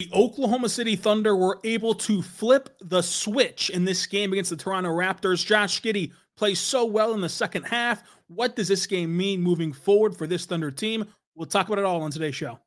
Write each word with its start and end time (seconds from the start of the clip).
The 0.00 0.08
Oklahoma 0.14 0.70
City 0.70 0.96
Thunder 0.96 1.36
were 1.36 1.60
able 1.62 1.92
to 1.96 2.22
flip 2.22 2.74
the 2.80 3.02
switch 3.02 3.68
in 3.68 3.84
this 3.84 4.06
game 4.06 4.32
against 4.32 4.48
the 4.48 4.56
Toronto 4.56 4.88
Raptors. 4.88 5.44
Josh 5.44 5.82
Giddey 5.82 6.12
plays 6.38 6.58
so 6.58 6.86
well 6.86 7.12
in 7.12 7.20
the 7.20 7.28
second 7.28 7.64
half. 7.64 8.02
What 8.26 8.56
does 8.56 8.66
this 8.66 8.86
game 8.86 9.14
mean 9.14 9.42
moving 9.42 9.74
forward 9.74 10.16
for 10.16 10.26
this 10.26 10.46
Thunder 10.46 10.70
team? 10.70 11.04
We'll 11.34 11.48
talk 11.48 11.66
about 11.66 11.80
it 11.80 11.84
all 11.84 12.00
on 12.00 12.10
today's 12.10 12.34
show. 12.34 12.60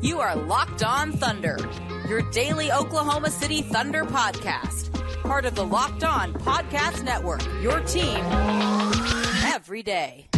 You 0.00 0.20
are 0.20 0.36
Locked 0.36 0.82
On 0.82 1.12
Thunder, 1.12 1.58
your 2.08 2.22
daily 2.30 2.72
Oklahoma 2.72 3.30
City 3.30 3.60
Thunder 3.60 4.04
podcast. 4.04 4.90
Part 5.22 5.44
of 5.44 5.54
the 5.54 5.66
Locked 5.66 6.04
On 6.04 6.32
Podcast 6.32 7.04
Network, 7.04 7.44
your 7.62 7.80
team 7.80 8.16
every 9.44 9.82
day. 9.82 10.28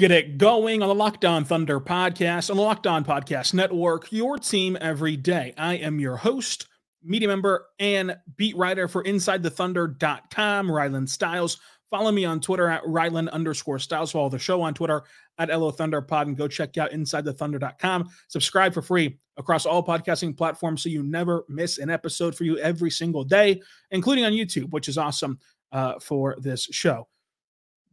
Get 0.00 0.12
it 0.12 0.38
going 0.38 0.80
on 0.80 0.88
the 0.88 0.94
Locked 0.94 1.26
On 1.26 1.44
Thunder 1.44 1.78
podcast, 1.78 2.48
on 2.48 2.56
the 2.56 2.62
Locked 2.62 2.86
On 2.86 3.04
Podcast 3.04 3.52
Network, 3.52 4.10
your 4.10 4.38
team 4.38 4.78
every 4.80 5.14
day. 5.14 5.52
I 5.58 5.74
am 5.74 6.00
your 6.00 6.16
host, 6.16 6.68
media 7.04 7.28
member, 7.28 7.66
and 7.78 8.16
beat 8.38 8.56
writer 8.56 8.88
for 8.88 9.04
InsideTheThunder.com, 9.04 10.68
Rylan 10.68 11.06
Stiles. 11.06 11.60
Follow 11.90 12.10
me 12.12 12.24
on 12.24 12.40
Twitter 12.40 12.66
at 12.70 12.82
Rylan 12.84 13.30
underscore 13.30 13.78
Stiles. 13.78 14.10
Follow 14.10 14.30
the 14.30 14.38
show 14.38 14.62
on 14.62 14.72
Twitter 14.72 15.02
at 15.36 15.50
LO 15.50 15.70
Thunder 15.70 16.00
Pod 16.00 16.28
and 16.28 16.36
go 16.38 16.48
check 16.48 16.78
out 16.78 16.92
InsideTheThunder.com. 16.92 18.08
Subscribe 18.28 18.72
for 18.72 18.80
free 18.80 19.18
across 19.36 19.66
all 19.66 19.84
podcasting 19.84 20.34
platforms 20.34 20.82
so 20.82 20.88
you 20.88 21.02
never 21.02 21.44
miss 21.50 21.76
an 21.76 21.90
episode 21.90 22.34
for 22.34 22.44
you 22.44 22.56
every 22.60 22.90
single 22.90 23.22
day, 23.22 23.60
including 23.90 24.24
on 24.24 24.32
YouTube, 24.32 24.70
which 24.70 24.88
is 24.88 24.96
awesome 24.96 25.38
uh, 25.72 25.98
for 25.98 26.36
this 26.40 26.62
show. 26.70 27.06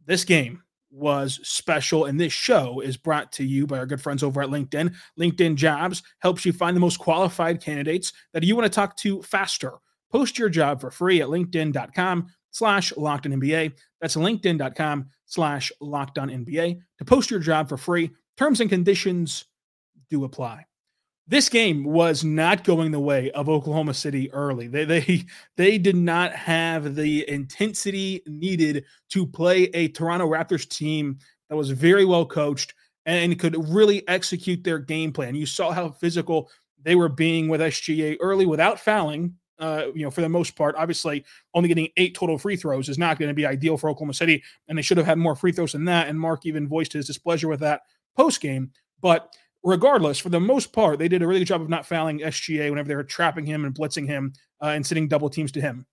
This 0.06 0.24
game 0.24 0.62
was 0.90 1.40
special. 1.42 2.06
And 2.06 2.20
this 2.20 2.32
show 2.32 2.80
is 2.80 2.96
brought 2.96 3.32
to 3.32 3.44
you 3.44 3.66
by 3.66 3.78
our 3.78 3.86
good 3.86 4.00
friends 4.00 4.22
over 4.22 4.42
at 4.42 4.48
LinkedIn. 4.48 4.94
LinkedIn 5.18 5.56
Jobs 5.56 6.02
helps 6.20 6.44
you 6.44 6.52
find 6.52 6.76
the 6.76 6.80
most 6.80 6.98
qualified 6.98 7.60
candidates 7.60 8.12
that 8.32 8.42
you 8.42 8.56
want 8.56 8.64
to 8.64 8.74
talk 8.74 8.96
to 8.98 9.22
faster. 9.22 9.72
Post 10.10 10.38
your 10.38 10.48
job 10.48 10.80
for 10.80 10.90
free 10.90 11.20
at 11.20 11.28
linkedin.com 11.28 12.28
slash 12.50 12.92
locked 12.96 13.26
on 13.26 13.32
NBA. 13.32 13.72
That's 14.00 14.16
linkedin.com 14.16 15.08
slash 15.26 15.70
locked 15.80 16.18
on 16.18 16.30
NBA 16.30 16.78
to 16.98 17.04
post 17.04 17.30
your 17.30 17.40
job 17.40 17.68
for 17.68 17.76
free. 17.76 18.10
Terms 18.36 18.60
and 18.60 18.70
conditions 18.70 19.44
do 20.08 20.24
apply 20.24 20.64
this 21.28 21.50
game 21.50 21.84
was 21.84 22.24
not 22.24 22.64
going 22.64 22.90
the 22.90 22.98
way 22.98 23.30
of 23.32 23.50
Oklahoma 23.50 23.92
City 23.92 24.32
early. 24.32 24.66
They 24.66 24.84
they 24.84 25.26
they 25.56 25.78
did 25.78 25.96
not 25.96 26.32
have 26.32 26.94
the 26.94 27.28
intensity 27.28 28.22
needed 28.26 28.84
to 29.10 29.26
play 29.26 29.64
a 29.74 29.88
Toronto 29.88 30.26
Raptors 30.26 30.66
team 30.66 31.18
that 31.48 31.56
was 31.56 31.70
very 31.70 32.04
well 32.04 32.26
coached 32.26 32.74
and 33.06 33.38
could 33.38 33.56
really 33.68 34.06
execute 34.08 34.64
their 34.64 34.78
game 34.78 35.12
plan. 35.12 35.34
You 35.34 35.46
saw 35.46 35.70
how 35.70 35.90
physical 35.90 36.50
they 36.82 36.94
were 36.94 37.08
being 37.08 37.48
with 37.48 37.60
SGA 37.60 38.16
early 38.20 38.46
without 38.46 38.80
fouling. 38.80 39.34
Uh, 39.58 39.86
you 39.94 40.04
know, 40.04 40.10
for 40.10 40.20
the 40.20 40.28
most 40.28 40.54
part, 40.54 40.76
obviously, 40.76 41.24
only 41.52 41.68
getting 41.68 41.88
eight 41.96 42.14
total 42.14 42.38
free 42.38 42.54
throws 42.54 42.88
is 42.88 42.96
not 42.96 43.18
going 43.18 43.28
to 43.28 43.34
be 43.34 43.44
ideal 43.44 43.76
for 43.76 43.90
Oklahoma 43.90 44.14
City, 44.14 44.42
and 44.68 44.78
they 44.78 44.82
should 44.82 44.96
have 44.96 45.06
had 45.06 45.18
more 45.18 45.34
free 45.34 45.52
throws 45.52 45.72
than 45.72 45.84
that. 45.86 46.06
And 46.08 46.18
Mark 46.18 46.46
even 46.46 46.68
voiced 46.68 46.92
his 46.92 47.06
displeasure 47.06 47.48
with 47.48 47.60
that 47.60 47.82
post 48.16 48.40
game. 48.40 48.70
But 49.00 49.34
regardless, 49.68 50.18
for 50.18 50.30
the 50.30 50.40
most 50.40 50.72
part, 50.72 50.98
they 50.98 51.08
did 51.08 51.22
a 51.22 51.26
really 51.26 51.40
good 51.40 51.48
job 51.48 51.60
of 51.60 51.68
not 51.68 51.86
fouling 51.86 52.20
SGA 52.20 52.70
whenever 52.70 52.88
they 52.88 52.96
were 52.96 53.04
trapping 53.04 53.44
him 53.44 53.64
and 53.64 53.74
blitzing 53.74 54.06
him 54.06 54.32
uh, 54.62 54.68
and 54.68 54.86
sending 54.86 55.08
double 55.08 55.28
teams 55.28 55.52
to 55.52 55.60
him. 55.60 55.86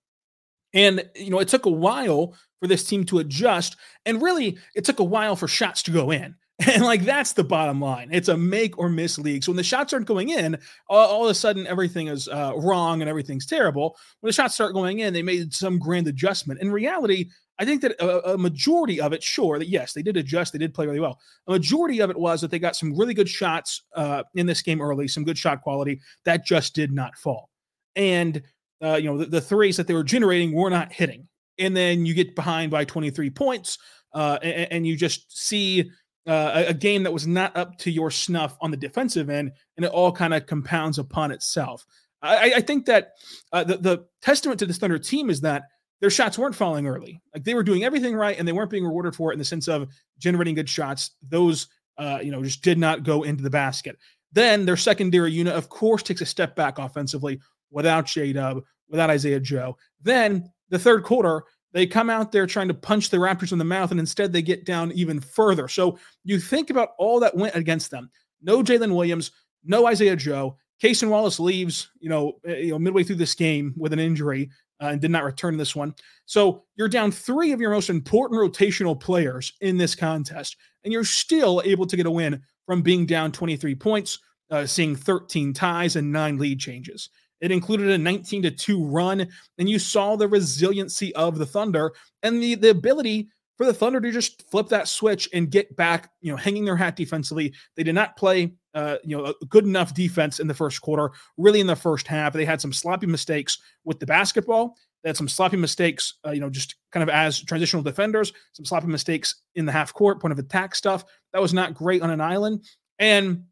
And, 0.72 1.08
you 1.14 1.30
know, 1.30 1.38
it 1.38 1.48
took 1.48 1.66
a 1.66 1.70
while 1.70 2.34
for 2.60 2.66
this 2.66 2.84
team 2.84 3.04
to 3.04 3.18
adjust. 3.18 3.76
And 4.06 4.22
really, 4.22 4.58
it 4.74 4.84
took 4.84 4.98
a 4.98 5.04
while 5.04 5.36
for 5.36 5.46
shots 5.46 5.82
to 5.84 5.90
go 5.90 6.10
in. 6.10 6.34
And 6.72 6.84
like 6.84 7.04
that's 7.04 7.34
the 7.34 7.44
bottom 7.44 7.82
line. 7.82 8.08
It's 8.10 8.30
a 8.30 8.36
make 8.36 8.78
or 8.78 8.88
miss 8.88 9.18
league. 9.18 9.44
So 9.44 9.52
when 9.52 9.58
the 9.58 9.62
shots 9.62 9.92
aren't 9.92 10.06
going 10.06 10.30
in, 10.30 10.58
all, 10.88 11.06
all 11.06 11.24
of 11.26 11.30
a 11.30 11.34
sudden 11.34 11.66
everything 11.66 12.06
is 12.06 12.28
uh, 12.28 12.54
wrong 12.56 13.02
and 13.02 13.10
everything's 13.10 13.44
terrible. 13.44 13.94
When 14.20 14.30
the 14.30 14.32
shots 14.32 14.54
start 14.54 14.72
going 14.72 15.00
in, 15.00 15.12
they 15.12 15.22
made 15.22 15.52
some 15.52 15.78
grand 15.78 16.08
adjustment. 16.08 16.62
In 16.62 16.72
reality, 16.72 17.28
I 17.58 17.64
think 17.64 17.80
that 17.82 17.92
a, 18.00 18.34
a, 18.34 18.38
majority 18.38 19.00
of 19.00 19.12
it, 19.12 19.22
sure, 19.22 19.58
that 19.58 19.68
yes, 19.68 19.92
they 19.92 20.02
did 20.02 20.16
adjust, 20.16 20.52
they 20.52 20.58
did 20.58 20.74
play 20.74 20.86
really 20.86 21.00
well. 21.00 21.18
A 21.46 21.52
majority 21.52 22.00
of 22.00 22.10
it 22.10 22.16
was 22.16 22.40
that 22.40 22.50
they 22.50 22.58
got 22.58 22.76
some 22.76 22.96
really 22.96 23.14
good 23.14 23.28
shots 23.28 23.82
uh, 23.94 24.22
in 24.34 24.46
this 24.46 24.60
game 24.60 24.82
early, 24.82 25.08
some 25.08 25.24
good 25.24 25.38
shot 25.38 25.62
quality 25.62 26.00
that 26.24 26.44
just 26.44 26.74
did 26.74 26.92
not 26.92 27.16
fall. 27.16 27.48
And, 27.94 28.42
uh, 28.82 28.96
you 28.96 29.04
know, 29.04 29.16
the, 29.16 29.26
the, 29.26 29.40
threes 29.40 29.76
that 29.78 29.86
they 29.86 29.94
were 29.94 30.04
generating 30.04 30.52
were 30.52 30.68
not 30.68 30.92
hitting. 30.92 31.26
And 31.58 31.74
then 31.74 32.04
you 32.04 32.12
get 32.12 32.34
behind 32.34 32.70
by 32.70 32.84
23 32.84 33.30
points 33.30 33.78
uh, 34.12 34.38
and, 34.42 34.72
and, 34.72 34.86
you 34.86 34.96
just 34.96 35.36
see 35.36 35.90
uh, 36.26 36.52
a, 36.54 36.66
a 36.66 36.74
game 36.74 37.02
that 37.02 37.12
was 37.12 37.26
not 37.26 37.56
up 37.56 37.78
to 37.78 37.90
your 37.90 38.10
snuff 38.10 38.56
on 38.60 38.70
the 38.70 38.76
defensive 38.76 39.30
end, 39.30 39.52
and 39.76 39.86
it 39.86 39.92
all 39.92 40.12
kind 40.12 40.34
of 40.34 40.46
compounds 40.46 40.98
upon 40.98 41.30
itself. 41.30 41.86
I, 42.22 42.54
I 42.56 42.60
think 42.60 42.86
that 42.86 43.12
uh, 43.52 43.64
the, 43.64 43.76
the 43.76 44.06
testament 44.22 44.58
to 44.60 44.66
this 44.66 44.78
Thunder 44.78 44.98
team 44.98 45.30
is 45.30 45.40
that 45.42 45.64
their 46.00 46.10
shots 46.10 46.38
weren't 46.38 46.54
falling 46.54 46.86
early. 46.86 47.20
Like 47.34 47.44
they 47.44 47.54
were 47.54 47.62
doing 47.62 47.84
everything 47.84 48.14
right 48.14 48.38
and 48.38 48.46
they 48.46 48.52
weren't 48.52 48.70
being 48.70 48.84
rewarded 48.84 49.14
for 49.14 49.30
it 49.30 49.34
in 49.34 49.38
the 49.38 49.44
sense 49.44 49.68
of 49.68 49.88
generating 50.18 50.54
good 50.54 50.68
shots. 50.68 51.12
Those, 51.28 51.68
uh, 51.98 52.18
you 52.22 52.30
know, 52.30 52.42
just 52.42 52.62
did 52.62 52.78
not 52.78 53.02
go 53.02 53.22
into 53.22 53.42
the 53.42 53.50
basket. 53.50 53.96
Then 54.32 54.66
their 54.66 54.76
secondary 54.76 55.32
unit, 55.32 55.54
of 55.54 55.68
course, 55.68 56.02
takes 56.02 56.20
a 56.20 56.26
step 56.26 56.54
back 56.54 56.78
offensively 56.78 57.40
without 57.70 58.06
J 58.06 58.32
Dub, 58.32 58.62
without 58.88 59.10
Isaiah 59.10 59.40
Joe. 59.40 59.76
Then 60.02 60.50
the 60.68 60.78
third 60.78 61.04
quarter, 61.04 61.44
they 61.72 61.86
come 61.86 62.10
out 62.10 62.32
there 62.32 62.46
trying 62.46 62.68
to 62.68 62.74
punch 62.74 63.10
the 63.10 63.16
Raptors 63.16 63.52
in 63.52 63.58
the 63.58 63.64
mouth, 63.64 63.90
and 63.90 64.00
instead 64.00 64.32
they 64.32 64.42
get 64.42 64.64
down 64.64 64.92
even 64.92 65.20
further. 65.20 65.68
So 65.68 65.98
you 66.24 66.38
think 66.38 66.70
about 66.70 66.90
all 66.98 67.20
that 67.20 67.36
went 67.36 67.54
against 67.54 67.90
them. 67.90 68.10
No 68.42 68.62
Jalen 68.62 68.94
Williams, 68.94 69.30
no 69.64 69.86
Isaiah 69.86 70.16
Joe. 70.16 70.56
Cason 70.82 71.08
Wallace 71.08 71.40
leaves, 71.40 71.90
you 72.00 72.10
know, 72.10 72.34
eh, 72.46 72.56
you 72.56 72.70
know, 72.70 72.78
midway 72.78 73.02
through 73.02 73.16
this 73.16 73.34
game 73.34 73.74
with 73.76 73.92
an 73.94 73.98
injury 73.98 74.50
uh, 74.80 74.86
and 74.86 75.00
did 75.00 75.10
not 75.10 75.24
return 75.24 75.56
this 75.56 75.74
one. 75.74 75.94
So 76.26 76.64
you're 76.76 76.88
down 76.88 77.12
three 77.12 77.52
of 77.52 77.60
your 77.60 77.70
most 77.70 77.90
important 77.90 78.40
rotational 78.40 78.98
players 78.98 79.52
in 79.60 79.76
this 79.76 79.94
contest, 79.94 80.56
and 80.84 80.92
you're 80.92 81.04
still 81.04 81.62
able 81.64 81.86
to 81.86 81.96
get 81.96 82.06
a 82.06 82.10
win 82.10 82.42
from 82.66 82.82
being 82.82 83.06
down 83.06 83.32
23 83.32 83.74
points, 83.74 84.18
uh, 84.50 84.66
seeing 84.66 84.96
13 84.96 85.52
ties 85.52 85.96
and 85.96 86.12
nine 86.12 86.38
lead 86.38 86.58
changes. 86.58 87.10
It 87.40 87.52
included 87.52 87.90
a 87.90 87.98
19 87.98 88.42
to 88.42 88.50
2 88.50 88.84
run, 88.86 89.28
and 89.58 89.68
you 89.68 89.78
saw 89.78 90.16
the 90.16 90.28
resiliency 90.28 91.14
of 91.14 91.38
the 91.38 91.46
Thunder 91.46 91.92
and 92.22 92.42
the, 92.42 92.54
the 92.54 92.70
ability 92.70 93.28
for 93.56 93.66
the 93.66 93.74
Thunder 93.74 94.00
to 94.00 94.12
just 94.12 94.48
flip 94.50 94.68
that 94.68 94.88
switch 94.88 95.28
and 95.32 95.50
get 95.50 95.74
back, 95.76 96.10
you 96.20 96.30
know, 96.30 96.36
hanging 96.36 96.64
their 96.64 96.76
hat 96.76 96.96
defensively. 96.96 97.54
They 97.74 97.82
did 97.82 97.94
not 97.94 98.16
play, 98.16 98.54
uh, 98.76 98.98
you 99.02 99.16
know, 99.16 99.24
a 99.24 99.46
good 99.46 99.64
enough 99.64 99.94
defense 99.94 100.38
in 100.38 100.46
the 100.46 100.54
first 100.54 100.82
quarter. 100.82 101.10
Really, 101.38 101.60
in 101.60 101.66
the 101.66 101.74
first 101.74 102.06
half, 102.06 102.34
they 102.34 102.44
had 102.44 102.60
some 102.60 102.72
sloppy 102.72 103.06
mistakes 103.06 103.58
with 103.84 103.98
the 103.98 104.06
basketball. 104.06 104.76
They 105.02 105.08
had 105.08 105.16
some 105.16 105.28
sloppy 105.28 105.56
mistakes, 105.56 106.14
uh, 106.26 106.32
you 106.32 106.40
know, 106.40 106.50
just 106.50 106.76
kind 106.92 107.02
of 107.02 107.08
as 107.08 107.42
transitional 107.42 107.82
defenders. 107.82 108.32
Some 108.52 108.66
sloppy 108.66 108.88
mistakes 108.88 109.42
in 109.54 109.64
the 109.64 109.72
half 109.72 109.94
court, 109.94 110.20
point 110.20 110.32
of 110.32 110.38
attack 110.38 110.74
stuff. 110.74 111.04
That 111.32 111.40
was 111.40 111.54
not 111.54 111.74
great 111.74 112.02
on 112.02 112.10
an 112.10 112.20
island. 112.20 112.64
And 112.98 113.44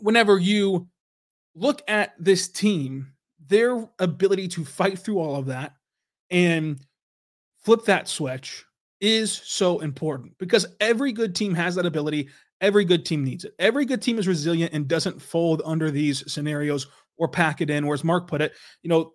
whenever 0.00 0.38
you 0.38 0.88
look 1.54 1.82
at 1.88 2.14
this 2.18 2.48
team, 2.48 3.12
their 3.48 3.88
ability 3.98 4.48
to 4.48 4.64
fight 4.64 4.98
through 4.98 5.18
all 5.18 5.36
of 5.36 5.46
that 5.46 5.72
and 6.30 6.78
flip 7.64 7.84
that 7.86 8.06
switch 8.06 8.64
is 9.00 9.32
so 9.32 9.78
important 9.78 10.36
because 10.38 10.66
every 10.80 11.12
good 11.12 11.34
team 11.34 11.54
has 11.54 11.74
that 11.76 11.86
ability. 11.86 12.28
Every 12.60 12.84
good 12.84 13.04
team 13.04 13.24
needs 13.24 13.44
it. 13.44 13.54
Every 13.58 13.84
good 13.84 14.02
team 14.02 14.18
is 14.18 14.26
resilient 14.26 14.72
and 14.72 14.88
doesn't 14.88 15.22
fold 15.22 15.62
under 15.64 15.90
these 15.90 16.30
scenarios 16.30 16.86
or 17.16 17.28
pack 17.28 17.60
it 17.60 17.70
in. 17.70 17.84
Or 17.84 17.94
as 17.94 18.04
Mark 18.04 18.26
put 18.26 18.42
it, 18.42 18.52
you 18.82 18.88
know, 18.88 19.12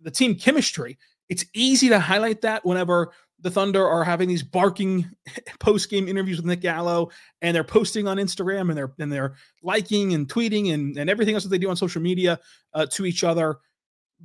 the 0.00 0.10
team 0.10 0.34
chemistry. 0.34 0.98
It's 1.28 1.44
easy 1.54 1.88
to 1.88 1.98
highlight 1.98 2.42
that 2.42 2.64
whenever 2.64 3.12
the 3.40 3.50
Thunder 3.50 3.86
are 3.86 4.04
having 4.04 4.28
these 4.28 4.42
barking 4.42 5.08
post 5.60 5.90
game 5.90 6.08
interviews 6.08 6.38
with 6.38 6.46
Nick 6.46 6.60
Gallo, 6.60 7.10
and 7.42 7.54
they're 7.54 7.64
posting 7.64 8.08
on 8.08 8.16
Instagram, 8.16 8.68
and 8.68 8.76
they're 8.76 8.92
and 8.98 9.12
they're 9.12 9.34
liking 9.62 10.14
and 10.14 10.28
tweeting 10.28 10.72
and 10.72 10.96
and 10.96 11.10
everything 11.10 11.34
else 11.34 11.44
that 11.44 11.50
they 11.50 11.58
do 11.58 11.70
on 11.70 11.76
social 11.76 12.02
media 12.02 12.40
uh, 12.72 12.86
to 12.86 13.04
each 13.04 13.24
other. 13.24 13.56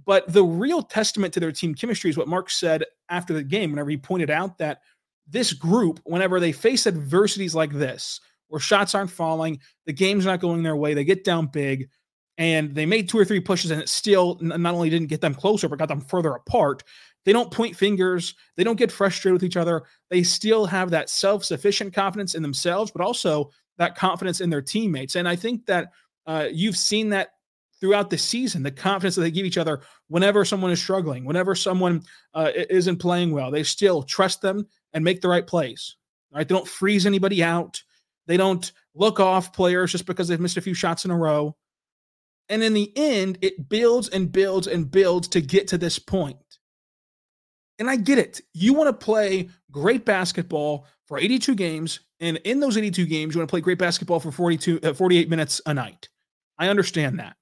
But 0.05 0.31
the 0.31 0.43
real 0.43 0.81
testament 0.81 1.33
to 1.33 1.39
their 1.39 1.51
team 1.51 1.75
chemistry 1.75 2.09
is 2.09 2.17
what 2.17 2.27
Mark 2.27 2.49
said 2.49 2.85
after 3.09 3.33
the 3.33 3.43
game, 3.43 3.71
whenever 3.71 3.89
he 3.89 3.97
pointed 3.97 4.29
out 4.29 4.57
that 4.59 4.79
this 5.27 5.53
group, 5.53 5.99
whenever 6.05 6.39
they 6.39 6.51
face 6.51 6.87
adversities 6.87 7.53
like 7.53 7.71
this, 7.71 8.21
where 8.49 8.59
shots 8.59 8.93
aren't 8.93 9.11
falling, 9.11 9.59
the 9.85 9.93
game's 9.93 10.25
not 10.25 10.41
going 10.41 10.63
their 10.63 10.75
way, 10.75 10.93
they 10.93 11.03
get 11.03 11.23
down 11.23 11.47
big, 11.47 11.89
and 12.37 12.73
they 12.75 12.85
made 12.85 13.09
two 13.09 13.17
or 13.17 13.25
three 13.25 13.39
pushes, 13.39 13.71
and 13.71 13.81
it 13.81 13.89
still 13.89 14.37
not 14.41 14.73
only 14.73 14.89
didn't 14.89 15.09
get 15.09 15.21
them 15.21 15.35
closer, 15.35 15.67
but 15.67 15.79
got 15.79 15.89
them 15.89 16.01
further 16.01 16.33
apart. 16.33 16.83
They 17.25 17.33
don't 17.33 17.51
point 17.51 17.75
fingers. 17.75 18.33
They 18.55 18.63
don't 18.63 18.77
get 18.77 18.91
frustrated 18.91 19.33
with 19.33 19.43
each 19.43 19.57
other. 19.57 19.83
They 20.09 20.23
still 20.23 20.65
have 20.65 20.89
that 20.91 21.09
self 21.09 21.43
sufficient 21.43 21.93
confidence 21.93 22.35
in 22.35 22.41
themselves, 22.41 22.91
but 22.91 23.03
also 23.03 23.51
that 23.77 23.95
confidence 23.95 24.41
in 24.41 24.49
their 24.49 24.61
teammates. 24.61 25.15
And 25.15 25.27
I 25.27 25.35
think 25.35 25.65
that 25.65 25.91
uh, 26.25 26.47
you've 26.51 26.77
seen 26.77 27.09
that 27.09 27.31
throughout 27.79 28.09
the 28.09 28.17
season 28.17 28.61
the 28.63 28.71
confidence 28.71 29.15
that 29.15 29.21
they 29.21 29.31
give 29.31 29.45
each 29.45 29.57
other 29.57 29.81
whenever 30.07 30.43
someone 30.43 30.71
is 30.71 30.81
struggling, 30.81 31.25
whenever 31.25 31.55
someone 31.55 32.01
uh, 32.33 32.51
isn't 32.69 32.97
playing 32.97 33.31
well. 33.31 33.51
They 33.51 33.63
still 33.63 34.03
trust 34.03 34.41
them 34.41 34.67
and 34.93 35.03
make 35.03 35.21
the 35.21 35.29
right 35.29 35.45
plays. 35.45 35.95
Right? 36.31 36.47
They 36.47 36.55
don't 36.55 36.67
freeze 36.67 37.05
anybody 37.05 37.43
out. 37.43 37.81
They 38.29 38.37
don't 38.37 38.71
look 38.93 39.19
off 39.19 39.53
players 39.53 39.91
just 39.91 40.05
because 40.05 40.27
they've 40.27 40.39
missed 40.39 40.55
a 40.55 40.61
few 40.61 40.75
shots 40.75 41.03
in 41.03 41.09
a 41.09 41.17
row. 41.17 41.57
And 42.47 42.61
in 42.61 42.75
the 42.75 42.93
end, 42.95 43.39
it 43.41 43.67
builds 43.69 44.07
and 44.07 44.31
builds 44.31 44.67
and 44.67 44.89
builds 44.89 45.27
to 45.29 45.41
get 45.41 45.67
to 45.69 45.79
this 45.79 45.97
point. 45.97 46.37
And 47.79 47.89
I 47.89 47.95
get 47.95 48.19
it. 48.19 48.39
You 48.53 48.75
want 48.75 48.87
to 48.87 49.05
play 49.05 49.49
great 49.71 50.05
basketball 50.05 50.85
for 51.07 51.17
82 51.17 51.55
games. 51.55 52.01
And 52.19 52.37
in 52.43 52.59
those 52.59 52.77
82 52.77 53.07
games, 53.07 53.33
you 53.33 53.39
want 53.39 53.49
to 53.49 53.51
play 53.51 53.61
great 53.61 53.79
basketball 53.79 54.19
for 54.19 54.31
42, 54.31 54.79
uh, 54.83 54.93
48 54.93 55.27
minutes 55.27 55.59
a 55.65 55.73
night. 55.73 56.07
I 56.59 56.69
understand 56.69 57.17
that. 57.17 57.35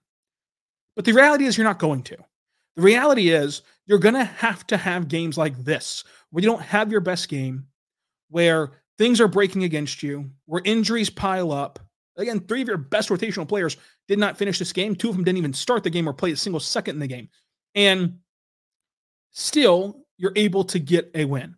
But 0.95 1.03
the 1.03 1.11
reality 1.11 1.45
is, 1.45 1.57
you're 1.57 1.67
not 1.67 1.79
going 1.79 2.03
to. 2.03 2.17
The 2.77 2.81
reality 2.81 3.29
is, 3.29 3.61
you're 3.87 3.99
going 3.99 4.15
to 4.15 4.23
have 4.23 4.65
to 4.67 4.77
have 4.77 5.09
games 5.09 5.37
like 5.37 5.65
this 5.65 6.05
where 6.29 6.41
you 6.41 6.49
don't 6.49 6.61
have 6.61 6.93
your 6.93 7.01
best 7.01 7.27
game, 7.27 7.65
where 8.29 8.71
things 8.97 9.21
are 9.21 9.27
breaking 9.27 9.63
against 9.63 10.03
you, 10.03 10.29
where 10.45 10.61
injuries 10.65 11.09
pile 11.09 11.51
up. 11.51 11.79
Again, 12.17 12.39
three 12.39 12.61
of 12.61 12.67
your 12.67 12.77
best 12.77 13.09
rotational 13.09 13.47
players 13.47 13.77
did 14.07 14.17
not 14.17 14.38
finish 14.38 14.57
this 14.57 14.73
game. 14.73 14.95
Two 14.95 15.09
of 15.09 15.15
them 15.15 15.23
didn't 15.23 15.38
even 15.38 15.53
start 15.53 15.83
the 15.83 15.89
game 15.89 16.09
or 16.09 16.13
play 16.13 16.31
a 16.31 16.35
single 16.35 16.59
second 16.59 16.95
in 16.95 16.99
the 16.99 17.07
game. 17.07 17.29
And 17.75 18.19
still, 19.31 20.05
you're 20.17 20.33
able 20.35 20.63
to 20.65 20.79
get 20.79 21.11
a 21.13 21.25
win. 21.25 21.55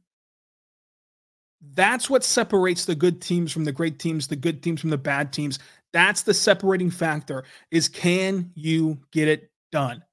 That's 1.74 2.09
what 2.09 2.24
separates 2.24 2.86
the 2.86 2.95
good 2.95 3.21
teams 3.21 3.51
from 3.51 3.63
the 3.63 3.71
great 3.71 4.00
teams, 4.00 4.27
the 4.27 4.36
good 4.36 4.62
teams 4.62 4.81
from 4.81 4.89
the 4.89 4.97
bad 4.97 5.31
teams. 5.31 5.59
That's 5.91 6.21
the 6.21 6.33
separating 6.33 6.91
factor 6.91 7.44
is 7.71 7.88
can 7.88 8.51
you 8.56 9.00
get 9.12 9.27
it 9.27 9.51
done? 9.71 10.03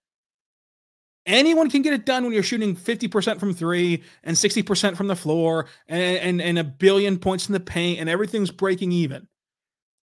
Anyone 1.26 1.68
can 1.68 1.82
get 1.82 1.92
it 1.92 2.06
done 2.06 2.22
when 2.22 2.32
you're 2.32 2.44
shooting 2.44 2.76
50% 2.76 3.40
from 3.40 3.52
three 3.52 4.04
and 4.22 4.36
60% 4.36 4.96
from 4.96 5.08
the 5.08 5.16
floor 5.16 5.66
and, 5.88 6.18
and, 6.18 6.42
and 6.42 6.58
a 6.58 6.64
billion 6.64 7.18
points 7.18 7.48
in 7.48 7.52
the 7.52 7.60
paint 7.60 7.98
and 7.98 8.08
everything's 8.08 8.52
breaking 8.52 8.92
even. 8.92 9.26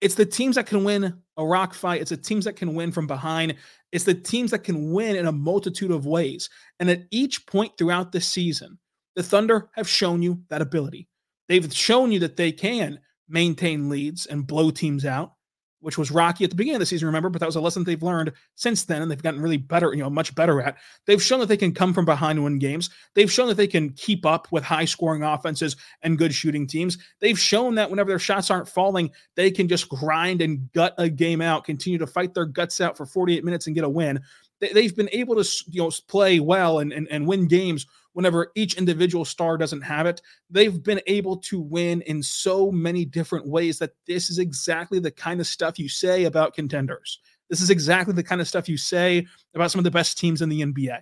It's 0.01 0.15
the 0.15 0.25
teams 0.25 0.57
that 0.57 0.67
can 0.67 0.83
win 0.83 1.21
a 1.37 1.45
rock 1.45 1.73
fight. 1.73 2.01
It's 2.01 2.09
the 2.09 2.17
teams 2.17 2.45
that 2.45 2.57
can 2.57 2.75
win 2.75 2.91
from 2.91 3.07
behind. 3.07 3.55
It's 3.91 4.03
the 4.03 4.13
teams 4.13 4.51
that 4.51 4.65
can 4.65 4.91
win 4.91 5.15
in 5.15 5.27
a 5.27 5.31
multitude 5.31 5.91
of 5.91 6.05
ways. 6.05 6.49
And 6.79 6.89
at 6.89 7.03
each 7.09 7.47
point 7.47 7.71
throughout 7.77 8.11
the 8.11 8.21
season, 8.21 8.77
the 9.15 9.23
Thunder 9.23 9.69
have 9.73 9.87
shown 9.87 10.21
you 10.21 10.41
that 10.49 10.61
ability. 10.61 11.07
They've 11.47 11.73
shown 11.73 12.11
you 12.11 12.19
that 12.19 12.35
they 12.35 12.51
can 12.51 12.99
maintain 13.29 13.89
leads 13.89 14.25
and 14.25 14.45
blow 14.45 14.71
teams 14.71 15.05
out 15.05 15.33
which 15.79 15.97
was 15.97 16.11
rocky 16.11 16.43
at 16.43 16.49
the 16.49 16.55
beginning 16.55 16.75
of 16.75 16.79
the 16.79 16.85
season, 16.85 17.05
remember, 17.05 17.29
but 17.29 17.39
that 17.39 17.45
was 17.45 17.55
a 17.55 17.61
lesson 17.61 17.83
they've 17.83 18.01
learned 18.01 18.31
since 18.55 18.85
then, 18.85 19.01
and 19.01 19.11
they've 19.11 19.21
gotten 19.21 19.41
really 19.41 19.57
better, 19.57 19.93
you 19.93 20.01
know, 20.01 20.09
much 20.09 20.33
better 20.35 20.61
at. 20.61 20.77
They've 21.05 21.21
shown 21.21 21.39
that 21.39 21.47
they 21.47 21.57
can 21.57 21.73
come 21.73 21.93
from 21.93 22.05
behind 22.05 22.43
win 22.43 22.59
games. 22.59 22.89
They've 23.13 23.31
shown 23.31 23.47
that 23.47 23.57
they 23.57 23.67
can 23.67 23.91
keep 23.91 24.25
up 24.25 24.47
with 24.51 24.63
high 24.63 24.85
scoring 24.85 25.23
offenses 25.23 25.75
and 26.01 26.17
good 26.17 26.33
shooting 26.33 26.65
teams. 26.65 26.97
They've 27.19 27.39
shown 27.39 27.75
that 27.75 27.89
whenever 27.89 28.09
their 28.09 28.19
shots 28.19 28.49
aren't 28.49 28.67
falling, 28.67 29.11
they 29.35 29.51
can 29.51 29.67
just 29.67 29.89
grind 29.89 30.41
and 30.41 30.71
gut 30.73 30.95
a 30.97 31.09
game 31.09 31.41
out, 31.41 31.65
continue 31.65 31.99
to 31.99 32.07
fight 32.07 32.33
their 32.33 32.45
guts 32.45 32.81
out 32.81 32.97
for 32.97 33.05
48 33.05 33.43
minutes 33.43 33.67
and 33.67 33.75
get 33.75 33.83
a 33.83 33.89
win. 33.89 34.21
They've 34.59 34.95
been 34.95 35.09
able 35.11 35.41
to, 35.41 35.63
you 35.67 35.83
know, 35.83 35.91
play 36.07 36.39
well 36.39 36.79
and, 36.79 36.91
and, 36.91 37.07
and 37.11 37.27
win 37.27 37.47
games 37.47 37.85
whenever 38.17 38.51
each 38.55 38.73
individual 38.79 39.23
star 39.23 39.59
doesn't 39.59 39.83
have 39.83 40.07
it. 40.07 40.23
They've 40.49 40.81
been 40.81 41.01
able 41.05 41.37
to 41.37 41.61
win 41.61 42.01
in 42.01 42.23
so 42.23 42.71
many 42.71 43.05
different 43.05 43.47
ways 43.47 43.77
that 43.77 43.91
this 44.07 44.31
is 44.31 44.39
exactly 44.39 44.97
the 44.97 45.11
kind 45.11 45.39
of 45.39 45.45
stuff 45.45 45.77
you 45.77 45.87
say 45.87 46.23
about 46.23 46.55
contenders. 46.55 47.19
This 47.47 47.61
is 47.61 47.69
exactly 47.69 48.15
the 48.15 48.23
kind 48.23 48.41
of 48.41 48.47
stuff 48.47 48.67
you 48.67 48.75
say 48.75 49.27
about 49.53 49.69
some 49.69 49.77
of 49.77 49.83
the 49.83 49.91
best 49.91 50.17
teams 50.17 50.41
in 50.41 50.49
the 50.49 50.61
NBA. 50.61 50.97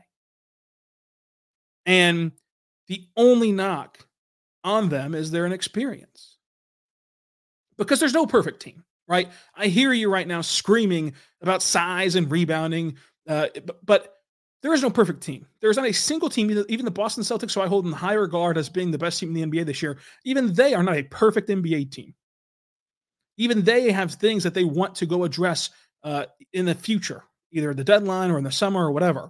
And 1.86 2.34
the 2.90 3.08
only 3.16 3.54
knock 3.54 4.06
on 4.66 4.90
them 4.90 5.16
is 5.16 5.32
their 5.32 5.46
inexperience. 5.46 6.36
Because 7.78 8.02
there's 8.02 8.14
no 8.14 8.26
perfect 8.26 8.62
team, 8.62 8.84
right? 9.08 9.30
I 9.56 9.68
hear 9.68 9.94
you 9.94 10.12
right 10.12 10.28
now 10.28 10.42
screaming 10.42 11.14
about 11.42 11.64
size 11.64 12.16
and 12.16 12.30
rebounding, 12.30 12.98
uh, 13.26 13.48
but 13.86 14.15
there 14.66 14.74
is 14.74 14.82
no 14.82 14.90
perfect 14.90 15.22
team. 15.22 15.46
There 15.62 15.70
is 15.70 15.78
not 15.78 15.86
a 15.86 15.94
single 15.94 16.28
team, 16.28 16.50
even 16.70 16.86
the 16.86 16.92
Boston 16.92 17.24
Celtics, 17.24 17.54
who 17.54 17.62
I 17.62 17.68
hold 17.68 17.86
in 17.86 17.92
high 17.92 18.16
regard 18.16 18.58
as 18.58 18.68
being 18.68 18.90
the 18.90 18.98
best 18.98 19.20
team 19.20 19.30
in 19.30 19.52
the 19.52 19.60
NBA 19.60 19.64
this 19.68 19.84
year, 19.84 20.00
even 20.24 20.56
they 20.56 20.74
are 20.74 20.82
not 20.82 20.98
a 20.98 21.04
perfect 21.04 21.50
NBA 21.50 21.92
team. 21.92 22.16
Even 23.38 23.62
they 23.62 23.92
have 23.92 24.16
things 24.16 24.42
that 24.42 24.56
they 24.56 24.64
want 24.64 24.96
to 24.96 25.06
go 25.06 25.24
address 25.24 25.70
uh, 26.04 26.26
in 26.52 26.66
the 26.66 26.74
future, 26.74 27.24
either 27.52 27.76
the 27.76 27.84
deadline 27.84 28.32
or 28.32 28.40
in 28.40 28.44
the 28.44 28.52
summer 28.52 28.84
or 28.84 28.92
whatever. 28.92 29.30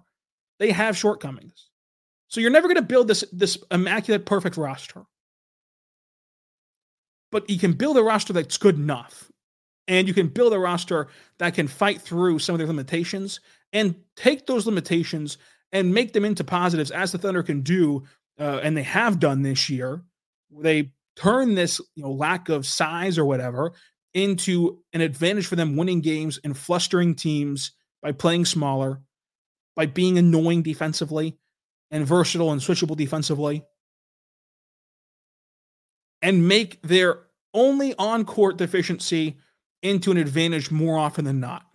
They 0.58 0.72
have 0.72 0.96
shortcomings. 0.96 1.70
So 2.30 2.40
you're 2.40 2.50
never 2.50 2.70
going 2.70 2.78
to 2.78 2.82
build 2.82 3.10
this, 3.10 3.26
this 3.34 3.58
immaculate, 3.72 4.26
perfect 4.26 4.56
roster. 4.56 5.04
But 7.34 7.50
you 7.50 7.60
can 7.60 7.74
build 7.74 7.98
a 7.98 8.04
roster 8.04 8.32
that's 8.32 8.58
good 8.58 8.76
enough. 8.76 9.30
And 9.90 10.08
you 10.08 10.14
can 10.14 10.30
build 10.30 10.54
a 10.54 10.60
roster 10.60 11.10
that 11.40 11.56
can 11.56 11.68
fight 11.68 12.02
through 12.02 12.40
some 12.40 12.56
of 12.56 12.60
their 12.60 12.68
limitations 12.68 13.42
and 13.76 13.94
take 14.16 14.48
those 14.48 14.66
limitations 14.66 15.38
and 15.74 15.94
make 15.94 16.14
them 16.14 16.24
into 16.24 16.46
positives 16.46 16.92
as 16.92 17.12
the 17.12 17.18
Thunder 17.18 17.44
can 17.44 17.62
do, 17.62 18.04
uh, 18.40 18.62
and 18.64 18.76
they 18.76 18.84
have 18.84 19.20
done 19.20 19.42
this 19.42 19.70
year. 19.70 20.02
They 20.50 20.94
turn 21.18 21.56
this 21.56 21.80
you 21.96 22.04
know 22.04 22.12
lack 22.12 22.50
of 22.50 22.66
size 22.66 23.20
or 23.20 23.26
whatever 23.26 23.74
into 24.14 24.80
an 24.94 25.02
advantage 25.02 25.46
for 25.46 25.58
them 25.58 25.76
winning 25.76 26.00
games 26.00 26.40
and 26.44 26.58
flustering 26.58 27.16
teams 27.16 27.74
by 28.02 28.14
playing 28.14 28.46
smaller, 28.46 29.02
by 29.76 29.86
being 29.86 30.18
annoying 30.18 30.62
defensively 30.62 31.38
and 31.92 32.08
versatile 32.08 32.54
and 32.54 32.62
switchable 32.62 32.96
defensively, 32.96 33.62
and 36.22 36.48
make 36.48 36.82
their 36.82 37.24
only 37.54 37.94
on 37.96 38.24
court 38.24 38.58
deficiency 38.58 39.38
into 39.82 40.12
an 40.12 40.18
advantage 40.18 40.72
more 40.72 40.98
often 40.98 41.26
than 41.26 41.42
not. 41.42 41.66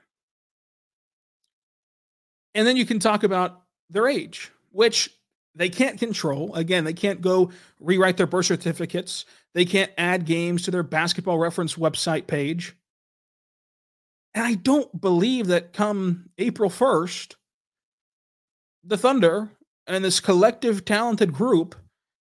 And 2.55 2.67
then 2.67 2.77
you 2.77 2.87
can 2.87 2.99
talk 2.99 3.23
about 3.23 3.63
their 3.91 4.09
age, 4.09 4.51
which 4.71 5.11
they 5.55 5.69
can't 5.69 5.99
control. 5.99 6.55
Again, 6.55 6.85
they 6.85 6.93
can't 6.93 7.21
go 7.21 7.51
rewrite 7.81 8.17
their 8.17 8.27
birth 8.27 8.47
certificates. 8.47 9.25
They 9.55 9.65
can't 9.65 9.91
add 9.99 10.27
games 10.27 10.63
to 10.63 10.71
their 10.71 10.83
basketball 10.83 11.39
reference 11.39 11.75
website 11.75 12.27
page. 12.27 12.75
And 14.35 14.45
I 14.45 14.55
don't 14.55 15.01
believe 15.01 15.49
that 15.49 15.73
come 15.73 16.31
April 16.39 16.71
1st, 16.71 17.35
the 18.85 18.97
Thunder 18.97 19.51
and 19.87 20.05
this 20.05 20.21
collective 20.21 20.85
talented 20.85 21.33
group 21.33 21.75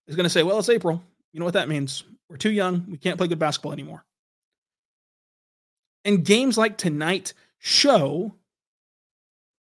is 0.07 0.16
going 0.16 0.25
to 0.25 0.31
say, 0.31 0.43
well, 0.43 0.59
it's 0.59 0.69
April. 0.69 1.02
You 1.33 1.40
know 1.40 1.47
what 1.47 1.54
that 1.54 1.69
means? 1.69 2.04
We're 2.28 2.37
too 2.37 2.52
young. 2.52 2.85
We 2.90 2.99
can't 2.99 3.16
play 3.16 3.26
good 3.26 3.38
basketball 3.38 3.73
anymore. 3.73 4.04
And 6.04 6.25
games 6.25 6.59
like 6.59 6.76
tonight 6.76 7.33
show 7.59 8.35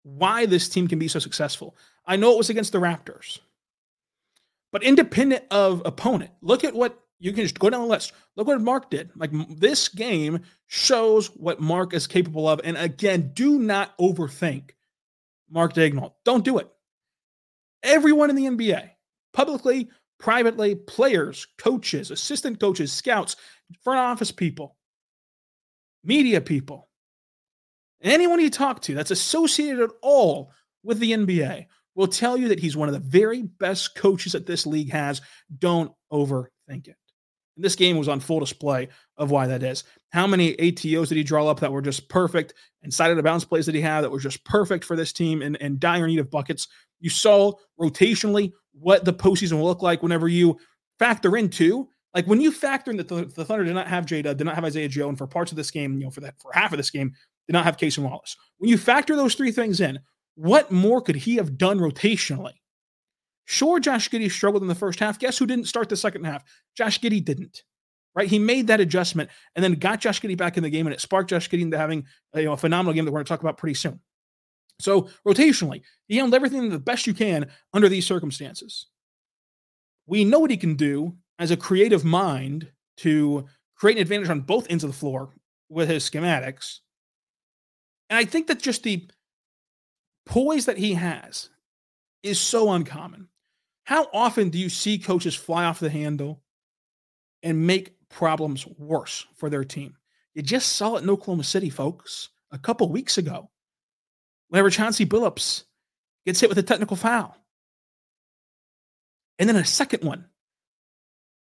why 0.03 0.45
this 0.45 0.69
team 0.69 0.87
can 0.87 0.99
be 0.99 1.07
so 1.07 1.19
successful. 1.19 1.75
I 2.05 2.15
know 2.15 2.31
it 2.31 2.37
was 2.37 2.49
against 2.49 2.71
the 2.71 2.79
Raptors, 2.79 3.39
but 4.71 4.83
independent 4.83 5.45
of 5.51 5.81
opponent, 5.85 6.31
look 6.41 6.63
at 6.63 6.73
what 6.73 6.99
you 7.19 7.31
can 7.31 7.43
just 7.43 7.59
go 7.59 7.69
down 7.69 7.81
the 7.81 7.87
list. 7.87 8.13
Look 8.35 8.47
what 8.47 8.59
Mark 8.61 8.89
did. 8.89 9.11
Like 9.15 9.29
this 9.57 9.87
game 9.87 10.39
shows 10.65 11.27
what 11.27 11.61
Mark 11.61 11.93
is 11.93 12.07
capable 12.07 12.49
of. 12.49 12.59
And 12.63 12.75
again, 12.75 13.31
do 13.35 13.59
not 13.59 13.95
overthink 13.99 14.71
Mark 15.49 15.73
Daigneault. 15.73 16.13
Don't 16.25 16.43
do 16.43 16.57
it. 16.57 16.67
Everyone 17.83 18.31
in 18.31 18.35
the 18.35 18.45
NBA, 18.45 18.89
publicly, 19.33 19.89
privately, 20.19 20.73
players, 20.75 21.45
coaches, 21.59 22.09
assistant 22.09 22.59
coaches, 22.59 22.91
scouts, 22.91 23.35
front 23.83 23.99
office 23.99 24.31
people, 24.31 24.75
media 26.03 26.41
people, 26.41 26.89
anyone 28.03 28.39
you 28.39 28.49
talk 28.49 28.81
to 28.83 28.95
that's 28.95 29.11
associated 29.11 29.81
at 29.81 29.89
all 30.01 30.51
with 30.83 30.99
the 30.99 31.11
NBA 31.11 31.65
will 31.95 32.07
tell 32.07 32.37
you 32.37 32.47
that 32.47 32.59
he's 32.59 32.77
one 32.77 32.87
of 32.87 32.93
the 32.93 32.99
very 32.99 33.43
best 33.43 33.95
coaches 33.95 34.31
that 34.31 34.45
this 34.45 34.65
league 34.65 34.91
has. 34.91 35.21
Don't 35.59 35.91
overthink 36.11 36.87
it. 36.87 36.95
And 37.55 37.65
this 37.65 37.75
game 37.75 37.97
was 37.97 38.07
on 38.07 38.19
full 38.19 38.39
display 38.39 38.87
of 39.17 39.29
why 39.29 39.47
that 39.47 39.63
is. 39.63 39.83
How 40.11 40.25
many 40.25 40.55
ATOs 40.55 41.09
did 41.09 41.17
he 41.17 41.23
draw 41.23 41.47
up 41.47 41.59
that 41.59 41.71
were 41.71 41.81
just 41.81 42.07
perfect? 42.09 42.53
And 42.81 42.93
side 42.93 43.11
of 43.11 43.17
the 43.17 43.23
bounce 43.23 43.43
plays 43.43 43.65
that 43.65 43.75
he 43.75 43.81
had 43.81 44.01
that 44.01 44.09
were 44.09 44.19
just 44.19 44.43
perfect 44.45 44.85
for 44.85 44.95
this 44.95 45.11
team 45.13 45.41
and, 45.41 45.57
and 45.61 45.79
dire 45.79 46.07
need 46.07 46.19
of 46.19 46.31
buckets. 46.31 46.67
You 46.99 47.09
saw 47.09 47.53
rotationally 47.79 48.53
what 48.73 49.03
the 49.03 49.13
postseason 49.13 49.53
will 49.53 49.65
look 49.65 49.81
like 49.81 50.01
whenever 50.01 50.27
you 50.27 50.57
factor 50.97 51.35
into 51.35 51.89
like 52.13 52.27
when 52.27 52.41
you 52.41 52.51
factor 52.51 52.91
in 52.91 52.97
that 52.97 53.07
the, 53.07 53.25
the 53.25 53.45
Thunder 53.45 53.63
did 53.63 53.73
not 53.73 53.87
have 53.87 54.05
Jada, 54.05 54.35
did 54.35 54.43
not 54.43 54.55
have 54.55 54.65
Isaiah 54.65 54.89
Joe, 54.89 55.09
and 55.09 55.17
for 55.17 55.27
parts 55.27 55.51
of 55.51 55.55
this 55.55 55.71
game, 55.71 55.97
you 55.97 56.05
know, 56.05 56.09
for 56.09 56.21
that 56.21 56.35
for 56.41 56.51
half 56.53 56.73
of 56.73 56.77
this 56.77 56.89
game, 56.89 57.13
did 57.51 57.57
not 57.57 57.65
have 57.65 57.77
Cason 57.77 58.03
Wallace. 58.03 58.37
When 58.59 58.69
you 58.69 58.77
factor 58.77 59.15
those 59.15 59.35
three 59.35 59.51
things 59.51 59.81
in, 59.81 59.99
what 60.35 60.71
more 60.71 61.01
could 61.01 61.17
he 61.17 61.35
have 61.35 61.57
done 61.57 61.79
rotationally? 61.79 62.53
Sure, 63.45 63.79
Josh 63.79 64.09
Giddey 64.09 64.31
struggled 64.31 64.61
in 64.61 64.69
the 64.69 64.75
first 64.75 64.99
half. 64.99 65.19
Guess 65.19 65.37
who 65.37 65.45
didn't 65.45 65.65
start 65.65 65.89
the 65.89 65.97
second 65.97 66.23
half? 66.23 66.43
Josh 66.77 66.99
Giddey 66.99 67.23
didn't. 67.23 67.63
Right? 68.15 68.29
He 68.29 68.39
made 68.39 68.67
that 68.67 68.79
adjustment 68.79 69.29
and 69.55 69.63
then 69.63 69.73
got 69.73 69.99
Josh 69.99 70.21
Giddey 70.21 70.37
back 70.37 70.57
in 70.57 70.63
the 70.63 70.69
game, 70.69 70.87
and 70.87 70.93
it 70.93 71.01
sparked 71.01 71.29
Josh 71.29 71.49
Giddey 71.49 71.61
into 71.61 71.77
having 71.77 72.05
a, 72.33 72.39
you 72.39 72.45
know, 72.45 72.53
a 72.53 72.57
phenomenal 72.57 72.93
game 72.93 73.05
that 73.05 73.11
we're 73.11 73.19
going 73.19 73.25
to 73.25 73.29
talk 73.29 73.41
about 73.41 73.57
pretty 73.57 73.73
soon. 73.73 73.99
So 74.79 75.09
rotationally, 75.27 75.81
he 76.07 76.15
handled 76.15 76.35
everything 76.35 76.69
the 76.69 76.79
best 76.79 77.07
you 77.07 77.13
can 77.13 77.47
under 77.73 77.89
these 77.89 78.05
circumstances. 78.05 78.87
We 80.07 80.23
know 80.23 80.39
what 80.39 80.51
he 80.51 80.57
can 80.57 80.75
do 80.75 81.15
as 81.39 81.51
a 81.51 81.57
creative 81.57 82.03
mind 82.03 82.71
to 82.97 83.45
create 83.75 83.97
an 83.97 84.01
advantage 84.01 84.29
on 84.29 84.41
both 84.41 84.67
ends 84.69 84.83
of 84.83 84.89
the 84.89 84.97
floor 84.97 85.35
with 85.69 85.89
his 85.89 86.09
schematics. 86.09 86.79
And 88.11 88.17
I 88.17 88.25
think 88.25 88.47
that 88.47 88.59
just 88.59 88.83
the 88.83 89.09
poise 90.25 90.65
that 90.65 90.77
he 90.77 90.93
has 90.93 91.49
is 92.23 92.39
so 92.39 92.73
uncommon. 92.73 93.29
How 93.85 94.07
often 94.13 94.49
do 94.49 94.59
you 94.59 94.67
see 94.67 94.99
coaches 94.99 95.33
fly 95.33 95.63
off 95.63 95.79
the 95.79 95.89
handle 95.89 96.43
and 97.41 97.65
make 97.65 97.95
problems 98.09 98.67
worse 98.77 99.25
for 99.33 99.49
their 99.49 99.63
team? 99.63 99.95
You 100.35 100.41
just 100.41 100.73
saw 100.73 100.97
it 100.97 101.03
in 101.03 101.09
Oklahoma 101.09 101.45
City, 101.45 101.69
folks, 101.69 102.29
a 102.51 102.59
couple 102.59 102.89
weeks 102.89 103.17
ago. 103.17 103.49
Whenever 104.49 104.69
Chauncey 104.69 105.05
Billups 105.05 105.63
gets 106.25 106.41
hit 106.41 106.49
with 106.49 106.57
a 106.57 106.63
technical 106.63 106.97
foul. 106.97 107.37
And 109.39 109.47
then 109.47 109.55
a 109.55 109.65
second 109.65 110.03
one 110.03 110.25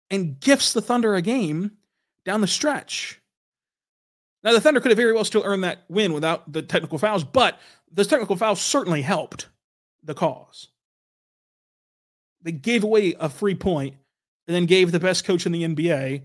and 0.09 0.39
gifts 0.39 0.71
the 0.71 0.81
Thunder 0.81 1.15
a 1.15 1.21
game 1.21 1.71
down 2.23 2.39
the 2.39 2.47
stretch. 2.47 3.19
Now, 4.43 4.51
the 4.51 4.61
Thunder 4.61 4.81
could 4.81 4.91
have 4.91 4.97
very 4.97 5.13
well 5.13 5.23
still 5.23 5.43
earned 5.45 5.63
that 5.63 5.83
win 5.87 6.13
without 6.13 6.51
the 6.51 6.61
technical 6.61 6.97
fouls, 6.97 7.23
but 7.23 7.59
the 7.91 8.03
technical 8.03 8.35
fouls 8.35 8.61
certainly 8.61 9.01
helped 9.01 9.47
the 10.03 10.13
cause. 10.13 10.67
They 12.41 12.51
gave 12.51 12.83
away 12.83 13.15
a 13.19 13.29
free 13.29 13.55
point 13.55 13.95
and 14.47 14.55
then 14.55 14.65
gave 14.65 14.91
the 14.91 14.99
best 14.99 15.23
coach 15.23 15.45
in 15.45 15.53
the 15.53 15.63
NBA, 15.63 16.23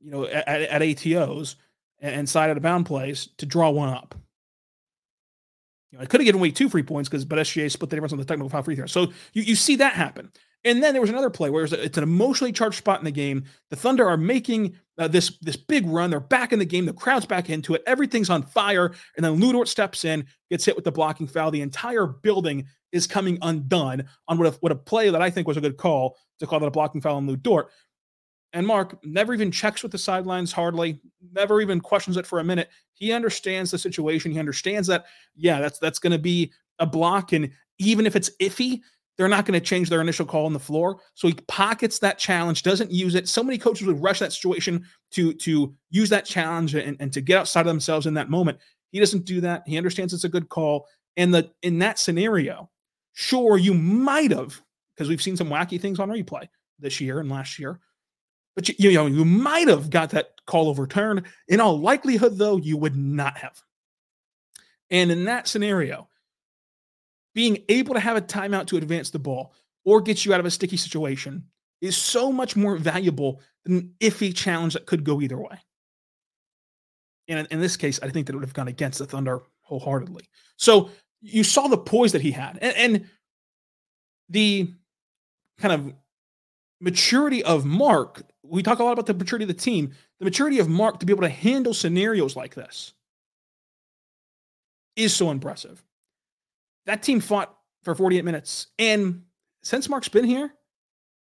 you 0.00 0.10
know, 0.10 0.24
at, 0.24 0.46
at 0.46 0.82
ATOs 0.82 1.56
and 2.00 2.28
side 2.28 2.48
out 2.48 2.56
of 2.56 2.62
bound 2.62 2.86
plays 2.86 3.28
to 3.36 3.44
draw 3.44 3.68
one 3.68 3.90
up. 3.90 4.14
You 5.90 5.98
know, 5.98 6.02
I 6.02 6.06
could 6.06 6.20
have 6.20 6.26
given 6.26 6.40
away 6.40 6.50
two 6.50 6.70
free 6.70 6.82
points 6.82 7.08
because 7.08 7.24
but 7.26 7.38
SGA 7.38 7.70
split 7.70 7.90
the 7.90 7.96
difference 7.96 8.12
on 8.12 8.18
the 8.18 8.24
technical 8.24 8.48
foul 8.48 8.62
free 8.62 8.76
throw. 8.76 8.86
So 8.86 9.12
you, 9.34 9.42
you 9.42 9.54
see 9.54 9.76
that 9.76 9.92
happen. 9.92 10.32
And 10.64 10.82
then 10.82 10.92
there 10.92 11.00
was 11.00 11.10
another 11.10 11.30
play 11.30 11.48
where 11.48 11.64
it's 11.64 11.96
an 11.96 12.02
emotionally 12.02 12.52
charged 12.52 12.76
spot 12.76 12.98
in 12.98 13.04
the 13.04 13.10
game. 13.10 13.44
The 13.70 13.76
Thunder 13.76 14.06
are 14.06 14.18
making 14.18 14.76
uh, 14.98 15.08
this 15.08 15.38
this 15.38 15.56
big 15.56 15.86
run. 15.86 16.10
They're 16.10 16.20
back 16.20 16.52
in 16.52 16.58
the 16.58 16.66
game. 16.66 16.84
The 16.84 16.92
crowd's 16.92 17.24
back 17.24 17.48
into 17.48 17.74
it. 17.74 17.82
Everything's 17.86 18.28
on 18.28 18.42
fire. 18.42 18.92
And 19.16 19.24
then 19.24 19.32
Lu 19.34 19.52
Dort 19.52 19.68
steps 19.68 20.04
in, 20.04 20.26
gets 20.50 20.66
hit 20.66 20.76
with 20.76 20.84
the 20.84 20.92
blocking 20.92 21.26
foul. 21.26 21.50
The 21.50 21.62
entire 21.62 22.06
building 22.06 22.66
is 22.92 23.06
coming 23.06 23.38
undone 23.40 24.06
on 24.28 24.36
what 24.36 24.48
a, 24.48 24.58
what 24.60 24.72
a 24.72 24.76
play 24.76 25.08
that 25.08 25.22
I 25.22 25.30
think 25.30 25.48
was 25.48 25.56
a 25.56 25.62
good 25.62 25.78
call 25.78 26.18
to 26.40 26.46
call 26.46 26.60
that 26.60 26.66
a 26.66 26.70
blocking 26.70 27.00
foul 27.00 27.16
on 27.16 27.26
Lu 27.26 27.36
Dort. 27.36 27.70
And 28.52 28.66
Mark 28.66 29.02
never 29.04 29.32
even 29.32 29.50
checks 29.50 29.82
with 29.82 29.92
the 29.92 29.98
sidelines 29.98 30.52
hardly, 30.52 31.00
never 31.32 31.60
even 31.60 31.80
questions 31.80 32.16
it 32.16 32.26
for 32.26 32.40
a 32.40 32.44
minute. 32.44 32.68
He 32.92 33.12
understands 33.12 33.70
the 33.70 33.78
situation. 33.78 34.32
He 34.32 34.40
understands 34.40 34.88
that, 34.88 35.06
yeah, 35.36 35.60
that's 35.60 35.78
that's 35.78 36.00
going 36.00 36.12
to 36.12 36.18
be 36.18 36.52
a 36.78 36.84
block. 36.84 37.32
And 37.32 37.50
even 37.78 38.06
if 38.06 38.16
it's 38.16 38.30
iffy, 38.40 38.80
they're 39.16 39.28
not 39.28 39.44
going 39.44 39.58
to 39.58 39.64
change 39.64 39.90
their 39.90 40.00
initial 40.00 40.24
call 40.24 40.46
on 40.46 40.52
the 40.52 40.58
floor. 40.58 41.00
So 41.14 41.28
he 41.28 41.34
pockets 41.46 41.98
that 41.98 42.18
challenge, 42.18 42.62
doesn't 42.62 42.90
use 42.90 43.14
it. 43.14 43.28
So 43.28 43.42
many 43.42 43.58
coaches 43.58 43.86
would 43.86 44.02
rush 44.02 44.18
that 44.20 44.32
situation 44.32 44.86
to, 45.12 45.34
to 45.34 45.74
use 45.90 46.08
that 46.08 46.24
challenge 46.24 46.74
and, 46.74 46.96
and 47.00 47.12
to 47.12 47.20
get 47.20 47.38
outside 47.38 47.60
of 47.62 47.66
themselves 47.66 48.06
in 48.06 48.14
that 48.14 48.30
moment. 48.30 48.58
He 48.92 48.98
doesn't 48.98 49.24
do 49.24 49.40
that. 49.42 49.64
He 49.66 49.76
understands 49.76 50.14
it's 50.14 50.24
a 50.24 50.28
good 50.28 50.48
call. 50.48 50.86
And 51.16 51.34
the 51.34 51.50
in 51.62 51.78
that 51.80 51.98
scenario, 51.98 52.70
sure, 53.12 53.58
you 53.58 53.74
might 53.74 54.30
have, 54.30 54.60
because 54.94 55.08
we've 55.08 55.22
seen 55.22 55.36
some 55.36 55.48
wacky 55.48 55.80
things 55.80 55.98
on 55.98 56.08
replay 56.08 56.48
this 56.78 57.00
year 57.00 57.20
and 57.20 57.30
last 57.30 57.58
year. 57.58 57.78
But 58.56 58.68
you, 58.68 58.74
you 58.78 58.92
know, 58.92 59.06
you 59.06 59.24
might 59.24 59.68
have 59.68 59.90
got 59.90 60.10
that 60.10 60.30
call 60.46 60.68
overturned. 60.68 61.22
In 61.48 61.60
all 61.60 61.78
likelihood, 61.78 62.38
though, 62.38 62.56
you 62.56 62.76
would 62.76 62.96
not 62.96 63.36
have. 63.38 63.60
And 64.90 65.12
in 65.12 65.24
that 65.24 65.46
scenario, 65.46 66.08
being 67.34 67.58
able 67.68 67.94
to 67.94 68.00
have 68.00 68.16
a 68.16 68.20
timeout 68.20 68.66
to 68.66 68.76
advance 68.76 69.10
the 69.10 69.18
ball 69.18 69.52
or 69.84 70.00
get 70.00 70.24
you 70.24 70.34
out 70.34 70.40
of 70.40 70.46
a 70.46 70.50
sticky 70.50 70.76
situation 70.76 71.44
is 71.80 71.96
so 71.96 72.30
much 72.30 72.56
more 72.56 72.76
valuable 72.76 73.40
than 73.64 73.76
an 73.76 73.94
iffy 74.00 74.34
challenge 74.34 74.74
that 74.74 74.86
could 74.86 75.04
go 75.04 75.20
either 75.20 75.38
way. 75.38 75.58
And 77.28 77.46
in 77.50 77.60
this 77.60 77.76
case, 77.76 78.00
I 78.02 78.10
think 78.10 78.26
that 78.26 78.34
it 78.34 78.36
would 78.36 78.44
have 78.44 78.54
gone 78.54 78.68
against 78.68 78.98
the 78.98 79.06
Thunder 79.06 79.42
wholeheartedly. 79.62 80.28
So 80.56 80.90
you 81.20 81.44
saw 81.44 81.68
the 81.68 81.78
poise 81.78 82.12
that 82.12 82.22
he 82.22 82.32
had 82.32 82.58
and, 82.60 82.76
and 82.76 83.06
the 84.28 84.72
kind 85.58 85.72
of 85.72 85.94
maturity 86.80 87.44
of 87.44 87.64
Mark. 87.64 88.22
We 88.42 88.62
talk 88.62 88.78
a 88.78 88.84
lot 88.84 88.92
about 88.92 89.06
the 89.06 89.14
maturity 89.14 89.44
of 89.44 89.48
the 89.48 89.54
team, 89.54 89.92
the 90.18 90.24
maturity 90.24 90.58
of 90.58 90.68
Mark 90.68 90.98
to 91.00 91.06
be 91.06 91.12
able 91.12 91.22
to 91.22 91.28
handle 91.28 91.72
scenarios 91.72 92.36
like 92.36 92.54
this 92.54 92.94
is 94.96 95.14
so 95.14 95.30
impressive. 95.30 95.82
That 96.86 97.02
team 97.02 97.20
fought 97.20 97.54
for 97.82 97.94
48 97.94 98.24
minutes. 98.24 98.68
And 98.78 99.22
since 99.62 99.88
Mark's 99.88 100.08
been 100.08 100.24
here, 100.24 100.52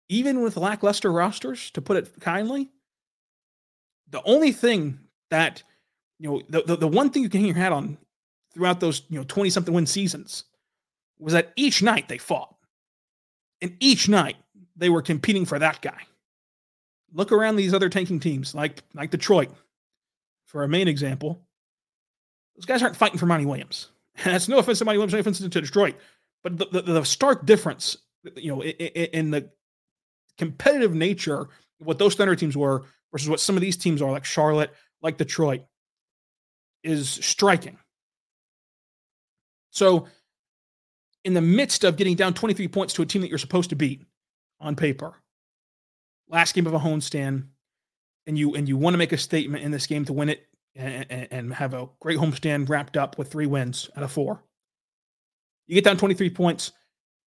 even 0.10 0.42
with 0.42 0.58
lackluster 0.58 1.12
rosters, 1.12 1.72
to 1.72 1.82
put 1.82 1.98
it 1.98 2.20
kindly, 2.20 2.70
the 4.10 4.22
only 4.24 4.52
thing 4.52 5.00
that, 5.30 5.64
you 6.20 6.30
know, 6.30 6.42
the, 6.50 6.64
the, 6.64 6.76
the 6.78 6.88
one 6.88 7.10
thing 7.10 7.24
you 7.24 7.30
can 7.30 7.42
hang 7.42 7.48
your 7.48 7.58
hat 7.58 7.72
on 7.72 7.98
throughout 8.54 8.80
those, 8.80 9.04
you 9.10 9.18
know, 9.18 9.26
20 9.26 9.50
something 9.50 9.74
win 9.74 9.86
seasons 9.86 10.46
was 11.20 11.34
that 11.34 11.54
each 11.56 11.82
night 11.82 12.10
they 12.10 12.18
fought. 12.18 12.56
And 13.62 13.78
each 13.80 14.10
night 14.10 14.38
they 14.76 14.90
were 14.90 15.02
competing 15.02 15.46
for 15.46 15.60
that 15.60 15.82
guy. 15.82 16.02
Look 17.14 17.32
around 17.32 17.56
these 17.56 17.74
other 17.74 17.90
tanking 17.90 18.20
teams 18.20 18.56
like 18.56 18.84
like 18.94 19.12
Detroit, 19.12 19.50
for 20.48 20.64
a 20.64 20.68
main 20.68 20.88
example. 20.88 21.40
Those 22.56 22.66
guys 22.66 22.82
aren't 22.82 22.96
fighting 22.96 23.20
for 23.20 23.26
Monty 23.26 23.46
Williams. 23.46 23.90
And 24.26 24.34
that's 24.34 24.48
no 24.48 24.60
offense 24.60 24.80
to 24.80 24.86
Monty 24.86 24.98
Williams, 24.98 25.14
no 25.14 25.20
offense 25.20 25.40
to 25.40 25.48
Detroit, 25.48 25.96
but 26.44 26.58
the, 26.58 26.66
the, 26.66 26.82
the 26.82 27.04
stark 27.06 27.46
difference, 27.46 27.98
you 28.36 28.54
know, 28.54 28.62
in, 28.62 28.72
in, 28.72 29.32
the 29.32 29.50
competitive 30.38 30.94
nature 30.94 31.48
what 31.80 31.98
those 31.98 32.16
Thunder 32.16 32.36
teams 32.36 32.58
were 32.58 32.84
versus 33.12 33.30
what 33.30 33.40
some 33.40 33.56
of 33.56 33.62
these 33.62 33.78
teams 33.78 34.02
are, 34.02 34.12
like 34.12 34.26
Charlotte, 34.26 34.72
like 35.02 35.18
Detroit, 35.18 35.62
is 36.84 37.10
striking. 37.10 37.78
So, 39.72 40.08
in 41.24 41.34
the 41.34 41.42
midst 41.42 41.84
of 41.84 41.98
getting 41.98 42.16
down 42.16 42.34
23 42.34 42.68
points 42.68 42.94
to 42.96 43.02
a 43.02 43.06
team 43.06 43.22
that 43.22 43.30
you're 43.30 43.38
supposed 43.38 43.70
to 43.70 43.76
beat 43.76 44.06
on 44.60 44.76
paper, 44.76 45.14
last 46.28 46.54
game 46.54 46.68
of 46.68 46.74
a 46.74 46.80
homestand, 46.80 47.46
and 48.28 48.38
you 48.38 48.56
and 48.56 48.68
you 48.68 48.78
want 48.78 48.94
to 48.94 48.98
make 48.98 49.12
a 49.12 49.18
statement 49.18 49.64
in 49.64 49.72
this 49.72 49.88
game 49.88 50.06
to 50.06 50.14
win 50.14 50.30
it 50.30 50.48
and, 50.76 51.28
and 51.32 51.54
have 51.54 51.74
a 51.74 51.90
great 52.00 52.18
homestand 52.18 52.70
wrapped 52.70 52.98
up 52.98 53.18
with 53.18 53.32
three 53.32 53.46
wins 53.46 53.90
out 53.96 54.04
of 54.04 54.12
four. 54.12 54.44
You 55.68 55.76
get 55.76 55.84
down 55.84 55.98
23 55.98 56.30
points. 56.32 56.72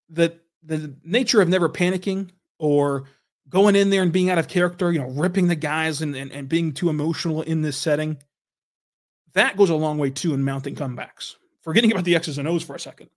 The 0.08 0.38
the 0.62 0.94
nature 1.04 1.40
of 1.40 1.48
never 1.48 1.68
panicking 1.68 2.30
or 2.58 3.04
going 3.48 3.76
in 3.76 3.90
there 3.90 4.02
and 4.02 4.12
being 4.12 4.30
out 4.30 4.38
of 4.38 4.48
character, 4.48 4.90
you 4.90 4.98
know, 4.98 5.08
ripping 5.08 5.46
the 5.46 5.54
guys 5.54 6.02
and, 6.02 6.16
and, 6.16 6.32
and 6.32 6.48
being 6.48 6.72
too 6.72 6.88
emotional 6.88 7.42
in 7.42 7.62
this 7.62 7.76
setting, 7.76 8.16
that 9.34 9.56
goes 9.56 9.70
a 9.70 9.76
long 9.76 9.98
way 9.98 10.10
too 10.10 10.34
in 10.34 10.42
mounting 10.42 10.74
comebacks. 10.74 11.36
Forgetting 11.62 11.92
about 11.92 12.04
the 12.04 12.16
X's 12.16 12.38
and 12.38 12.48
O's 12.48 12.64
for 12.64 12.74
a 12.74 12.80
second. 12.80 13.10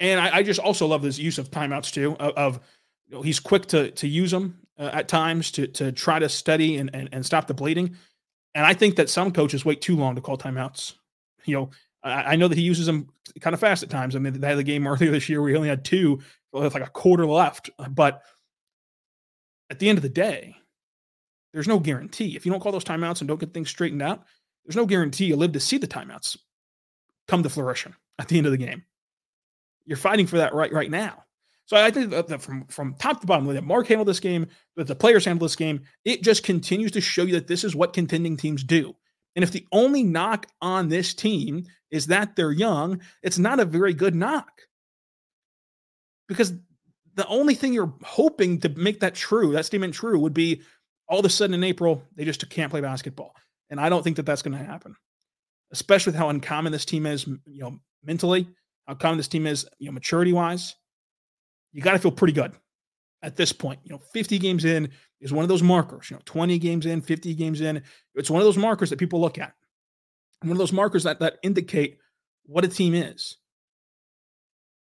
And 0.00 0.20
I, 0.20 0.36
I 0.38 0.42
just 0.44 0.60
also 0.60 0.86
love 0.86 1.02
this 1.02 1.18
use 1.18 1.38
of 1.38 1.50
timeouts 1.50 1.92
too. 1.92 2.16
Of, 2.20 2.34
of 2.34 2.60
you 3.08 3.16
know, 3.16 3.22
he's 3.22 3.40
quick 3.40 3.66
to 3.66 3.90
to 3.92 4.06
use 4.06 4.30
them 4.30 4.60
uh, 4.78 4.90
at 4.92 5.08
times 5.08 5.50
to 5.52 5.66
to 5.68 5.92
try 5.92 6.18
to 6.18 6.28
study 6.28 6.76
and, 6.76 6.90
and 6.94 7.08
and 7.12 7.26
stop 7.26 7.46
the 7.46 7.54
bleeding. 7.54 7.96
And 8.54 8.64
I 8.64 8.74
think 8.74 8.96
that 8.96 9.10
some 9.10 9.32
coaches 9.32 9.64
wait 9.64 9.80
too 9.80 9.96
long 9.96 10.14
to 10.14 10.20
call 10.20 10.38
timeouts. 10.38 10.94
You 11.44 11.54
know, 11.54 11.70
I, 12.02 12.32
I 12.32 12.36
know 12.36 12.48
that 12.48 12.58
he 12.58 12.64
uses 12.64 12.86
them 12.86 13.08
kind 13.40 13.54
of 13.54 13.60
fast 13.60 13.82
at 13.82 13.90
times. 13.90 14.16
I 14.16 14.18
mean, 14.18 14.40
they 14.40 14.46
had 14.46 14.58
the 14.58 14.64
game 14.64 14.86
earlier 14.88 15.10
this 15.10 15.28
year 15.28 15.40
where 15.40 15.50
he 15.50 15.56
only 15.56 15.68
had 15.68 15.84
two 15.84 16.20
with 16.52 16.74
like 16.74 16.86
a 16.86 16.90
quarter 16.90 17.26
left. 17.26 17.70
But 17.90 18.22
at 19.70 19.78
the 19.78 19.88
end 19.88 19.98
of 19.98 20.02
the 20.02 20.08
day, 20.08 20.56
there's 21.52 21.68
no 21.68 21.78
guarantee. 21.78 22.36
If 22.36 22.46
you 22.46 22.52
don't 22.52 22.60
call 22.60 22.72
those 22.72 22.84
timeouts 22.84 23.20
and 23.20 23.28
don't 23.28 23.40
get 23.40 23.54
things 23.54 23.68
straightened 23.68 24.02
out, 24.02 24.24
there's 24.64 24.76
no 24.76 24.86
guarantee 24.86 25.26
you'll 25.26 25.38
live 25.38 25.52
to 25.52 25.60
see 25.60 25.78
the 25.78 25.86
timeouts 25.86 26.36
come 27.26 27.42
to 27.42 27.48
fruition 27.48 27.94
at 28.18 28.28
the 28.28 28.38
end 28.38 28.46
of 28.46 28.52
the 28.52 28.58
game. 28.58 28.84
you're 29.84 29.96
fighting 29.96 30.26
for 30.26 30.38
that 30.38 30.54
right 30.54 30.72
right 30.72 30.90
now. 30.90 31.24
So 31.68 31.76
I 31.76 31.90
think 31.90 32.08
that 32.10 32.40
from 32.40 32.64
from 32.68 32.94
top 32.94 33.20
to 33.20 33.26
bottom, 33.26 33.46
that 33.48 33.62
Mark 33.62 33.88
handled 33.88 34.08
this 34.08 34.20
game, 34.20 34.46
that 34.76 34.86
the 34.86 34.94
players 34.94 35.26
handled 35.26 35.50
this 35.50 35.54
game, 35.54 35.82
it 36.02 36.22
just 36.22 36.42
continues 36.42 36.92
to 36.92 37.02
show 37.02 37.24
you 37.24 37.34
that 37.34 37.46
this 37.46 37.62
is 37.62 37.76
what 37.76 37.92
contending 37.92 38.38
teams 38.38 38.64
do. 38.64 38.96
And 39.36 39.42
if 39.42 39.52
the 39.52 39.66
only 39.70 40.02
knock 40.02 40.46
on 40.62 40.88
this 40.88 41.12
team 41.12 41.66
is 41.90 42.06
that 42.06 42.36
they're 42.36 42.52
young, 42.52 43.02
it's 43.22 43.38
not 43.38 43.60
a 43.60 43.66
very 43.66 43.92
good 43.92 44.14
knock. 44.14 44.48
Because 46.26 46.54
the 47.16 47.26
only 47.26 47.54
thing 47.54 47.74
you're 47.74 47.92
hoping 48.02 48.60
to 48.60 48.70
make 48.70 49.00
that 49.00 49.14
true, 49.14 49.52
that 49.52 49.66
statement 49.66 49.92
true, 49.92 50.18
would 50.18 50.32
be 50.32 50.62
all 51.06 51.18
of 51.18 51.26
a 51.26 51.28
sudden 51.28 51.52
in 51.52 51.64
April, 51.64 52.02
they 52.16 52.24
just 52.24 52.48
can't 52.48 52.70
play 52.70 52.80
basketball. 52.80 53.34
And 53.68 53.78
I 53.78 53.90
don't 53.90 54.02
think 54.02 54.16
that 54.16 54.24
that's 54.24 54.40
going 54.40 54.56
to 54.56 54.64
happen, 54.64 54.96
especially 55.70 56.12
with 56.12 56.18
how 56.18 56.30
uncommon 56.30 56.72
this 56.72 56.86
team 56.86 57.04
is, 57.04 57.26
you 57.26 57.60
know, 57.60 57.78
mentally, 58.02 58.48
how 58.86 58.94
common 58.94 59.18
this 59.18 59.28
team 59.28 59.46
is, 59.46 59.68
you 59.78 59.88
know, 59.88 59.92
maturity 59.92 60.32
wise. 60.32 60.74
You 61.72 61.82
got 61.82 61.92
to 61.92 61.98
feel 61.98 62.10
pretty 62.10 62.32
good 62.32 62.52
at 63.22 63.36
this 63.36 63.52
point. 63.52 63.80
You 63.84 63.92
know, 63.92 64.00
50 64.12 64.38
games 64.38 64.64
in 64.64 64.90
is 65.20 65.32
one 65.32 65.42
of 65.42 65.48
those 65.48 65.62
markers, 65.62 66.10
you 66.10 66.16
know, 66.16 66.22
20 66.24 66.58
games 66.58 66.86
in, 66.86 67.00
50 67.00 67.34
games 67.34 67.60
in. 67.60 67.82
It's 68.14 68.30
one 68.30 68.40
of 68.40 68.46
those 68.46 68.56
markers 68.56 68.90
that 68.90 68.98
people 68.98 69.20
look 69.20 69.38
at. 69.38 69.52
One 70.42 70.52
of 70.52 70.58
those 70.58 70.72
markers 70.72 71.02
that, 71.04 71.18
that 71.20 71.38
indicate 71.42 71.98
what 72.44 72.64
a 72.64 72.68
team 72.68 72.94
is. 72.94 73.36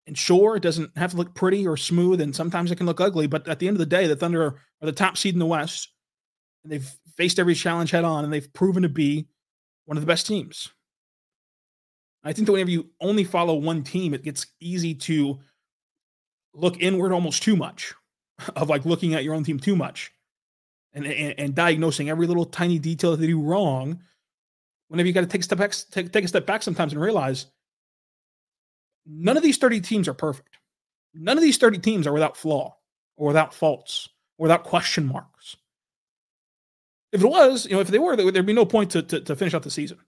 And 0.07 0.19
sure, 0.19 0.57
it 0.57 0.63
doesn't 0.63 0.97
have 0.97 1.13
to 1.13 1.17
look 1.17 1.35
pretty 1.35 1.67
or 1.67 1.77
smooth, 1.77 2.21
and 2.21 2.35
sometimes 2.35 2.71
it 2.71 2.77
can 2.77 2.87
look 2.87 3.01
ugly. 3.01 3.29
But 3.29 3.47
at 3.47 3.59
the 3.59 3.69
end 3.69 3.77
of 3.77 3.79
the 3.79 3.87
day, 3.87 4.07
the 4.07 4.17
Thunder 4.17 4.45
are 4.45 4.57
the 4.81 4.93
top 4.93 5.17
seed 5.17 5.35
in 5.35 5.39
the 5.39 5.47
West. 5.47 5.89
And 6.65 6.73
they've 6.73 6.91
faced 7.17 7.39
every 7.39 7.55
challenge 7.55 7.91
head 7.91 8.05
on, 8.05 8.25
and 8.25 8.33
they've 8.33 8.53
proven 8.53 8.83
to 8.83 8.89
be 8.89 9.29
one 9.85 9.97
of 9.97 10.03
the 10.03 10.07
best 10.07 10.27
teams. 10.27 10.71
I 12.25 12.33
think 12.33 12.47
that 12.47 12.53
whenever 12.53 12.71
you 12.71 12.91
only 13.01 13.25
follow 13.25 13.55
one 13.55 13.83
team, 13.83 14.15
it 14.15 14.23
gets 14.23 14.47
easy 14.61 14.95
to 14.95 15.41
look 16.55 16.81
inward 16.81 17.13
almost 17.13 17.43
too 17.43 17.57
much, 17.57 17.95
of 18.57 18.69
like 18.69 18.85
looking 18.85 19.15
at 19.15 19.25
your 19.25 19.35
own 19.35 19.45
team 19.45 19.59
too 19.59 19.77
much, 19.77 20.13
and 20.93 21.07
and, 21.07 21.35
and 21.39 21.55
diagnosing 21.55 22.09
every 22.09 22.27
little 22.27 22.45
tiny 22.45 22.79
detail 22.79 23.13
that 23.13 23.19
they 23.19 23.27
do 23.27 23.41
wrong. 23.41 24.01
Whenever 24.89 25.07
you 25.07 25.15
got 25.15 25.23
to 25.23 25.27
take 25.27 25.41
a 25.41 25.45
step 25.45 25.59
back, 25.59 25.75
take, 25.91 26.13
take 26.13 26.25
a 26.25 26.29
step 26.29 26.45
back 26.45 26.63
sometimes 26.63 26.93
and 26.93 27.01
realize 27.01 27.47
none 29.07 29.39
of 29.39 29.43
these 29.43 29.57
30 29.57 29.81
teams 29.81 30.07
are 30.07 30.15
perfect. 30.15 30.59
None 31.15 31.39
of 31.39 31.43
these 31.43 31.57
30 31.57 31.79
teams 31.79 32.07
are 32.07 32.13
without 32.13 32.37
flaw 32.37 32.77
or 33.17 33.29
without 33.29 33.55
faults 33.55 34.11
or 34.37 34.45
without 34.45 34.65
question 34.65 35.07
marks. 35.07 35.57
If 37.13 37.23
it 37.23 37.27
was, 37.27 37.67
you 37.67 37.73
know, 37.73 37.81
if 37.81 37.89
they 37.89 37.99
were, 37.99 38.17
there'd 38.17 38.47
be 38.47 38.53
no 38.53 38.67
point 38.67 38.91
to, 38.93 39.03
to, 39.03 39.21
to 39.21 39.37
finish 39.37 39.55
out 39.55 39.63
the 39.63 39.71
season. 39.71 39.99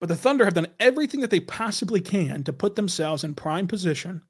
But 0.00 0.08
the 0.08 0.16
Thunder 0.16 0.44
have 0.44 0.54
done 0.54 0.68
everything 0.78 1.20
that 1.20 1.30
they 1.30 1.40
possibly 1.40 2.00
can 2.00 2.42
to 2.44 2.52
put 2.52 2.74
themselves 2.74 3.22
in 3.22 3.34
prime 3.34 3.66
position 3.66 4.22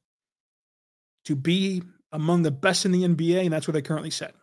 to 1.24 1.36
be 1.36 1.82
among 2.12 2.42
the 2.42 2.50
best 2.50 2.84
in 2.84 2.92
the 2.92 3.04
NBA, 3.04 3.44
and 3.44 3.52
that's 3.52 3.66
where 3.66 3.72
they 3.72 3.82
currently 3.82 4.10
sit. 4.10 4.34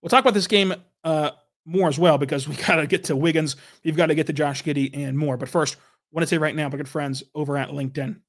We'll 0.00 0.10
talk 0.10 0.20
about 0.20 0.34
this 0.34 0.46
game 0.46 0.74
uh, 1.04 1.30
more 1.64 1.88
as 1.88 1.98
well 1.98 2.18
because 2.18 2.48
we 2.48 2.56
got 2.56 2.76
to 2.76 2.86
get 2.86 3.04
to 3.04 3.16
Wiggins, 3.16 3.56
we've 3.84 3.96
got 3.96 4.06
to 4.06 4.14
get 4.14 4.26
to 4.28 4.32
Josh 4.32 4.62
Giddey 4.62 4.90
and 4.94 5.16
more. 5.18 5.36
But 5.36 5.48
first, 5.48 5.76
I 5.76 5.78
want 6.12 6.22
to 6.22 6.26
say 6.26 6.38
right 6.38 6.54
now, 6.54 6.68
my 6.68 6.76
good 6.76 6.88
friends 6.88 7.22
over 7.34 7.56
at 7.56 7.70
LinkedIn, 7.70 8.20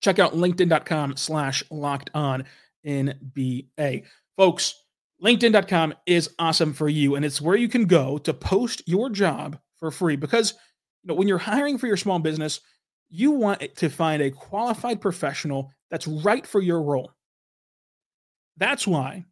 check 0.00 0.18
out 0.18 0.34
linkedin.com 0.34 1.16
slash 1.16 1.62
locked 1.70 2.10
on 2.14 2.44
NBA. 2.86 4.04
Folks, 4.36 4.74
LinkedIn.com 5.22 5.94
is 6.06 6.30
awesome 6.38 6.72
for 6.72 6.88
you, 6.88 7.14
and 7.14 7.24
it's 7.24 7.40
where 7.40 7.56
you 7.56 7.68
can 7.68 7.86
go 7.86 8.18
to 8.18 8.34
post 8.34 8.82
your 8.86 9.10
job 9.10 9.58
for 9.78 9.90
free 9.90 10.16
because 10.16 10.52
you 11.02 11.08
know 11.08 11.14
when 11.14 11.28
you're 11.28 11.38
hiring 11.38 11.78
for 11.78 11.86
your 11.86 11.96
small 11.96 12.18
business, 12.18 12.60
you 13.14 13.30
want 13.30 13.76
to 13.76 13.88
find 13.88 14.20
a 14.20 14.30
qualified 14.30 15.00
professional 15.00 15.70
that's 15.88 16.08
right 16.08 16.44
for 16.44 16.60
your 16.60 16.82
role. 16.82 17.12
That's 18.56 18.88
why 18.88 19.24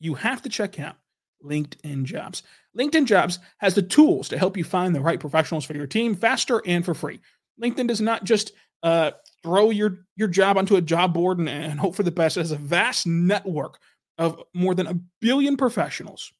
you 0.00 0.14
have 0.14 0.40
to 0.42 0.48
check 0.48 0.80
out 0.80 0.96
LinkedIn 1.44 2.04
Jobs. 2.04 2.42
LinkedIn 2.76 3.04
Jobs 3.04 3.38
has 3.58 3.74
the 3.74 3.82
tools 3.82 4.30
to 4.30 4.38
help 4.38 4.56
you 4.56 4.64
find 4.64 4.94
the 4.94 5.02
right 5.02 5.20
professionals 5.20 5.66
for 5.66 5.74
your 5.74 5.86
team 5.86 6.14
faster 6.14 6.62
and 6.64 6.86
for 6.86 6.94
free. 6.94 7.20
LinkedIn 7.62 7.86
does 7.86 8.00
not 8.00 8.24
just 8.24 8.52
uh, 8.82 9.10
throw 9.42 9.68
your, 9.68 9.98
your 10.16 10.28
job 10.28 10.56
onto 10.56 10.76
a 10.76 10.82
job 10.82 11.12
board 11.12 11.38
and, 11.38 11.50
and 11.50 11.78
hope 11.78 11.94
for 11.94 12.02
the 12.02 12.10
best. 12.10 12.38
It 12.38 12.40
has 12.40 12.52
a 12.52 12.56
vast 12.56 13.06
network 13.06 13.78
of 14.16 14.42
more 14.54 14.74
than 14.74 14.86
a 14.86 14.98
billion 15.20 15.58
professionals, 15.58 16.32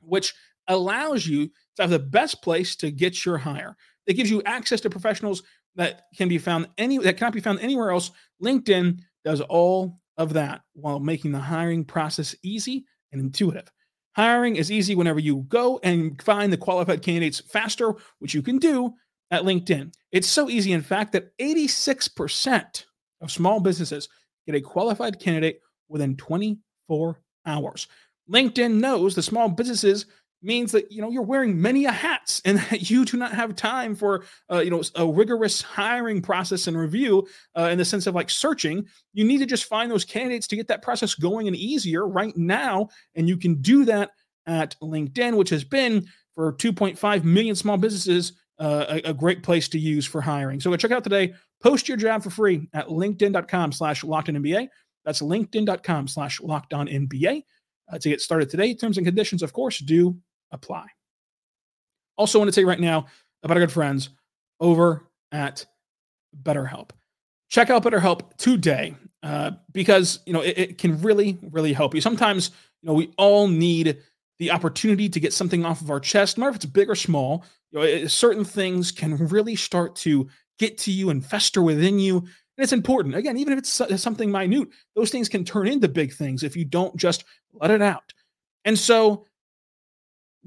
which 0.00 0.34
allows 0.66 1.26
you 1.26 1.46
to 1.76 1.82
have 1.82 1.90
the 1.90 1.98
best 1.98 2.42
place 2.42 2.76
to 2.76 2.90
get 2.90 3.24
your 3.24 3.38
hire. 3.38 3.74
It 4.06 4.14
gives 4.14 4.30
you 4.30 4.42
access 4.44 4.80
to 4.82 4.90
professionals 4.90 5.42
that 5.76 6.06
can 6.16 6.28
be 6.28 6.38
found 6.38 6.68
any 6.78 6.98
that 6.98 7.16
cannot 7.16 7.32
be 7.32 7.40
found 7.40 7.60
anywhere 7.60 7.90
else. 7.90 8.10
LinkedIn 8.42 9.00
does 9.24 9.40
all 9.42 9.98
of 10.16 10.32
that 10.32 10.62
while 10.74 10.98
making 10.98 11.32
the 11.32 11.38
hiring 11.38 11.84
process 11.84 12.34
easy 12.42 12.84
and 13.12 13.20
intuitive. 13.20 13.70
Hiring 14.12 14.56
is 14.56 14.72
easy 14.72 14.94
whenever 14.94 15.20
you 15.20 15.44
go 15.48 15.78
and 15.84 16.20
find 16.22 16.52
the 16.52 16.56
qualified 16.56 17.02
candidates 17.02 17.40
faster, 17.40 17.94
which 18.18 18.34
you 18.34 18.42
can 18.42 18.58
do 18.58 18.92
at 19.30 19.42
LinkedIn. 19.42 19.92
It's 20.10 20.26
so 20.26 20.50
easy, 20.50 20.72
in 20.72 20.82
fact, 20.82 21.12
that 21.12 21.36
86% 21.38 22.84
of 23.20 23.30
small 23.30 23.60
businesses 23.60 24.08
get 24.46 24.56
a 24.56 24.60
qualified 24.60 25.20
candidate 25.20 25.60
within 25.88 26.16
24 26.16 27.20
hours. 27.46 27.86
LinkedIn 28.30 28.74
knows 28.74 29.14
the 29.14 29.22
small 29.22 29.48
businesses 29.48 30.06
means 30.42 30.72
that 30.72 30.90
you 30.92 31.02
know 31.02 31.10
you're 31.10 31.22
wearing 31.22 31.60
many 31.60 31.84
a 31.84 31.92
hats 31.92 32.40
and 32.44 32.58
that 32.70 32.90
you 32.90 33.04
do 33.04 33.16
not 33.16 33.32
have 33.32 33.56
time 33.56 33.94
for 33.94 34.24
uh, 34.50 34.58
you 34.58 34.70
know 34.70 34.82
a 34.94 35.06
rigorous 35.06 35.62
hiring 35.62 36.22
process 36.22 36.66
and 36.66 36.76
review 36.76 37.26
uh, 37.56 37.68
in 37.70 37.78
the 37.78 37.84
sense 37.84 38.06
of 38.06 38.14
like 38.14 38.30
searching. 38.30 38.86
You 39.12 39.24
need 39.24 39.38
to 39.38 39.46
just 39.46 39.64
find 39.64 39.90
those 39.90 40.04
candidates 40.04 40.46
to 40.48 40.56
get 40.56 40.68
that 40.68 40.82
process 40.82 41.14
going 41.14 41.46
and 41.46 41.56
easier 41.56 42.06
right 42.06 42.36
now 42.36 42.88
and 43.14 43.28
you 43.28 43.36
can 43.36 43.60
do 43.60 43.84
that 43.86 44.10
at 44.46 44.76
linkedin 44.82 45.36
which 45.36 45.50
has 45.50 45.64
been 45.64 46.06
for 46.34 46.52
2.5 46.54 47.24
million 47.24 47.54
small 47.54 47.76
businesses 47.76 48.32
uh, 48.58 48.86
a, 49.04 49.10
a, 49.10 49.14
great 49.14 49.42
place 49.42 49.68
to 49.68 49.78
use 49.78 50.04
for 50.04 50.20
hiring. 50.20 50.58
So 50.58 50.70
go 50.70 50.76
check 50.76 50.90
out 50.90 51.04
today. 51.04 51.32
Post 51.62 51.86
your 51.86 51.96
job 51.96 52.24
for 52.24 52.30
free 52.30 52.68
at 52.72 52.88
linkedin.com 52.88 53.70
slash 53.72 54.02
locked 54.02 54.28
nba 54.28 54.68
that's 55.04 55.22
linkedin.com 55.22 56.06
slash 56.08 56.40
locked 56.40 56.74
on 56.74 56.86
nba 56.86 57.42
uh, 57.90 57.98
to 57.98 58.08
get 58.08 58.20
started 58.20 58.50
today. 58.50 58.74
Terms 58.74 58.98
and 58.98 59.06
conditions 59.06 59.42
of 59.42 59.52
course 59.52 59.78
do 59.78 60.16
apply. 60.50 60.86
Also, 62.16 62.38
want 62.38 62.48
to 62.48 62.54
tell 62.54 62.62
you 62.62 62.68
right 62.68 62.80
now 62.80 63.06
about 63.42 63.56
our 63.56 63.62
good 63.62 63.72
friends 63.72 64.10
over 64.60 65.04
at 65.32 65.64
BetterHelp. 66.42 66.90
Check 67.48 67.70
out 67.70 67.84
BetterHelp 67.84 68.36
today 68.36 68.94
uh, 69.22 69.52
because 69.72 70.20
you 70.26 70.32
know 70.32 70.42
it, 70.42 70.58
it 70.58 70.78
can 70.78 71.00
really, 71.00 71.38
really 71.50 71.72
help 71.72 71.94
you. 71.94 72.00
Sometimes 72.00 72.50
you 72.82 72.88
know 72.88 72.94
we 72.94 73.12
all 73.16 73.48
need 73.48 73.98
the 74.38 74.50
opportunity 74.50 75.08
to 75.08 75.20
get 75.20 75.32
something 75.32 75.64
off 75.64 75.80
of 75.80 75.90
our 75.90 76.00
chest, 76.00 76.36
no 76.36 76.42
matter 76.42 76.50
if 76.50 76.56
it's 76.56 76.66
big 76.66 76.88
or 76.90 76.94
small. 76.94 77.44
You 77.70 77.78
know, 77.78 77.84
it, 77.84 78.08
certain 78.10 78.44
things 78.44 78.92
can 78.92 79.16
really 79.28 79.56
start 79.56 79.96
to 79.96 80.28
get 80.58 80.78
to 80.78 80.92
you 80.92 81.10
and 81.10 81.24
fester 81.24 81.62
within 81.62 81.98
you. 81.98 82.18
And 82.18 82.64
it's 82.64 82.72
important. 82.72 83.14
Again, 83.14 83.36
even 83.36 83.52
if 83.52 83.58
it's 83.60 84.02
something 84.02 84.30
minute, 84.30 84.68
those 84.96 85.10
things 85.10 85.28
can 85.28 85.44
turn 85.44 85.68
into 85.68 85.88
big 85.88 86.12
things 86.12 86.42
if 86.42 86.56
you 86.56 86.64
don't 86.64 86.96
just 86.96 87.24
let 87.52 87.70
it 87.70 87.82
out. 87.82 88.12
And 88.64 88.78
so 88.78 89.26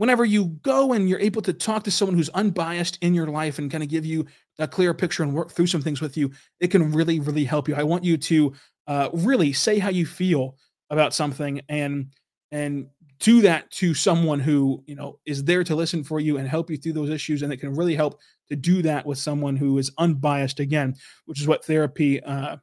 whenever 0.02 0.26
you 0.26 0.46
go 0.64 0.94
and 0.94 1.08
you're 1.08 1.20
able 1.20 1.44
to 1.44 1.54
talk 1.54 1.84
to 1.84 1.92
someone 1.92 2.18
who's 2.18 2.30
unbiased 2.30 2.98
in 3.04 3.14
your 3.14 3.28
life 3.28 3.60
and 3.60 3.70
kind 3.70 3.84
of 3.84 3.90
give 3.90 4.04
you 4.04 4.26
a 4.58 4.68
clear 4.68 4.96
picture 4.96 5.22
and 5.22 5.32
work 5.32 5.52
through 5.52 5.68
some 5.68 5.80
things 5.80 6.02
with 6.02 6.18
you, 6.18 6.32
it 6.60 6.70
can 6.70 6.92
really, 6.92 7.20
really 7.20 7.44
help 7.44 7.68
you. 7.68 7.76
I 7.76 7.84
want 7.84 8.04
you 8.04 8.18
to 8.18 8.52
uh, 8.88 9.10
really 9.14 9.54
say 9.54 9.78
how 9.78 9.92
you 9.92 10.08
feel 10.08 10.56
about 10.90 11.14
something 11.14 11.62
and 11.70 12.08
and 12.52 12.88
do 13.20 13.42
that 13.42 13.70
to 13.70 13.94
someone 13.94 14.40
who 14.40 14.84
you 14.88 14.96
know 14.96 15.20
is 15.28 15.44
there 15.44 15.64
to 15.64 15.76
listen 15.76 16.04
for 16.04 16.20
you 16.20 16.38
and 16.38 16.48
help 16.48 16.72
you 16.72 16.78
through 16.78 16.94
those 16.94 17.12
issues 17.12 17.44
and 17.44 17.54
it 17.54 17.58
can 17.58 17.76
really 17.76 17.96
help 17.96 18.20
to 18.50 18.56
do 18.56 18.82
that 18.82 19.06
with 19.06 19.20
someone 19.20 19.56
who 19.56 19.78
is 19.78 19.92
unbiased 20.00 20.60
again 20.60 20.96
which 21.26 21.40
is 21.40 21.48
what 21.48 21.64
therapy 21.64 22.22
uh 22.24 22.58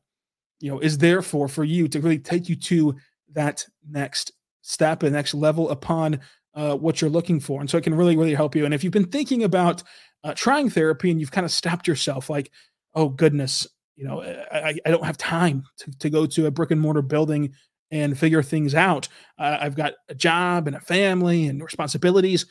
you 0.59 0.71
know 0.71 0.81
is 0.81 0.99
there 0.99 1.23
for 1.23 1.47
for 1.47 1.63
you 1.63 1.87
to 1.87 2.01
really 2.01 2.19
take 2.19 2.49
you 2.49 2.57
to 2.57 2.97
that 3.33 3.65
next 3.89 4.33
step 4.63 5.03
and 5.03 5.15
next 5.15 5.33
level 5.33 5.71
upon 5.71 6.21
uh, 6.59 6.75
what 6.75 7.01
you're 7.01 7.09
looking 7.09 7.39
for. 7.39 7.61
And 7.61 7.71
so 7.71 7.79
it 7.79 7.85
can 7.85 7.95
really, 7.95 8.17
really 8.17 8.35
help 8.35 8.57
you. 8.57 8.65
And 8.65 8.75
if 8.75 8.83
you've 8.83 8.93
been 8.93 9.07
thinking 9.07 9.45
about 9.45 9.85
uh, 10.25 10.35
trying 10.35 10.69
therapy 10.69 11.09
and 11.11 11.21
you've 11.21 11.31
kind 11.31 11.45
of 11.45 11.53
stopped 11.53 11.87
yourself, 11.87 12.29
like, 12.29 12.51
oh 12.95 13.09
goodness, 13.09 13.65
you 13.95 14.05
know, 14.05 14.23
I, 14.23 14.75
I 14.85 14.91
don't 14.91 15.05
have 15.05 15.17
time 15.17 15.63
to, 15.79 15.91
to 15.99 16.11
go 16.11 16.27
to 16.27 16.47
a 16.47 16.51
brick 16.51 16.73
and 16.73 16.81
mortar 16.81 17.01
building 17.01 17.55
and 17.93 18.19
figure 18.19 18.43
things 18.43 18.75
out. 18.75 19.07
Uh, 19.39 19.59
I've 19.61 19.77
got 19.77 19.95
a 20.09 20.17
job 20.17 20.67
and 20.67 20.75
a 20.75 20.81
family 20.81 21.47
and 21.47 21.63
responsibilities. 21.63 22.45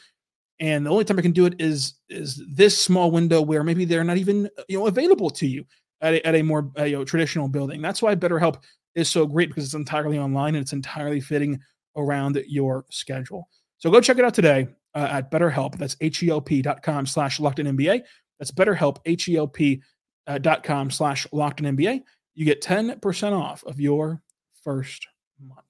And 0.62 0.86
the 0.86 0.89
only 0.89 1.04
time 1.04 1.20
I 1.20 1.22
can 1.22 1.34
do 1.34 1.46
it 1.46 1.56
is 1.60 1.96
is 2.10 2.41
this 2.50 2.82
small 2.82 3.12
window 3.12 3.41
where 3.41 3.63
maybe 3.63 3.86
they're 3.86 4.04
not 4.04 4.17
even 4.17 4.50
you 4.67 4.80
know 4.80 4.88
available 4.88 5.30
to 5.32 5.46
you 5.46 5.65
at 6.02 6.15
a, 6.15 6.26
at 6.26 6.34
a 6.34 6.41
more 6.41 6.72
uh, 6.80 6.86
you 6.86 6.96
know 6.96 7.06
traditional 7.06 7.48
building. 7.48 7.82
That's 7.82 8.02
why 8.02 8.15
BetterHelp 8.15 8.63
is 8.96 9.10
so 9.10 9.28
great 9.28 9.50
because 9.50 9.65
it's 9.65 9.76
entirely 9.76 10.17
online 10.17 10.56
and 10.56 10.63
it's 10.63 10.74
entirely 10.74 11.20
fitting 11.20 11.60
around 11.96 12.41
your 12.48 12.86
schedule. 12.89 13.48
So 13.78 13.92
go 13.92 14.02
check 14.02 14.18
it 14.18 14.26
out 14.26 14.34
today 14.34 14.68
uh, 14.96 15.08
at 15.12 15.32
BetterHelp. 15.32 15.78
That's 15.78 15.96
H-E-L-P 16.02 16.62
dot 16.62 16.82
com 16.82 17.06
slash 17.06 17.40
locked 17.40 17.60
in 17.60 17.78
NBA. 17.78 18.02
That's 18.40 18.52
BetterHelp, 18.52 18.98
H-E-L-P 19.06 19.82
uh, 20.28 20.38
dot 20.40 20.63
com 20.63 20.90
slash 20.90 21.28
locked 21.32 21.62
on 21.62 21.78
NBA. 21.78 22.02
You 22.36 22.46
get 22.46 22.62
10% 22.62 23.34
off 23.34 23.63
of 23.63 23.80
your 23.80 24.22
first 24.63 25.08
month. 25.44 25.62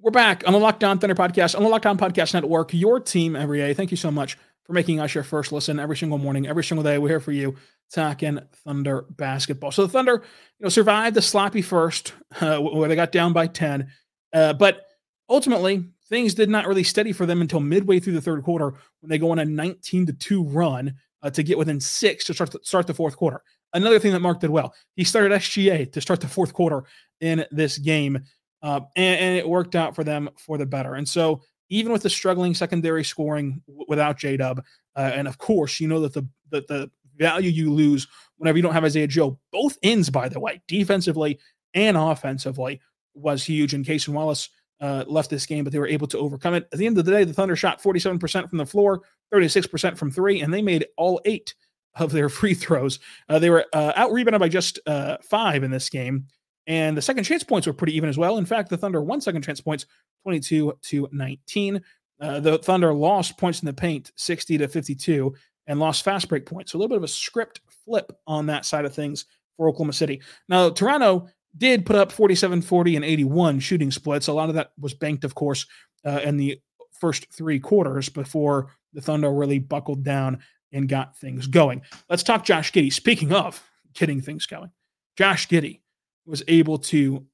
We're 0.00 0.10
back 0.10 0.42
on 0.46 0.52
the 0.52 0.58
Locked 0.58 0.82
On 0.82 0.98
Thunder 0.98 1.14
podcast, 1.14 1.56
on 1.56 1.62
the 1.62 1.68
Locked 1.68 1.86
On 1.86 1.96
Podcast 1.96 2.34
Network, 2.34 2.74
your 2.74 2.98
team 2.98 3.36
every 3.36 3.58
day. 3.58 3.72
Thank 3.72 3.92
you 3.92 3.96
so 3.96 4.10
much 4.10 4.36
for 4.64 4.72
making 4.72 5.00
us 5.00 5.14
your 5.14 5.24
first 5.24 5.52
listen 5.52 5.78
every 5.78 5.96
single 5.96 6.18
morning, 6.18 6.46
every 6.46 6.64
single 6.64 6.84
day. 6.84 6.98
We're 6.98 7.08
here 7.08 7.20
for 7.20 7.32
you 7.32 7.56
talking 7.92 8.38
Thunder 8.64 9.06
basketball. 9.10 9.72
So 9.72 9.82
the 9.82 9.92
Thunder, 9.92 10.22
you 10.58 10.64
know, 10.64 10.68
survived 10.68 11.16
the 11.16 11.22
sloppy 11.22 11.62
first 11.62 12.14
uh, 12.40 12.58
where 12.58 12.88
they 12.88 12.96
got 12.96 13.12
down 13.12 13.32
by 13.32 13.46
10. 13.46 13.88
Uh, 14.32 14.52
but 14.54 14.86
ultimately, 15.28 15.84
things 16.08 16.34
did 16.34 16.48
not 16.48 16.66
really 16.66 16.84
steady 16.84 17.12
for 17.12 17.26
them 17.26 17.40
until 17.40 17.60
midway 17.60 17.98
through 17.98 18.14
the 18.14 18.20
third 18.20 18.42
quarter 18.42 18.74
when 19.00 19.08
they 19.08 19.18
go 19.18 19.30
on 19.30 19.38
a 19.38 19.44
19 19.44 20.06
to 20.06 20.12
2 20.12 20.44
run 20.44 20.94
uh, 21.22 21.30
to 21.30 21.42
get 21.42 21.58
within 21.58 21.80
six 21.80 22.24
to 22.24 22.34
start 22.34 22.50
the, 22.50 22.60
start 22.62 22.86
the 22.86 22.94
fourth 22.94 23.16
quarter. 23.16 23.42
Another 23.74 23.98
thing 23.98 24.12
that 24.12 24.20
Mark 24.20 24.40
did 24.40 24.50
well, 24.50 24.74
he 24.96 25.04
started 25.04 25.32
SGA 25.32 25.90
to 25.92 26.00
start 26.00 26.20
the 26.20 26.28
fourth 26.28 26.52
quarter 26.52 26.84
in 27.20 27.44
this 27.50 27.78
game. 27.78 28.22
Uh, 28.62 28.80
and, 28.94 29.20
and, 29.20 29.38
it 29.38 29.48
worked 29.48 29.74
out 29.74 29.94
for 29.94 30.04
them 30.04 30.30
for 30.38 30.56
the 30.56 30.66
better. 30.66 30.94
And 30.94 31.08
so, 31.08 31.42
even 31.72 31.92
with 31.92 32.02
the 32.02 32.10
struggling 32.10 32.54
secondary 32.54 33.04
scoring 33.04 33.62
w- 33.66 33.86
without 33.88 34.18
J 34.18 34.36
Dub, 34.36 34.62
uh, 34.96 35.10
and 35.14 35.26
of 35.26 35.38
course, 35.38 35.80
you 35.80 35.88
know 35.88 36.00
that 36.00 36.12
the, 36.12 36.26
the 36.50 36.60
the 36.68 36.90
value 37.16 37.50
you 37.50 37.72
lose 37.72 38.06
whenever 38.36 38.58
you 38.58 38.62
don't 38.62 38.72
have 38.72 38.84
Isaiah 38.84 39.06
Joe, 39.06 39.38
both 39.50 39.78
ends, 39.82 40.10
by 40.10 40.28
the 40.28 40.40
way, 40.40 40.62
defensively 40.68 41.38
and 41.74 41.96
offensively, 41.96 42.80
was 43.14 43.44
huge. 43.44 43.74
And 43.74 43.84
Cason 43.84 44.10
Wallace 44.10 44.48
uh, 44.80 45.04
left 45.06 45.30
this 45.30 45.46
game, 45.46 45.64
but 45.64 45.72
they 45.72 45.78
were 45.78 45.86
able 45.86 46.08
to 46.08 46.18
overcome 46.18 46.54
it. 46.54 46.68
At 46.72 46.78
the 46.78 46.86
end 46.86 46.98
of 46.98 47.04
the 47.04 47.12
day, 47.12 47.24
the 47.24 47.32
Thunder 47.32 47.56
shot 47.56 47.80
47% 47.80 48.48
from 48.48 48.58
the 48.58 48.66
floor, 48.66 49.02
36% 49.32 49.96
from 49.96 50.10
three, 50.10 50.40
and 50.40 50.52
they 50.52 50.62
made 50.62 50.86
all 50.96 51.20
eight 51.24 51.54
of 51.94 52.12
their 52.12 52.28
free 52.28 52.54
throws. 52.54 52.98
Uh, 53.28 53.38
they 53.38 53.50
were 53.50 53.64
uh, 53.72 53.92
out 53.96 54.12
rebounded 54.12 54.40
by 54.40 54.48
just 54.48 54.80
uh, 54.86 55.18
five 55.22 55.62
in 55.62 55.70
this 55.70 55.88
game. 55.88 56.26
And 56.66 56.96
the 56.96 57.02
second 57.02 57.24
chance 57.24 57.42
points 57.42 57.66
were 57.66 57.72
pretty 57.72 57.96
even 57.96 58.08
as 58.08 58.18
well. 58.18 58.38
In 58.38 58.46
fact, 58.46 58.68
the 58.68 58.76
Thunder 58.76 59.02
won 59.02 59.20
second 59.20 59.42
chance 59.42 59.60
points 59.60 59.86
22 60.22 60.78
to 60.80 61.08
19. 61.10 61.82
Uh, 62.20 62.40
the 62.40 62.58
Thunder 62.58 62.94
lost 62.94 63.36
points 63.36 63.60
in 63.60 63.66
the 63.66 63.72
paint 63.72 64.12
60 64.16 64.58
to 64.58 64.68
52 64.68 65.34
and 65.66 65.80
lost 65.80 66.04
fast 66.04 66.28
break 66.28 66.46
points. 66.46 66.72
So 66.72 66.76
a 66.76 66.78
little 66.78 66.88
bit 66.88 66.98
of 66.98 67.04
a 67.04 67.08
script 67.08 67.60
flip 67.84 68.12
on 68.26 68.46
that 68.46 68.64
side 68.64 68.84
of 68.84 68.94
things 68.94 69.26
for 69.56 69.68
Oklahoma 69.68 69.92
City. 69.92 70.22
Now, 70.48 70.70
Toronto 70.70 71.28
did 71.56 71.84
put 71.84 71.96
up 71.96 72.12
47, 72.12 72.62
40, 72.62 72.96
and 72.96 73.04
81 73.04 73.60
shooting 73.60 73.90
splits. 73.90 74.28
A 74.28 74.32
lot 74.32 74.48
of 74.48 74.54
that 74.54 74.72
was 74.78 74.94
banked, 74.94 75.24
of 75.24 75.34
course, 75.34 75.66
uh, 76.04 76.20
in 76.24 76.36
the 76.36 76.58
first 76.92 77.32
three 77.32 77.58
quarters 77.58 78.08
before 78.08 78.68
the 78.92 79.00
Thunder 79.00 79.32
really 79.32 79.58
buckled 79.58 80.04
down 80.04 80.38
and 80.72 80.88
got 80.88 81.16
things 81.18 81.46
going. 81.46 81.82
Let's 82.08 82.22
talk 82.22 82.44
Josh 82.44 82.72
Giddey. 82.72 82.92
Speaking 82.92 83.32
of 83.32 83.62
getting 83.94 84.20
things 84.20 84.46
going, 84.46 84.70
Josh 85.16 85.48
Giddey 85.48 85.80
was 86.26 86.42
able 86.48 86.78
to 86.78 87.24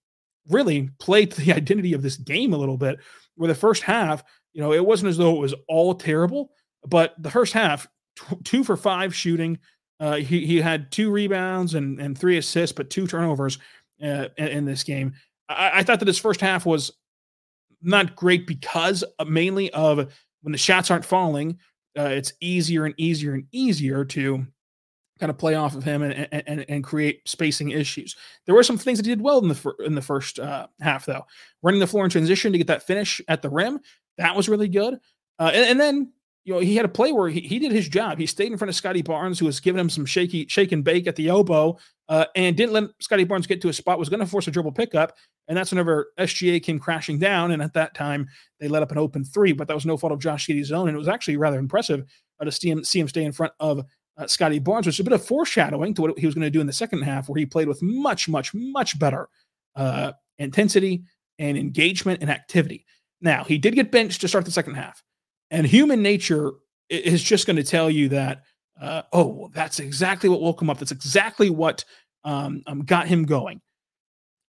really 0.48 0.90
play 0.98 1.26
to 1.26 1.40
the 1.40 1.52
identity 1.56 1.92
of 1.92 2.02
this 2.02 2.16
game 2.16 2.52
a 2.52 2.58
little 2.58 2.76
bit. 2.76 2.98
Where 3.36 3.48
the 3.48 3.54
first 3.54 3.82
half, 3.82 4.24
you 4.52 4.60
know, 4.60 4.72
it 4.72 4.84
wasn't 4.84 5.10
as 5.10 5.16
though 5.16 5.36
it 5.36 5.40
was 5.40 5.54
all 5.68 5.94
terrible, 5.94 6.50
but 6.86 7.14
the 7.22 7.30
first 7.30 7.52
half, 7.52 7.86
t- 8.16 8.36
two 8.44 8.64
for 8.64 8.76
five 8.76 9.14
shooting. 9.14 9.58
Uh, 10.00 10.16
he 10.16 10.46
he 10.46 10.60
had 10.60 10.92
two 10.92 11.10
rebounds 11.10 11.74
and 11.74 12.00
and 12.00 12.16
three 12.16 12.38
assists, 12.38 12.74
but 12.74 12.90
two 12.90 13.06
turnovers 13.06 13.58
uh, 14.02 14.28
in, 14.36 14.48
in, 14.48 14.64
this 14.64 14.84
game. 14.84 15.12
I, 15.48 15.70
I, 15.74 15.82
thought 15.82 15.98
that 15.98 16.06
his 16.06 16.20
first 16.20 16.40
half 16.40 16.64
was 16.64 16.92
not 17.82 18.14
great 18.14 18.46
because 18.46 19.02
mainly 19.26 19.72
of 19.72 20.12
when 20.42 20.52
the 20.52 20.58
shots 20.58 20.90
aren't 20.90 21.04
falling, 21.04 21.58
uh, 21.98 22.04
it's 22.04 22.32
easier 22.40 22.84
and 22.84 22.94
easier 22.96 23.34
and 23.34 23.44
easier 23.50 24.04
to 24.04 24.46
kind 25.18 25.30
of 25.30 25.38
play 25.38 25.54
off 25.54 25.74
of 25.74 25.84
him 25.84 26.02
and, 26.02 26.28
and, 26.32 26.64
and 26.68 26.84
create 26.84 27.28
spacing 27.28 27.70
issues. 27.70 28.16
There 28.46 28.54
were 28.54 28.62
some 28.62 28.78
things 28.78 28.98
that 28.98 29.06
he 29.06 29.12
did 29.12 29.22
well 29.22 29.38
in 29.38 29.48
the 29.48 29.54
fir- 29.54 29.76
in 29.84 29.94
the 29.94 30.02
first 30.02 30.38
uh, 30.38 30.68
half, 30.80 31.06
though. 31.06 31.26
Running 31.62 31.80
the 31.80 31.86
floor 31.86 32.04
in 32.04 32.10
transition 32.10 32.52
to 32.52 32.58
get 32.58 32.68
that 32.68 32.84
finish 32.84 33.20
at 33.28 33.42
the 33.42 33.50
rim, 33.50 33.80
that 34.16 34.36
was 34.36 34.48
really 34.48 34.68
good. 34.68 34.98
Uh, 35.38 35.50
and, 35.54 35.70
and, 35.70 35.80
then 35.80 36.12
you 36.44 36.54
know 36.54 36.60
he 36.60 36.74
had 36.74 36.84
a 36.84 36.88
play 36.88 37.12
where 37.12 37.28
he, 37.28 37.40
he 37.40 37.58
did 37.58 37.72
his 37.72 37.88
job. 37.88 38.18
He 38.18 38.26
stayed 38.26 38.50
in 38.52 38.58
front 38.58 38.70
of 38.70 38.74
Scottie 38.74 39.02
Barnes, 39.02 39.38
who 39.38 39.46
was 39.46 39.60
giving 39.60 39.80
him 39.80 39.90
some 39.90 40.06
shaky 40.06 40.46
shake 40.46 40.72
and 40.72 40.84
bake 40.84 41.06
at 41.06 41.16
the 41.16 41.28
elbow, 41.28 41.78
uh, 42.08 42.26
and 42.34 42.56
didn't 42.56 42.72
let 42.72 42.90
Scottie 43.00 43.24
Barnes 43.24 43.46
get 43.46 43.60
to 43.62 43.68
a 43.68 43.72
spot. 43.72 43.98
Was 43.98 44.08
going 44.08 44.20
to 44.20 44.26
force 44.26 44.48
a 44.48 44.50
dribble 44.50 44.72
pickup, 44.72 45.16
and 45.46 45.56
that's 45.56 45.70
whenever 45.70 46.12
SGA 46.18 46.62
came 46.62 46.78
crashing 46.78 47.18
down. 47.18 47.52
And 47.52 47.62
at 47.62 47.74
that 47.74 47.94
time, 47.94 48.28
they 48.60 48.68
let 48.68 48.82
up 48.82 48.92
an 48.92 48.98
open 48.98 49.24
three, 49.24 49.52
but 49.52 49.68
that 49.68 49.74
was 49.74 49.86
no 49.86 49.96
fault 49.96 50.12
of 50.12 50.20
Josh 50.20 50.46
Giddey's 50.46 50.72
own, 50.72 50.88
and 50.88 50.96
it 50.96 50.98
was 50.98 51.08
actually 51.08 51.36
rather 51.36 51.58
impressive 51.58 52.04
uh, 52.40 52.44
to 52.44 52.52
see 52.52 52.70
him 52.70 52.84
see 52.84 53.00
him 53.00 53.08
stay 53.08 53.24
in 53.24 53.32
front 53.32 53.52
of 53.60 53.84
uh, 54.18 54.26
Scottie 54.26 54.58
Barnes, 54.58 54.86
which 54.86 54.96
is 54.96 55.00
a 55.00 55.04
bit 55.04 55.12
of 55.12 55.24
foreshadowing 55.24 55.94
to 55.94 56.02
what 56.02 56.18
he 56.18 56.26
was 56.26 56.34
going 56.34 56.44
to 56.44 56.50
do 56.50 56.60
in 56.60 56.66
the 56.66 56.72
second 56.72 57.02
half, 57.02 57.28
where 57.28 57.38
he 57.38 57.46
played 57.46 57.68
with 57.68 57.80
much, 57.82 58.28
much, 58.28 58.52
much 58.52 58.98
better 58.98 59.28
uh, 59.76 60.12
intensity 60.38 61.04
and 61.38 61.56
engagement 61.56 62.20
and 62.20 62.30
activity. 62.30 62.84
Now, 63.20 63.44
he 63.44 63.58
did 63.58 63.74
get 63.74 63.92
benched 63.92 64.20
to 64.22 64.28
start 64.28 64.44
the 64.44 64.50
second 64.50 64.74
half, 64.74 65.02
and 65.50 65.66
human 65.66 66.02
nature 66.02 66.52
is 66.88 67.22
just 67.22 67.46
going 67.46 67.56
to 67.56 67.62
tell 67.62 67.90
you 67.90 68.08
that, 68.10 68.42
uh, 68.80 69.02
oh, 69.12 69.50
that's 69.54 69.80
exactly 69.80 70.28
what 70.28 70.40
woke 70.40 70.60
him 70.60 70.70
up. 70.70 70.78
That's 70.78 70.92
exactly 70.92 71.50
what 71.50 71.84
um, 72.24 72.62
um, 72.66 72.84
got 72.84 73.06
him 73.08 73.24
going. 73.24 73.60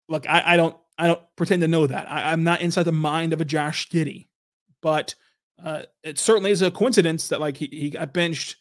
Look, 0.08 0.28
I, 0.28 0.44
I, 0.46 0.58
don't, 0.58 0.76
I 0.98 1.08
don't 1.08 1.22
pretend 1.36 1.62
to 1.62 1.68
know 1.68 1.86
that. 1.86 2.10
I, 2.10 2.34
am 2.34 2.44
not 2.44 2.62
inside 2.62 2.84
the 2.84 2.92
mind 2.92 3.34
of 3.34 3.42
a 3.42 3.46
Josh 3.46 3.90
Giddey, 3.90 4.28
but 4.82 5.14
uh, 5.64 5.84
it 6.04 6.18
certainly 6.18 6.52
is 6.52 6.62
a 6.62 6.72
coincidence 6.72 7.28
that 7.28 7.40
like 7.40 7.58
he, 7.58 7.68
he 7.72 7.90
got 7.92 8.14
benched 8.14 8.56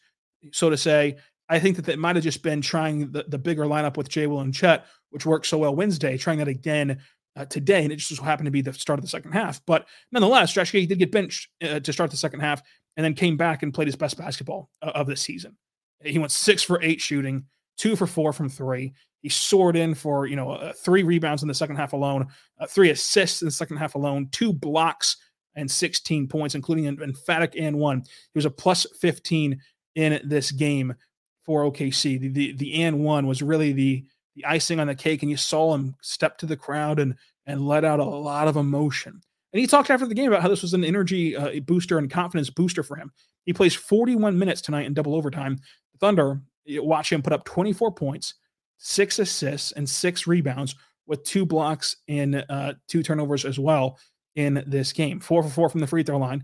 so 0.51 0.69
to 0.69 0.77
say. 0.77 1.17
I 1.51 1.57
think 1.59 1.77
that 1.77 1.85
that 1.85 1.97
might 1.97 2.15
have 2.15 2.23
just 2.23 2.43
been 2.43 2.61
trying 2.61 3.11
the, 3.11 3.25
the 3.27 3.39
bigger 3.39 3.65
lineup 3.65 3.97
with 3.97 4.07
Jay 4.07 4.27
Will 4.27 4.41
and 4.41 4.53
Chet, 4.53 4.85
which 5.09 5.25
worked 5.25 5.47
so 5.47 5.57
well 5.57 5.75
Wednesday, 5.75 6.15
trying 6.15 6.37
that 6.37 6.47
again 6.47 6.99
uh, 7.35 7.45
today, 7.45 7.83
and 7.83 7.91
it 7.91 7.97
just 7.97 8.21
happened 8.21 8.45
to 8.45 8.51
be 8.51 8.61
the 8.61 8.73
start 8.73 8.99
of 8.99 9.03
the 9.03 9.09
second 9.09 9.31
half. 9.31 9.65
But 9.65 9.87
nonetheless, 10.11 10.53
Josh 10.53 10.71
Giddey 10.71 10.87
did 10.87 10.99
get 10.99 11.11
benched 11.11 11.49
uh, 11.63 11.79
to 11.79 11.93
start 11.93 12.11
the 12.11 12.17
second 12.17 12.41
half, 12.41 12.61
and 12.97 13.03
then 13.03 13.13
came 13.13 13.37
back 13.37 13.63
and 13.63 13.73
played 13.73 13.87
his 13.87 13.95
best 13.95 14.17
basketball 14.17 14.69
uh, 14.81 14.91
of 14.93 15.07
the 15.07 15.15
season. 15.15 15.57
He 16.03 16.19
went 16.19 16.31
six 16.31 16.61
for 16.61 16.81
eight 16.81 17.01
shooting, 17.01 17.45
two 17.77 17.95
for 17.95 18.07
four 18.07 18.31
from 18.31 18.49
three. 18.49 18.93
He 19.21 19.29
soared 19.29 19.75
in 19.75 19.95
for 19.95 20.27
you 20.27 20.35
know 20.35 20.51
uh, 20.51 20.73
three 20.73 21.03
rebounds 21.03 21.41
in 21.41 21.47
the 21.47 21.53
second 21.53 21.77
half 21.77 21.93
alone, 21.93 22.27
uh, 22.59 22.67
three 22.67 22.91
assists 22.91 23.41
in 23.41 23.47
the 23.47 23.51
second 23.51 23.77
half 23.77 23.95
alone, 23.95 24.29
two 24.31 24.53
blocks 24.53 25.17
and 25.55 25.69
16 25.69 26.27
points, 26.27 26.55
including 26.55 26.87
an 26.87 27.01
emphatic 27.01 27.55
and 27.57 27.77
one. 27.77 28.01
He 28.01 28.35
was 28.35 28.45
a 28.45 28.51
plus 28.51 28.85
15 29.01 29.59
in 29.95 30.21
this 30.23 30.51
game 30.51 30.95
for 31.43 31.63
OKC. 31.63 32.19
The 32.19 32.27
the, 32.29 32.51
the 32.53 32.83
and 32.83 32.99
one 32.99 33.27
was 33.27 33.41
really 33.41 33.71
the 33.73 34.05
the 34.35 34.45
icing 34.45 34.79
on 34.79 34.87
the 34.87 34.95
cake, 34.95 35.21
and 35.21 35.31
you 35.31 35.37
saw 35.37 35.73
him 35.73 35.95
step 36.01 36.37
to 36.39 36.45
the 36.45 36.57
crowd 36.57 36.99
and 36.99 37.15
and 37.45 37.67
let 37.67 37.83
out 37.83 37.99
a 37.99 38.05
lot 38.05 38.47
of 38.47 38.57
emotion. 38.57 39.21
And 39.51 39.59
he 39.59 39.65
talked 39.65 39.89
after 39.89 40.05
the 40.05 40.13
game 40.13 40.27
about 40.27 40.43
how 40.43 40.47
this 40.47 40.61
was 40.61 40.75
an 40.75 40.83
energy 40.83 41.35
uh, 41.35 41.59
booster 41.61 41.97
and 41.97 42.09
confidence 42.09 42.51
booster 42.51 42.83
for 42.83 42.95
him. 42.95 43.11
He 43.45 43.53
plays 43.53 43.73
41 43.73 44.37
minutes 44.37 44.61
tonight 44.61 44.85
in 44.85 44.93
double 44.93 45.15
overtime. 45.15 45.57
Thunder 45.99 46.39
watch 46.67 47.11
him 47.11 47.23
put 47.23 47.33
up 47.33 47.45
24 47.45 47.91
points, 47.93 48.35
six 48.77 49.17
assists, 49.17 49.71
and 49.71 49.89
six 49.89 50.27
rebounds 50.27 50.75
with 51.07 51.23
two 51.23 51.45
blocks 51.45 51.97
and 52.07 52.45
uh, 52.49 52.73
two 52.87 53.01
turnovers 53.01 53.43
as 53.43 53.57
well 53.57 53.97
in 54.35 54.63
this 54.67 54.93
game. 54.93 55.19
Four 55.19 55.41
for 55.41 55.49
four 55.49 55.69
from 55.69 55.81
the 55.81 55.87
free 55.87 56.03
throw 56.03 56.17
line 56.17 56.43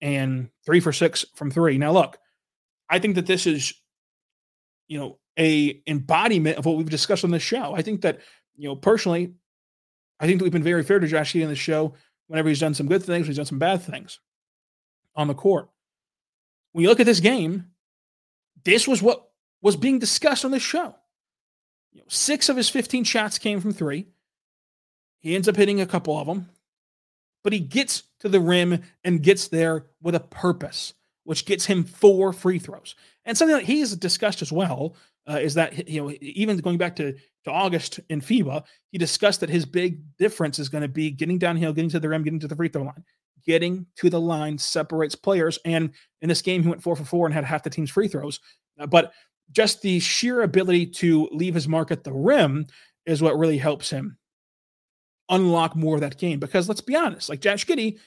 and 0.00 0.48
three 0.64 0.80
for 0.80 0.92
six 0.92 1.24
from 1.34 1.50
three. 1.50 1.76
Now, 1.76 1.92
look, 1.92 2.18
I 2.90 2.98
think 2.98 3.14
that 3.14 3.26
this 3.26 3.46
is, 3.46 3.72
you 4.88 4.98
know, 4.98 5.18
a 5.38 5.80
embodiment 5.86 6.58
of 6.58 6.66
what 6.66 6.76
we've 6.76 6.90
discussed 6.90 7.24
on 7.24 7.30
this 7.30 7.42
show. 7.42 7.74
I 7.74 7.82
think 7.82 8.02
that, 8.02 8.20
you 8.56 8.68
know, 8.68 8.76
personally, 8.76 9.32
I 10.18 10.26
think 10.26 10.38
that 10.38 10.44
we've 10.44 10.52
been 10.52 10.62
very 10.62 10.82
fair 10.82 10.98
to 10.98 11.06
Josh 11.06 11.32
Giddey 11.32 11.44
on 11.44 11.48
the 11.48 11.54
show 11.54 11.94
whenever 12.30 12.48
he's 12.48 12.60
done 12.60 12.74
some 12.74 12.86
good 12.86 13.02
things, 13.02 13.26
he's 13.26 13.36
done 13.36 13.46
some 13.46 13.58
bad 13.58 13.82
things 13.82 14.20
on 15.16 15.26
the 15.26 15.34
court. 15.34 15.68
When 16.72 16.84
you 16.84 16.88
look 16.88 17.00
at 17.00 17.06
this 17.06 17.18
game, 17.18 17.66
this 18.64 18.86
was 18.86 19.02
what 19.02 19.30
was 19.62 19.74
being 19.76 19.98
discussed 19.98 20.44
on 20.44 20.52
this 20.52 20.62
show. 20.62 20.94
You 21.92 22.00
know, 22.00 22.06
six 22.08 22.48
of 22.48 22.56
his 22.56 22.68
15 22.68 23.02
shots 23.02 23.38
came 23.38 23.60
from 23.60 23.72
three. 23.72 24.06
He 25.18 25.34
ends 25.34 25.48
up 25.48 25.56
hitting 25.56 25.80
a 25.80 25.86
couple 25.86 26.16
of 26.16 26.28
them, 26.28 26.50
but 27.42 27.52
he 27.52 27.58
gets 27.58 28.04
to 28.20 28.28
the 28.28 28.38
rim 28.38 28.82
and 29.02 29.22
gets 29.22 29.48
there 29.48 29.86
with 30.00 30.14
a 30.14 30.20
purpose 30.20 30.94
which 31.30 31.44
gets 31.44 31.64
him 31.64 31.84
four 31.84 32.32
free 32.32 32.58
throws. 32.58 32.96
And 33.24 33.38
something 33.38 33.56
that 33.56 33.64
he's 33.64 33.94
discussed 33.94 34.42
as 34.42 34.50
well 34.50 34.96
uh, 35.28 35.38
is 35.40 35.54
that 35.54 35.88
you 35.88 36.02
know 36.02 36.12
even 36.20 36.58
going 36.58 36.76
back 36.76 36.96
to 36.96 37.12
to 37.44 37.50
August 37.52 38.00
in 38.08 38.20
FIBA, 38.20 38.64
he 38.90 38.98
discussed 38.98 39.38
that 39.38 39.48
his 39.48 39.64
big 39.64 40.00
difference 40.18 40.58
is 40.58 40.68
going 40.68 40.82
to 40.82 40.88
be 40.88 41.08
getting 41.08 41.38
downhill, 41.38 41.72
getting 41.72 41.88
to 41.90 42.00
the 42.00 42.08
rim, 42.08 42.24
getting 42.24 42.40
to 42.40 42.48
the 42.48 42.56
free 42.56 42.66
throw 42.66 42.82
line. 42.82 43.04
Getting 43.46 43.86
to 43.98 44.10
the 44.10 44.20
line 44.20 44.58
separates 44.58 45.14
players. 45.14 45.56
And 45.64 45.92
in 46.20 46.28
this 46.28 46.42
game, 46.42 46.64
he 46.64 46.68
went 46.68 46.82
four 46.82 46.96
for 46.96 47.04
four 47.04 47.26
and 47.26 47.32
had 47.32 47.44
half 47.44 47.62
the 47.62 47.70
team's 47.70 47.90
free 47.90 48.08
throws. 48.08 48.40
Uh, 48.80 48.86
but 48.86 49.12
just 49.52 49.82
the 49.82 50.00
sheer 50.00 50.42
ability 50.42 50.86
to 50.86 51.28
leave 51.30 51.54
his 51.54 51.68
mark 51.68 51.92
at 51.92 52.02
the 52.02 52.12
rim 52.12 52.66
is 53.06 53.22
what 53.22 53.38
really 53.38 53.58
helps 53.58 53.88
him 53.88 54.18
unlock 55.28 55.76
more 55.76 55.94
of 55.94 56.00
that 56.00 56.18
game. 56.18 56.40
Because 56.40 56.68
let's 56.68 56.80
be 56.80 56.96
honest, 56.96 57.28
like 57.28 57.40
Josh 57.40 57.66
Giddey, 57.66 58.00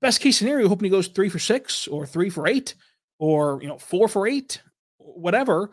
best 0.00 0.20
case 0.20 0.38
scenario, 0.38 0.68
hoping 0.68 0.84
he 0.84 0.90
goes 0.90 1.08
three 1.08 1.28
for 1.28 1.38
six 1.38 1.88
or 1.88 2.06
three 2.06 2.30
for 2.30 2.46
eight. 2.46 2.74
or 3.18 3.58
you 3.62 3.68
know 3.68 3.78
four 3.78 4.08
for 4.08 4.26
eight, 4.28 4.62
whatever, 4.98 5.70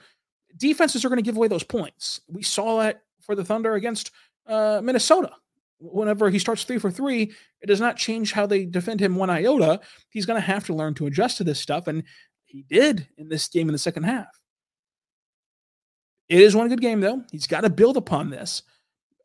defenses 0.57 1.05
are 1.05 1.09
going 1.09 1.17
to 1.17 1.25
give 1.25 1.37
away 1.37 1.47
those 1.47 1.63
points. 1.63 2.21
We 2.27 2.41
saw 2.41 2.79
that 2.79 3.03
for 3.21 3.35
the 3.35 3.45
Thunder 3.45 3.75
against 3.75 4.11
uh, 4.47 4.81
Minnesota. 4.83 5.31
Whenever 5.79 6.29
he 6.29 6.39
starts 6.39 6.63
three 6.63 6.79
for 6.79 6.89
three, 6.89 7.33
it 7.61 7.67
does 7.67 7.81
not 7.81 7.97
change 7.97 8.31
how 8.31 8.45
they 8.45 8.65
defend 8.65 8.99
him 8.99 9.15
one 9.15 9.29
iota. 9.29 9.79
He's 10.09 10.25
going 10.25 10.41
to 10.41 10.47
have 10.47 10.65
to 10.65 10.73
learn 10.73 10.93
to 10.95 11.05
adjust 11.05 11.37
to 11.37 11.43
this 11.43 11.59
stuff, 11.59 11.87
and 11.87 12.03
he 12.45 12.63
did 12.67 13.07
in 13.17 13.29
this 13.29 13.47
game 13.47 13.67
in 13.67 13.73
the 13.73 13.79
second 13.79 14.03
half. 14.03 14.27
It 16.29 16.39
is 16.39 16.55
one 16.55 16.69
good 16.69 16.81
game 16.81 17.01
though. 17.01 17.21
He's 17.31 17.45
got 17.47 17.61
to 17.61 17.69
build 17.69 17.97
upon 17.97 18.29
this. 18.31 18.63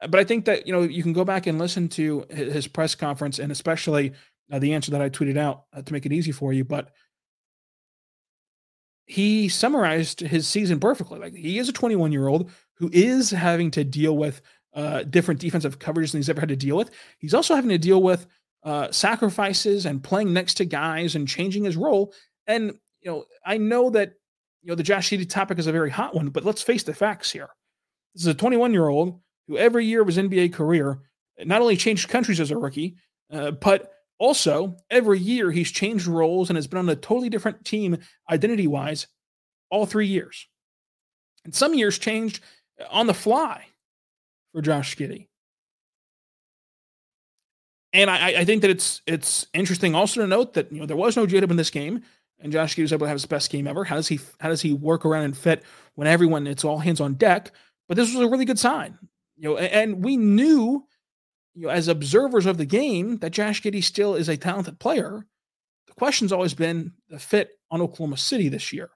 But 0.01 0.17
I 0.17 0.25
think 0.25 0.45
that 0.47 0.67
you 0.67 0.73
know 0.73 0.83
you 0.83 1.03
can 1.03 1.13
go 1.13 1.25
back 1.25 1.47
and 1.47 1.59
listen 1.59 1.89
to 1.91 2.27
his 2.31 2.67
press 2.67 2.95
conference, 2.95 3.39
and 3.39 3.53
especially 3.53 4.13
uh, 4.51 4.59
the 4.59 4.75
answer 4.75 4.91
that 4.93 5.03
I 5.03 5.09
tweeted 5.09 5.37
out 5.37 5.65
uh, 5.73 5.83
to 5.83 5.93
make 5.93 6.07
it 6.07 6.13
easy 6.13 6.33
for 6.33 6.53
you. 6.53 6.65
But 6.65 6.91
he 9.07 9.49
summarized 9.49 10.21
his 10.21 10.47
season 10.47 10.79
perfectly. 10.79 11.19
Like 11.19 11.35
he 11.35 11.59
is 11.59 11.69
a 11.69 11.73
21 11.73 12.13
year 12.13 12.29
old 12.29 12.51
who 12.75 12.91
is 12.93 13.31
having 13.31 13.71
to 13.73 13.85
deal 13.85 14.17
with 14.17 14.41
uh, 14.75 15.03
different 15.03 15.41
defensive 15.41 15.79
coverages 15.79 16.13
than 16.13 16.21
he's 16.21 16.29
ever 16.29 16.41
had 16.41 16.49
to 16.49 16.57
deal 16.57 16.77
with. 16.77 16.91
He's 17.19 17.35
also 17.35 17.55
having 17.55 17.71
to 17.71 17.79
deal 17.79 18.03
with 18.03 18.27
uh, 18.63 18.91
sacrifices 18.93 19.87
and 19.87 20.03
playing 20.03 20.33
next 20.33 20.55
to 20.55 20.65
guys 20.65 21.17
and 21.17 21.27
changing 21.27 21.65
his 21.65 21.77
role. 21.77 22.15
And 22.47 22.73
you 23.01 23.11
know, 23.11 23.25
I 23.45 23.59
know 23.59 23.91
that 23.91 24.13
you 24.63 24.69
know 24.69 24.75
the 24.75 24.83
Josh 24.83 25.11
Giddey 25.11 25.29
topic 25.29 25.59
is 25.59 25.67
a 25.67 25.73
very 25.73 25.91
hot 25.91 26.15
one, 26.15 26.29
but 26.29 26.45
let's 26.45 26.63
face 26.63 26.83
the 26.83 26.95
facts 26.95 27.31
here. 27.31 27.49
This 28.15 28.23
is 28.23 28.29
a 28.29 28.35
21 28.35 28.73
year 28.73 28.89
old 28.89 29.21
who 29.49 29.57
every 29.57 29.87
year 29.87 30.03
of 30.03 30.07
his 30.07 30.19
NBA 30.19 30.53
career 30.53 31.01
not 31.45 31.63
only 31.63 31.77
changed 31.77 32.09
countries 32.09 32.39
as 32.39 32.51
a 32.51 32.59
rookie, 32.59 32.97
uh, 33.33 33.51
but 33.53 33.93
also, 34.21 34.77
every 34.91 35.19
year 35.19 35.51
he's 35.51 35.71
changed 35.71 36.07
roles 36.07 36.51
and 36.51 36.57
has 36.59 36.67
been 36.67 36.79
on 36.79 36.89
a 36.91 36.95
totally 36.95 37.31
different 37.31 37.65
team 37.65 37.97
identity 38.31 38.67
wise 38.67 39.07
all 39.71 39.87
three 39.87 40.07
years. 40.07 40.47
And 41.47 41.55
some 41.55 41.73
years 41.73 41.99
changed 41.99 42.43
on 42.91 43.07
the 43.07 43.15
fly 43.15 43.65
for 44.53 44.61
Josh 44.61 44.95
Giddey. 44.95 45.29
And 47.95 48.11
I, 48.11 48.41
I, 48.41 48.45
think 48.45 48.61
that 48.61 48.71
it's 48.71 49.01
it's 49.07 49.47
interesting 49.55 49.95
also 49.95 50.21
to 50.21 50.27
note 50.27 50.53
that 50.53 50.71
you 50.71 50.81
know 50.81 50.87
there 50.87 50.99
was 50.99 51.17
no 51.17 51.27
J-Dub 51.27 51.51
in 51.51 51.57
this 51.57 51.71
game, 51.71 52.03
and 52.39 52.53
Josh 52.53 52.77
Giddey 52.77 52.83
was 52.83 52.93
able 52.93 53.07
to 53.07 53.09
have 53.09 53.17
his 53.17 53.27
best 53.27 53.51
game 53.51 53.67
ever. 53.67 53.85
How 53.85 53.97
does 53.97 54.07
he 54.07 54.21
how 54.39 54.51
does 54.51 54.61
he 54.61 54.75
work 54.75 55.07
around 55.07 55.25
and 55.25 55.37
fit 55.37 55.65
when 55.95 56.07
everyone 56.07 56.47
it's 56.47 56.65
all 56.65 56.79
hands 56.79 57.01
on 57.01 57.15
deck? 57.15 57.53
But 57.89 57.97
this 57.97 58.15
was 58.15 58.25
a 58.25 58.29
really 58.29 58.45
good 58.45 58.59
sign, 58.59 58.97
you 59.37 59.49
know. 59.49 59.57
And, 59.57 59.73
and 59.73 60.05
we 60.05 60.17
knew 60.19 60.87
you 61.61 61.67
know, 61.67 61.73
as 61.73 61.89
observers 61.89 62.47
of 62.47 62.57
the 62.57 62.65
game, 62.65 63.19
that 63.19 63.33
Josh 63.33 63.61
Giddey 63.61 63.85
still 63.85 64.15
is 64.15 64.31
a 64.31 64.37
talented 64.39 64.79
player. 64.79 65.27
The 65.89 65.93
question's 65.93 66.33
always 66.33 66.55
been 66.55 66.95
the 67.11 67.19
fit 67.19 67.51
on 67.71 67.83
Oklahoma 67.83 68.17
City 68.17 68.49
this 68.49 68.73
year, 68.73 68.89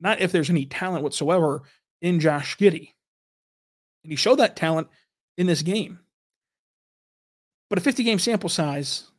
not 0.00 0.22
if 0.22 0.32
there's 0.32 0.48
any 0.48 0.64
talent 0.64 1.02
whatsoever 1.02 1.64
in 2.00 2.18
Josh 2.18 2.56
Giddey. 2.56 2.94
And 4.02 4.12
he 4.12 4.16
showed 4.16 4.38
that 4.38 4.56
talent 4.56 4.88
in 5.36 5.46
this 5.46 5.60
game. 5.60 5.98
But 7.68 7.80
a 7.80 7.82
50 7.82 8.02
game 8.02 8.18
sample 8.18 8.48
size, 8.48 9.10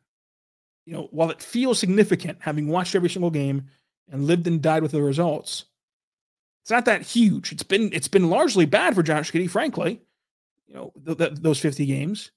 you 0.88 0.94
know, 0.94 1.08
while 1.12 1.30
it 1.30 1.40
feels 1.40 1.78
significant, 1.78 2.40
having 2.42 2.68
watched 2.68 2.96
every 2.96 3.12
single 3.12 3.30
game 3.30 3.66
and 4.10 4.26
lived 4.26 4.48
and 4.48 4.60
died 4.60 4.82
with 4.82 4.94
the 4.94 5.04
results, 5.04 5.66
it's 6.64 6.72
not 6.72 6.86
that 6.86 7.04
huge. 7.04 7.52
It's 7.52 7.62
been 7.62 7.92
it's 7.94 8.08
been 8.08 8.32
largely 8.32 8.66
bad 8.66 8.96
for 8.96 9.04
Josh 9.04 9.32
Giddey, 9.32 9.48
frankly. 9.48 10.02
You 10.66 10.74
know, 10.74 10.94
th- 11.06 11.18
th- 11.20 11.34
those 11.36 11.60
50 11.60 11.86
games 11.86 12.32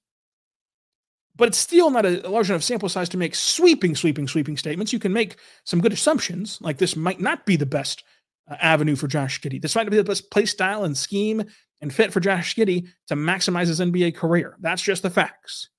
but 1.35 1.47
it's 1.47 1.57
still 1.57 1.89
not 1.89 2.05
a 2.05 2.27
large 2.29 2.49
enough 2.49 2.63
sample 2.63 2.89
size 2.89 3.09
to 3.09 3.17
make 3.17 3.35
sweeping, 3.35 3.95
sweeping, 3.95 4.27
sweeping 4.27 4.57
statements. 4.57 4.91
You 4.91 4.99
can 4.99 5.13
make 5.13 5.37
some 5.63 5.81
good 5.81 5.93
assumptions, 5.93 6.57
like 6.61 6.77
this 6.77 6.95
might 6.95 7.21
not 7.21 7.45
be 7.45 7.55
the 7.55 7.65
best 7.65 8.03
uh, 8.49 8.55
avenue 8.59 8.95
for 8.95 9.07
Josh 9.07 9.39
Giddey. 9.39 9.61
This 9.61 9.75
might 9.75 9.83
not 9.83 9.91
be 9.91 9.97
the 9.97 10.03
best 10.03 10.29
play 10.31 10.45
style 10.45 10.83
and 10.83 10.97
scheme 10.97 11.43
and 11.81 11.93
fit 11.93 12.11
for 12.11 12.19
Josh 12.19 12.55
Giddey 12.55 12.87
to 13.07 13.15
maximize 13.15 13.67
his 13.67 13.79
NBA 13.79 14.15
career. 14.15 14.57
That's 14.59 14.81
just 14.81 15.03
the 15.03 15.09
facts. 15.09 15.69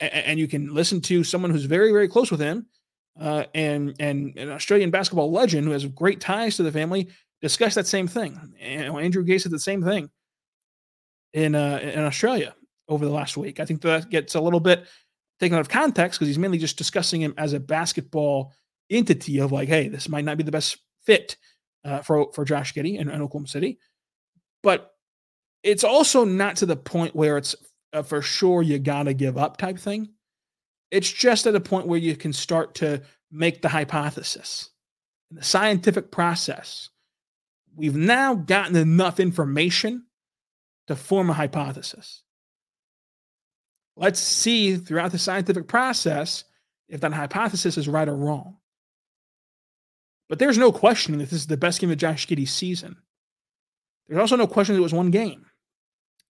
A- 0.00 0.28
and 0.28 0.38
you 0.38 0.48
can 0.48 0.74
listen 0.74 1.00
to 1.02 1.24
someone 1.24 1.50
who's 1.50 1.64
very, 1.64 1.92
very 1.92 2.08
close 2.08 2.30
with 2.30 2.40
him, 2.40 2.66
uh, 3.20 3.44
and 3.54 3.94
and 4.00 4.36
an 4.36 4.50
Australian 4.50 4.90
basketball 4.90 5.30
legend 5.30 5.66
who 5.66 5.72
has 5.72 5.86
great 5.86 6.20
ties 6.20 6.56
to 6.56 6.64
the 6.64 6.72
family 6.72 7.08
discuss 7.40 7.74
that 7.74 7.86
same 7.86 8.08
thing. 8.08 8.54
And 8.60 8.96
Andrew 8.98 9.22
Gaze 9.22 9.44
said 9.44 9.52
the 9.52 9.58
same 9.58 9.82
thing 9.82 10.10
in 11.32 11.54
uh, 11.54 11.78
in 11.80 12.00
Australia 12.00 12.54
over 12.88 13.04
the 13.04 13.12
last 13.12 13.36
week. 13.36 13.60
I 13.60 13.64
think 13.64 13.80
that 13.82 14.10
gets 14.10 14.34
a 14.34 14.40
little 14.40 14.60
bit 14.60 14.86
taken 15.40 15.56
out 15.56 15.60
of 15.60 15.68
context 15.68 16.18
because 16.18 16.28
he's 16.28 16.38
mainly 16.38 16.58
just 16.58 16.78
discussing 16.78 17.20
him 17.20 17.34
as 17.36 17.52
a 17.52 17.60
basketball 17.60 18.52
entity 18.90 19.40
of 19.40 19.52
like, 19.52 19.68
hey, 19.68 19.88
this 19.88 20.08
might 20.08 20.24
not 20.24 20.36
be 20.36 20.44
the 20.44 20.52
best 20.52 20.78
fit 21.04 21.36
uh, 21.84 22.00
for 22.00 22.32
for 22.32 22.44
Josh 22.44 22.74
Giddey 22.74 22.98
in, 22.98 23.08
in, 23.08 23.22
Oklahoma 23.22 23.48
City, 23.48 23.78
but 24.62 24.92
it's 25.62 25.84
also 25.84 26.24
not 26.24 26.56
to 26.56 26.66
the 26.66 26.76
point 26.76 27.14
where 27.14 27.36
it's 27.36 27.54
for 28.04 28.22
sure 28.22 28.62
you 28.62 28.78
gotta 28.78 29.14
give 29.14 29.38
up 29.38 29.56
type 29.56 29.78
thing. 29.78 30.10
It's 30.90 31.10
just 31.10 31.46
at 31.46 31.54
a 31.54 31.60
point 31.60 31.86
where 31.86 31.98
you 31.98 32.16
can 32.16 32.32
start 32.32 32.76
to 32.76 33.02
make 33.30 33.62
the 33.62 33.68
hypothesis. 33.68 34.70
The 35.30 35.42
scientific 35.42 36.10
process, 36.10 36.90
we've 37.74 37.96
now 37.96 38.34
gotten 38.34 38.76
enough 38.76 39.18
information 39.18 40.06
to 40.86 40.96
form 40.96 41.30
a 41.30 41.32
hypothesis. 41.32 42.23
Let's 43.96 44.20
see 44.20 44.76
throughout 44.76 45.12
the 45.12 45.18
scientific 45.18 45.68
process 45.68 46.44
if 46.88 47.00
that 47.00 47.12
hypothesis 47.12 47.78
is 47.78 47.88
right 47.88 48.08
or 48.08 48.16
wrong. 48.16 48.56
But 50.28 50.38
there's 50.38 50.58
no 50.58 50.72
questioning 50.72 51.20
that 51.20 51.30
this 51.30 51.40
is 51.40 51.46
the 51.46 51.56
best 51.56 51.80
game 51.80 51.90
of 51.90 51.98
Josh 51.98 52.26
Giddey's 52.26 52.52
season. 52.52 52.96
There's 54.08 54.20
also 54.20 54.36
no 54.36 54.46
question 54.46 54.74
that 54.74 54.80
it 54.80 54.82
was 54.82 54.92
one 54.92 55.10
game. 55.10 55.46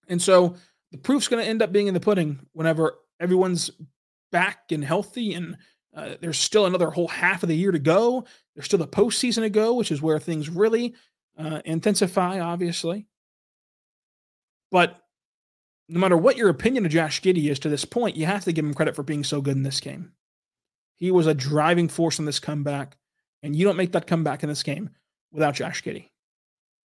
And 0.09 0.21
so 0.21 0.57
the 0.93 0.99
proof's 0.99 1.29
going 1.29 1.43
to 1.43 1.49
end 1.49 1.63
up 1.63 1.73
being 1.73 1.87
in 1.87 1.95
the 1.95 2.01
pudding 2.01 2.41
whenever 2.53 2.95
everyone's 3.19 3.71
back 4.31 4.71
and 4.71 4.85
healthy 4.85 5.35
and 5.35 5.57
uh, 5.95 6.17
there's 6.21 6.39
still 6.39 6.67
another 6.67 6.91
whole 6.91 7.09
half 7.09 7.43
of 7.43 7.49
the 7.49 7.57
year 7.57 7.71
to 7.71 7.79
go. 7.79 8.25
There's 8.55 8.67
still 8.67 8.81
the 8.81 8.89
postseason 8.89 9.43
to 9.43 9.51
go, 9.51 9.75
which 9.75 9.93
is 9.93 10.03
where 10.03 10.19
things 10.19 10.49
really 10.49 10.95
uh, 11.39 11.61
intensify, 11.65 12.41
obviously. 12.41 13.07
But 14.71 15.01
no 15.89 16.01
matter 16.01 16.17
what 16.17 16.37
your 16.37 16.49
opinion 16.49 16.87
of 16.87 16.93
Josh 16.93 17.21
Giddey 17.21 17.51
is 17.51 17.59
to 17.61 17.69
this 17.69 17.85
point, 17.85 18.17
you 18.17 18.27
have 18.27 18.45
to 18.45 18.53
give 18.53 18.65
him 18.65 18.75
credit 18.75 18.97
for 18.97 19.03
being 19.03 19.25
so 19.25 19.41
good 19.41 19.57
in 19.57 19.63
this 19.63 19.81
game. 19.81 20.13
He 20.97 21.11
was 21.11 21.27
a 21.27 21.35
driving 21.35 21.89
force 21.89 22.19
in 22.19 22.25
this 22.25 22.39
comeback, 22.39 22.97
and 23.43 23.55
you 23.55 23.65
don't 23.65 23.77
make 23.77 23.93
that 23.93 24.07
comeback 24.07 24.43
in 24.43 24.49
this 24.49 24.63
game 24.63 24.91
without 25.33 25.55
Josh 25.55 25.83
Giddey. 25.83 26.09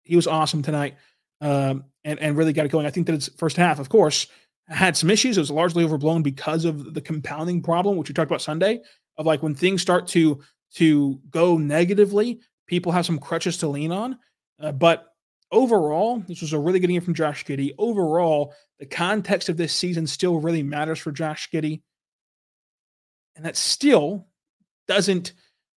He 0.02 0.16
was 0.16 0.26
awesome 0.26 0.62
tonight 0.62 0.96
um, 1.40 1.84
and, 2.04 2.18
and 2.18 2.36
really 2.36 2.52
got 2.52 2.66
it 2.66 2.72
going. 2.72 2.86
I 2.86 2.90
think 2.90 3.06
that 3.06 3.14
its 3.14 3.28
first 3.36 3.56
half, 3.56 3.78
of 3.78 3.88
course, 3.88 4.26
had 4.66 4.96
some 4.96 5.10
issues. 5.10 5.36
It 5.36 5.40
was 5.40 5.50
largely 5.50 5.84
overblown 5.84 6.22
because 6.22 6.64
of 6.64 6.94
the 6.94 7.00
compounding 7.00 7.62
problem, 7.62 7.96
which 7.96 8.08
we 8.08 8.14
talked 8.14 8.30
about 8.30 8.42
Sunday, 8.42 8.80
of 9.18 9.26
like 9.26 9.42
when 9.42 9.54
things 9.54 9.82
start 9.82 10.06
to 10.08 10.40
to 10.74 11.20
go 11.30 11.58
negatively, 11.58 12.40
people 12.66 12.92
have 12.92 13.04
some 13.04 13.18
crutches 13.18 13.58
to 13.58 13.68
lean 13.68 13.90
on. 13.90 14.18
Uh, 14.60 14.70
but 14.72 15.09
overall, 15.50 16.22
this 16.26 16.40
was 16.40 16.52
a 16.52 16.58
really 16.58 16.80
good 16.80 16.88
game 16.88 17.00
from 17.00 17.14
Josh 17.14 17.44
Giddey. 17.44 17.74
Overall, 17.78 18.54
the 18.78 18.86
context 18.86 19.48
of 19.48 19.56
this 19.56 19.74
season 19.74 20.06
still 20.06 20.40
really 20.40 20.62
matters 20.62 20.98
for 20.98 21.12
Josh 21.12 21.50
Giddey. 21.50 21.82
And 23.36 23.44
that 23.44 23.56
still 23.56 24.26
doesn't 24.88 25.32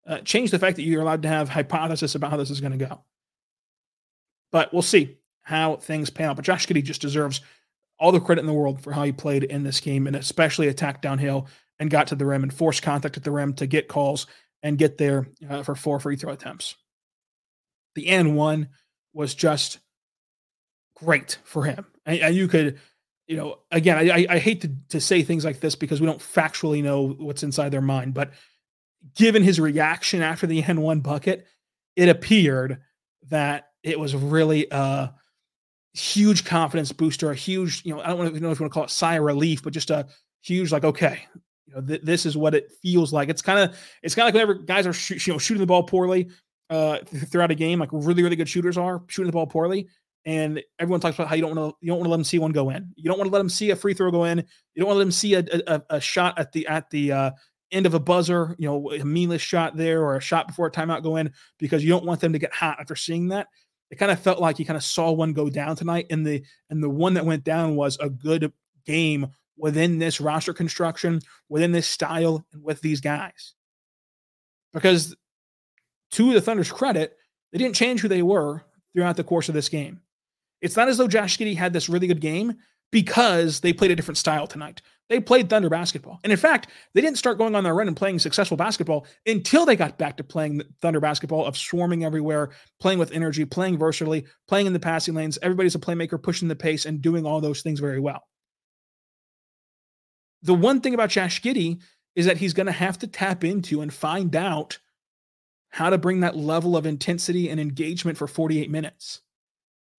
uh, 0.06 0.18
change 0.18 0.50
the 0.50 0.58
fact 0.58 0.76
that 0.76 0.82
you're 0.82 1.02
allowed 1.02 1.22
to 1.22 1.28
have 1.28 1.48
hypothesis 1.48 2.14
about 2.14 2.30
how 2.30 2.36
this 2.36 2.50
is 2.50 2.60
going 2.60 2.78
to 2.78 2.86
go. 2.86 3.04
But 4.52 4.72
we'll 4.72 4.82
see 4.82 5.18
how 5.42 5.76
things 5.76 6.10
pan 6.10 6.30
out. 6.30 6.36
But 6.36 6.44
Josh 6.44 6.66
Giddey 6.66 6.82
just 6.82 7.00
deserves 7.00 7.40
all 7.98 8.12
the 8.12 8.20
credit 8.20 8.40
in 8.40 8.46
the 8.46 8.52
world 8.52 8.80
for 8.80 8.92
how 8.92 9.04
he 9.04 9.12
played 9.12 9.44
in 9.44 9.62
this 9.62 9.80
game 9.80 10.06
and 10.06 10.16
especially 10.16 10.68
attacked 10.68 11.02
downhill 11.02 11.48
and 11.78 11.90
got 11.90 12.08
to 12.08 12.16
the 12.16 12.26
rim 12.26 12.42
and 12.42 12.52
forced 12.52 12.82
contact 12.82 13.16
at 13.16 13.24
the 13.24 13.30
rim 13.30 13.54
to 13.54 13.66
get 13.66 13.88
calls 13.88 14.26
and 14.62 14.78
get 14.78 14.98
there 14.98 15.28
uh, 15.48 15.62
for 15.62 15.74
four 15.74 16.00
free 16.00 16.16
throw 16.16 16.32
attempts. 16.32 16.74
The 17.94 18.08
N 18.08 18.34
one 18.34 18.68
was 19.14 19.34
just 19.34 19.78
great 20.96 21.38
for 21.44 21.64
him. 21.64 21.86
And, 22.04 22.20
and 22.20 22.34
you 22.34 22.48
could, 22.48 22.78
you 23.26 23.36
know, 23.36 23.60
again, 23.70 24.10
I, 24.10 24.26
I 24.28 24.38
hate 24.38 24.60
to, 24.62 24.70
to 24.90 25.00
say 25.00 25.22
things 25.22 25.44
like 25.44 25.60
this 25.60 25.74
because 25.74 26.00
we 26.00 26.06
don't 26.06 26.20
factually 26.20 26.82
know 26.82 27.14
what's 27.18 27.42
inside 27.42 27.70
their 27.70 27.80
mind, 27.80 28.12
but 28.12 28.32
given 29.16 29.42
his 29.42 29.60
reaction 29.60 30.22
after 30.22 30.46
the 30.46 30.62
N1 30.62 31.02
bucket, 31.02 31.46
it 31.96 32.08
appeared 32.08 32.80
that 33.30 33.70
it 33.82 33.98
was 33.98 34.14
really 34.14 34.66
a 34.70 35.14
huge 35.94 36.44
confidence 36.44 36.92
booster, 36.92 37.30
a 37.30 37.34
huge, 37.34 37.82
you 37.84 37.94
know, 37.94 38.00
I 38.00 38.08
don't 38.08 38.18
know 38.18 38.26
if 38.26 38.40
you 38.40 38.46
want 38.46 38.58
to 38.58 38.68
call 38.68 38.84
it 38.84 38.90
sigh 38.90 39.14
of 39.14 39.22
relief, 39.22 39.62
but 39.62 39.72
just 39.72 39.90
a 39.90 40.06
huge, 40.42 40.72
like, 40.72 40.84
okay, 40.84 41.20
you 41.66 41.74
know, 41.74 41.80
th- 41.80 42.02
this 42.02 42.26
is 42.26 42.36
what 42.36 42.54
it 42.54 42.72
feels 42.82 43.12
like. 43.12 43.28
It's 43.28 43.42
kind 43.42 43.58
of, 43.58 43.78
it's 44.02 44.14
kind 44.14 44.28
of 44.28 44.34
like 44.34 44.34
whenever 44.34 44.54
guys 44.54 44.86
are, 44.86 44.92
sh- 44.92 45.26
you 45.26 45.32
know, 45.32 45.38
shooting 45.38 45.60
the 45.60 45.66
ball 45.66 45.84
poorly, 45.84 46.28
uh, 46.70 46.98
throughout 47.04 47.50
a 47.50 47.54
game, 47.54 47.78
like 47.78 47.90
really, 47.92 48.22
really 48.22 48.36
good 48.36 48.48
shooters 48.48 48.78
are 48.78 49.02
shooting 49.08 49.28
the 49.28 49.32
ball 49.32 49.46
poorly. 49.46 49.88
And 50.26 50.62
everyone 50.78 51.00
talks 51.00 51.16
about 51.16 51.28
how 51.28 51.34
you 51.34 51.42
don't 51.42 51.54
want 51.54 51.72
to 51.72 51.76
you 51.82 51.88
don't 51.88 51.98
want 51.98 52.06
to 52.06 52.10
let 52.10 52.16
them 52.16 52.24
see 52.24 52.38
one 52.38 52.52
go 52.52 52.70
in. 52.70 52.90
You 52.96 53.10
don't 53.10 53.18
want 53.18 53.28
to 53.28 53.32
let 53.32 53.40
them 53.40 53.50
see 53.50 53.70
a 53.70 53.76
free 53.76 53.92
throw 53.92 54.10
go 54.10 54.24
in. 54.24 54.38
You 54.38 54.80
don't 54.80 54.86
want 54.86 54.94
to 54.94 54.98
let 54.98 55.04
them 55.04 55.12
see 55.12 55.34
a, 55.34 55.44
a, 55.66 55.82
a 55.90 56.00
shot 56.00 56.38
at 56.38 56.52
the 56.52 56.66
at 56.66 56.88
the 56.88 57.12
uh, 57.12 57.30
end 57.70 57.84
of 57.84 57.92
a 57.92 58.00
buzzer, 58.00 58.54
you 58.58 58.66
know, 58.66 58.90
a 58.92 59.04
meaningless 59.04 59.42
shot 59.42 59.76
there 59.76 60.02
or 60.02 60.16
a 60.16 60.20
shot 60.20 60.46
before 60.46 60.66
a 60.66 60.70
timeout 60.70 61.02
go 61.02 61.16
in 61.16 61.30
because 61.58 61.82
you 61.82 61.90
don't 61.90 62.06
want 62.06 62.20
them 62.20 62.32
to 62.32 62.38
get 62.38 62.54
hot 62.54 62.78
after 62.80 62.96
seeing 62.96 63.28
that. 63.28 63.48
It 63.90 63.96
kind 63.96 64.10
of 64.10 64.18
felt 64.18 64.40
like 64.40 64.58
you 64.58 64.64
kind 64.64 64.76
of 64.76 64.84
saw 64.84 65.12
one 65.12 65.34
go 65.34 65.50
down 65.50 65.76
tonight, 65.76 66.06
and 66.10 66.26
the 66.26 66.42
and 66.70 66.82
the 66.82 66.88
one 66.88 67.14
that 67.14 67.26
went 67.26 67.44
down 67.44 67.76
was 67.76 67.98
a 68.00 68.08
good 68.08 68.52
game 68.86 69.28
within 69.56 69.98
this 69.98 70.20
roster 70.20 70.54
construction, 70.54 71.20
within 71.48 71.72
this 71.72 71.86
style, 71.86 72.44
and 72.52 72.62
with 72.62 72.80
these 72.80 73.00
guys. 73.00 73.54
Because 74.72 75.14
to 76.14 76.32
the 76.32 76.40
Thunder's 76.40 76.72
credit, 76.72 77.16
they 77.52 77.58
didn't 77.58 77.76
change 77.76 78.00
who 78.00 78.08
they 78.08 78.22
were 78.22 78.64
throughout 78.94 79.16
the 79.16 79.24
course 79.24 79.48
of 79.48 79.54
this 79.54 79.68
game. 79.68 80.00
It's 80.60 80.76
not 80.76 80.88
as 80.88 80.98
though 80.98 81.08
Josh 81.08 81.38
Giddey 81.38 81.56
had 81.56 81.72
this 81.72 81.88
really 81.88 82.06
good 82.06 82.20
game 82.20 82.54
because 82.90 83.60
they 83.60 83.72
played 83.72 83.90
a 83.90 83.96
different 83.96 84.18
style 84.18 84.46
tonight. 84.46 84.80
They 85.10 85.20
played 85.20 85.50
Thunder 85.50 85.68
basketball. 85.68 86.20
And 86.24 86.32
in 86.32 86.38
fact, 86.38 86.70
they 86.94 87.00
didn't 87.00 87.18
start 87.18 87.36
going 87.36 87.54
on 87.54 87.64
their 87.64 87.74
run 87.74 87.88
and 87.88 87.96
playing 87.96 88.18
successful 88.18 88.56
basketball 88.56 89.06
until 89.26 89.66
they 89.66 89.76
got 89.76 89.98
back 89.98 90.16
to 90.16 90.24
playing 90.24 90.62
Thunder 90.80 91.00
basketball 91.00 91.44
of 91.44 91.58
swarming 91.58 92.04
everywhere, 92.04 92.50
playing 92.80 92.98
with 92.98 93.12
energy, 93.12 93.44
playing 93.44 93.76
versatilely, 93.76 94.24
playing 94.48 94.66
in 94.66 94.72
the 94.72 94.80
passing 94.80 95.14
lanes. 95.14 95.38
Everybody's 95.42 95.74
a 95.74 95.80
playmaker, 95.80 96.22
pushing 96.22 96.48
the 96.48 96.56
pace 96.56 96.86
and 96.86 97.02
doing 97.02 97.26
all 97.26 97.40
those 97.40 97.60
things 97.60 97.80
very 97.80 98.00
well. 98.00 98.22
The 100.42 100.54
one 100.54 100.80
thing 100.80 100.94
about 100.94 101.10
Josh 101.10 101.42
Giddey 101.42 101.80
is 102.16 102.26
that 102.26 102.38
he's 102.38 102.54
going 102.54 102.66
to 102.66 102.72
have 102.72 102.98
to 103.00 103.06
tap 103.06 103.44
into 103.44 103.82
and 103.82 103.92
find 103.92 104.34
out 104.36 104.78
how 105.74 105.90
to 105.90 105.98
bring 105.98 106.20
that 106.20 106.36
level 106.36 106.76
of 106.76 106.86
intensity 106.86 107.50
and 107.50 107.58
engagement 107.58 108.16
for 108.16 108.28
48 108.28 108.70
minutes 108.70 109.22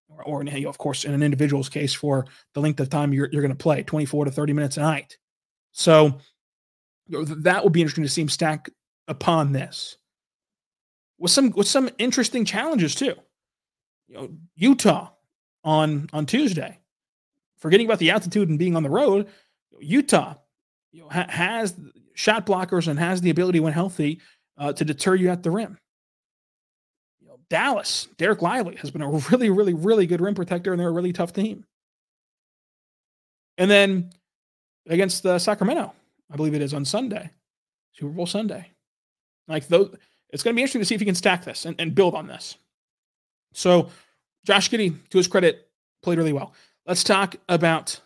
or, 0.07 0.23
or 0.23 0.41
in, 0.41 0.65
of 0.65 0.77
course, 0.77 1.03
in 1.03 1.13
an 1.13 1.21
individual's 1.21 1.67
case 1.67 1.93
for 1.93 2.25
the 2.53 2.61
length 2.61 2.79
of 2.79 2.89
time 2.89 3.11
you're, 3.11 3.27
you're 3.29 3.41
going 3.41 3.49
to 3.49 3.61
play 3.61 3.83
24 3.83 4.23
to 4.23 4.31
30 4.31 4.53
minutes 4.53 4.77
a 4.77 4.79
night. 4.79 5.17
So 5.73 6.17
you 7.07 7.17
know, 7.17 7.23
that 7.25 7.61
will 7.61 7.71
be 7.71 7.81
interesting 7.81 8.05
to 8.05 8.09
see 8.09 8.21
him 8.21 8.29
stack 8.29 8.69
upon 9.09 9.51
this 9.51 9.97
with 11.17 11.31
some 11.31 11.51
with 11.51 11.67
some 11.67 11.89
interesting 11.97 12.45
challenges 12.45 12.95
too. 12.95 13.15
You 14.07 14.15
know, 14.15 14.29
Utah 14.55 15.09
on 15.65 16.09
on 16.13 16.25
Tuesday, 16.25 16.79
forgetting 17.57 17.85
about 17.85 17.99
the 17.99 18.11
altitude 18.11 18.47
and 18.47 18.57
being 18.57 18.77
on 18.77 18.83
the 18.83 18.89
road, 18.89 19.27
Utah 19.81 20.35
you 20.93 21.01
know, 21.01 21.09
ha- 21.09 21.27
has 21.27 21.75
shot 22.13 22.45
blockers 22.45 22.88
and 22.88 22.97
has 22.97 23.19
the 23.19 23.29
ability 23.29 23.59
when 23.59 23.73
healthy 23.73 24.21
uh, 24.58 24.74
to 24.74 24.86
deter 24.86 25.15
you 25.15 25.30
at 25.30 25.44
the 25.44 25.52
rim. 25.52 25.78
Dallas, 27.50 28.08
Dereck 28.18 28.41
Lively 28.41 28.76
has 28.78 28.91
been 28.91 29.02
a 29.02 29.10
really, 29.32 29.50
really, 29.50 29.74
really 29.74 30.08
good 30.08 30.22
rim 30.22 30.36
protector, 30.36 30.72
and 30.72 30.80
they're 30.80 30.89
a 30.89 30.94
really 30.94 31.13
tough 31.13 31.34
team. 31.34 31.65
And 33.58 33.70
then 33.70 34.10
against 34.88 35.26
uh, 35.26 35.39
Sacramento, 35.39 35.94
I 36.32 36.36
believe 36.36 36.54
it 36.54 36.62
is 36.62 36.74
on 36.74 36.86
Sunday, 36.86 37.30
Super 37.94 38.12
Bowl 38.12 38.26
Sunday. 38.26 38.72
Like 39.48 39.68
those, 39.68 39.96
it's 40.30 40.44
going 40.44 40.54
to 40.54 40.56
be 40.56 40.62
interesting 40.62 40.82
to 40.82 40.86
see 40.86 40.96
if 40.96 41.02
he 41.02 41.06
can 41.06 41.15
stack 41.15 41.46
this 41.46 41.65
and, 41.65 41.80
and 41.80 41.94
build 41.94 42.15
on 42.15 42.28
this. 42.28 42.58
So, 43.54 43.89
Josh 44.46 44.70
Giddey, 44.70 44.96
to 45.10 45.18
his 45.18 45.28
credit, 45.28 45.70
played 46.04 46.18
really 46.18 46.34
well. 46.34 46.54
Let's 46.86 47.04
talk 47.04 47.36
about 47.48 48.00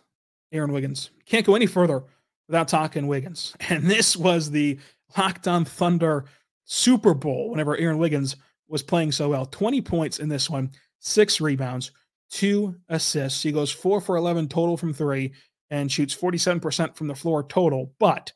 Aaron 0.52 0.72
Wiggins. 0.72 1.10
Can't 1.26 1.44
go 1.44 1.54
any 1.54 1.66
further 1.66 2.04
without 2.46 2.68
talking 2.68 3.06
Wiggins. 3.06 3.54
And 3.68 3.84
this 3.84 4.16
was 4.16 4.50
the 4.50 4.78
Locked 5.16 5.48
on 5.48 5.64
Thunder 5.64 6.26
Super 6.72 7.14
Bowl 7.14 7.50
whenever 7.50 7.76
Aaron 7.76 7.98
Wiggins 7.98 8.36
was 8.68 8.80
playing 8.80 9.10
so 9.10 9.28
well. 9.28 9.44
20 9.44 9.80
points 9.80 10.20
in 10.20 10.28
this 10.28 10.48
one, 10.48 10.70
six 11.00 11.40
rebounds, 11.40 11.90
two 12.30 12.76
assists. 12.88 13.42
He 13.42 13.50
goes 13.50 13.72
four 13.72 14.00
for 14.00 14.14
11 14.14 14.48
total 14.48 14.76
from 14.76 14.92
three 14.94 15.32
and 15.70 15.90
shoots 15.90 16.14
47% 16.14 16.94
from 16.94 17.08
the 17.08 17.14
floor 17.16 17.42
total. 17.42 17.92
But 17.98 18.32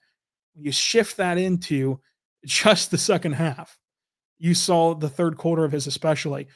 you 0.57 0.73
shift 0.73 1.17
that 1.19 1.39
into 1.39 2.01
just 2.45 2.91
the 2.91 2.99
second 2.99 3.35
half, 3.35 3.79
you 4.39 4.53
saw 4.53 4.97
the 4.97 5.09
third 5.09 5.37
quarter 5.37 5.65
of 5.65 5.71
his 5.71 5.87
especially 5.87 6.49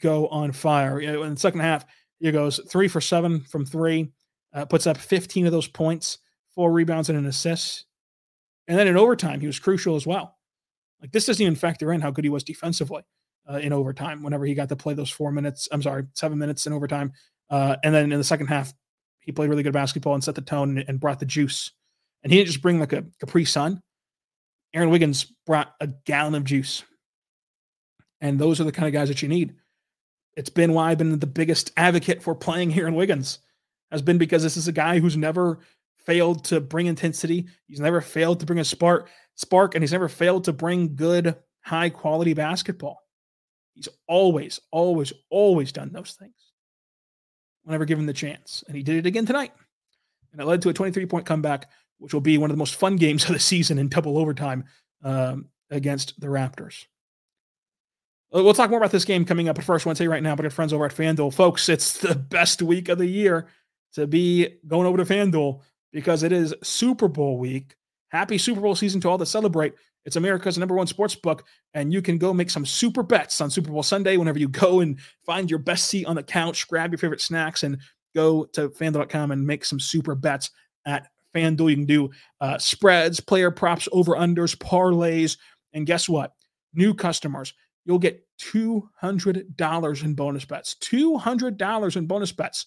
go 0.00 0.28
on 0.28 0.52
fire. 0.52 1.00
In 1.00 1.34
the 1.34 1.40
second 1.40 1.60
half, 1.60 1.84
he 2.20 2.30
goes 2.30 2.60
three 2.70 2.86
for 2.86 3.00
seven 3.00 3.40
from 3.40 3.66
three, 3.66 4.12
uh, 4.52 4.66
puts 4.66 4.86
up 4.86 4.98
15 4.98 5.46
of 5.46 5.52
those 5.52 5.66
points, 5.66 6.18
four 6.54 6.70
rebounds 6.70 7.08
and 7.08 7.18
an 7.18 7.26
assist. 7.26 7.86
And 8.68 8.78
then 8.78 8.86
in 8.86 8.96
overtime, 8.96 9.40
he 9.40 9.48
was 9.48 9.58
crucial 9.58 9.96
as 9.96 10.06
well. 10.06 10.36
Like 11.04 11.12
this 11.12 11.26
doesn't 11.26 11.42
even 11.42 11.54
factor 11.54 11.92
in 11.92 12.00
how 12.00 12.10
good 12.10 12.24
he 12.24 12.30
was 12.30 12.42
defensively 12.44 13.02
uh, 13.46 13.58
in 13.58 13.74
overtime 13.74 14.22
whenever 14.22 14.46
he 14.46 14.54
got 14.54 14.70
to 14.70 14.76
play 14.76 14.94
those 14.94 15.10
four 15.10 15.30
minutes. 15.30 15.68
I'm 15.70 15.82
sorry, 15.82 16.04
seven 16.14 16.38
minutes 16.38 16.66
in 16.66 16.72
overtime. 16.72 17.12
Uh, 17.50 17.76
and 17.84 17.94
then 17.94 18.10
in 18.10 18.16
the 18.16 18.24
second 18.24 18.46
half, 18.46 18.72
he 19.20 19.30
played 19.30 19.50
really 19.50 19.62
good 19.62 19.74
basketball 19.74 20.14
and 20.14 20.24
set 20.24 20.34
the 20.34 20.40
tone 20.40 20.78
and, 20.78 20.98
brought 20.98 21.20
the 21.20 21.26
juice. 21.26 21.72
And 22.22 22.32
he 22.32 22.38
didn't 22.38 22.46
just 22.46 22.62
bring 22.62 22.80
like 22.80 22.94
a 22.94 23.04
Capri 23.20 23.44
Sun. 23.44 23.82
Aaron 24.72 24.88
Wiggins 24.88 25.30
brought 25.44 25.74
a 25.78 25.88
gallon 25.88 26.34
of 26.36 26.44
juice. 26.44 26.82
And 28.22 28.38
those 28.38 28.58
are 28.58 28.64
the 28.64 28.72
kind 28.72 28.88
of 28.88 28.94
guys 28.94 29.08
that 29.08 29.20
you 29.20 29.28
need. 29.28 29.56
It's 30.38 30.48
been 30.48 30.72
why 30.72 30.90
I've 30.90 30.98
been 30.98 31.18
the 31.18 31.26
biggest 31.26 31.70
advocate 31.76 32.22
for 32.22 32.34
playing 32.34 32.72
Aaron 32.78 32.94
Wiggins, 32.94 33.40
has 33.90 34.00
been 34.00 34.16
because 34.16 34.42
this 34.42 34.56
is 34.56 34.68
a 34.68 34.72
guy 34.72 35.00
who's 35.00 35.18
never 35.18 35.58
failed 36.06 36.44
to 36.44 36.60
bring 36.60 36.86
intensity. 36.86 37.46
He's 37.66 37.80
never 37.80 38.00
failed 38.00 38.40
to 38.40 38.46
bring 38.46 38.58
a 38.58 38.64
spark, 38.64 39.08
spark, 39.34 39.74
and 39.74 39.82
he's 39.82 39.92
never 39.92 40.08
failed 40.08 40.44
to 40.44 40.52
bring 40.52 40.96
good, 40.96 41.36
high 41.62 41.90
quality 41.90 42.34
basketball. 42.34 43.02
He's 43.74 43.88
always, 44.06 44.60
always, 44.70 45.12
always 45.30 45.72
done 45.72 45.92
those 45.92 46.12
things 46.12 46.34
whenever 47.64 47.84
given 47.84 48.06
the 48.06 48.12
chance. 48.12 48.62
And 48.68 48.76
he 48.76 48.82
did 48.82 48.96
it 48.96 49.06
again 49.06 49.26
tonight. 49.26 49.52
And 50.32 50.40
it 50.40 50.46
led 50.46 50.62
to 50.62 50.68
a 50.68 50.74
23 50.74 51.06
point 51.06 51.26
comeback, 51.26 51.70
which 51.98 52.12
will 52.12 52.20
be 52.20 52.38
one 52.38 52.50
of 52.50 52.56
the 52.56 52.60
most 52.60 52.76
fun 52.76 52.96
games 52.96 53.24
of 53.28 53.32
the 53.32 53.40
season 53.40 53.78
in 53.78 53.88
double 53.88 54.18
overtime 54.18 54.64
um, 55.02 55.46
against 55.70 56.18
the 56.20 56.28
Raptors. 56.28 56.84
We'll 58.32 58.52
talk 58.52 58.68
more 58.68 58.80
about 58.80 58.90
this 58.90 59.04
game 59.04 59.24
coming 59.24 59.48
up. 59.48 59.54
But 59.54 59.64
first, 59.64 59.86
say 59.96 60.08
right 60.08 60.22
now, 60.22 60.34
but 60.34 60.44
our 60.44 60.50
friends 60.50 60.72
over 60.72 60.84
at 60.84 60.94
FanDuel, 60.94 61.32
folks, 61.32 61.68
it's 61.68 61.98
the 61.98 62.14
best 62.30 62.62
week 62.62 62.88
of 62.88 62.98
the 62.98 63.06
year 63.06 63.46
to 63.92 64.08
be 64.08 64.56
going 64.66 64.88
over 64.88 64.96
to 64.96 65.04
FanDuel 65.04 65.60
because 65.94 66.24
it 66.24 66.32
is 66.32 66.52
Super 66.62 67.08
Bowl 67.08 67.38
week. 67.38 67.76
Happy 68.08 68.36
Super 68.36 68.60
Bowl 68.60 68.74
season 68.74 69.00
to 69.00 69.08
all 69.08 69.16
that 69.16 69.26
celebrate. 69.26 69.72
It's 70.04 70.16
America's 70.16 70.58
number 70.58 70.74
one 70.74 70.88
sports 70.88 71.14
book, 71.14 71.44
and 71.72 71.92
you 71.92 72.02
can 72.02 72.18
go 72.18 72.34
make 72.34 72.50
some 72.50 72.66
super 72.66 73.02
bets 73.02 73.40
on 73.40 73.48
Super 73.48 73.70
Bowl 73.70 73.82
Sunday 73.82 74.18
whenever 74.18 74.38
you 74.38 74.48
go 74.48 74.80
and 74.80 74.98
find 75.24 75.48
your 75.48 75.60
best 75.60 75.86
seat 75.86 76.04
on 76.04 76.16
the 76.16 76.22
couch, 76.22 76.68
grab 76.68 76.90
your 76.90 76.98
favorite 76.98 77.22
snacks, 77.22 77.62
and 77.62 77.78
go 78.14 78.44
to 78.46 78.68
fanduel.com 78.70 79.30
and 79.30 79.46
make 79.46 79.64
some 79.64 79.80
super 79.80 80.14
bets 80.14 80.50
at 80.84 81.08
FanDuel. 81.34 81.70
You 81.70 81.76
can 81.76 81.86
do 81.86 82.10
uh, 82.40 82.58
spreads, 82.58 83.20
player 83.20 83.50
props, 83.50 83.88
over 83.92 84.12
unders, 84.12 84.56
parlays, 84.56 85.38
and 85.72 85.86
guess 85.86 86.08
what? 86.08 86.32
New 86.74 86.92
customers, 86.92 87.54
you'll 87.84 87.98
get 87.98 88.26
$200 88.40 90.04
in 90.04 90.14
bonus 90.14 90.44
bets. 90.44 90.76
$200 90.82 91.96
in 91.96 92.06
bonus 92.06 92.32
bets 92.32 92.66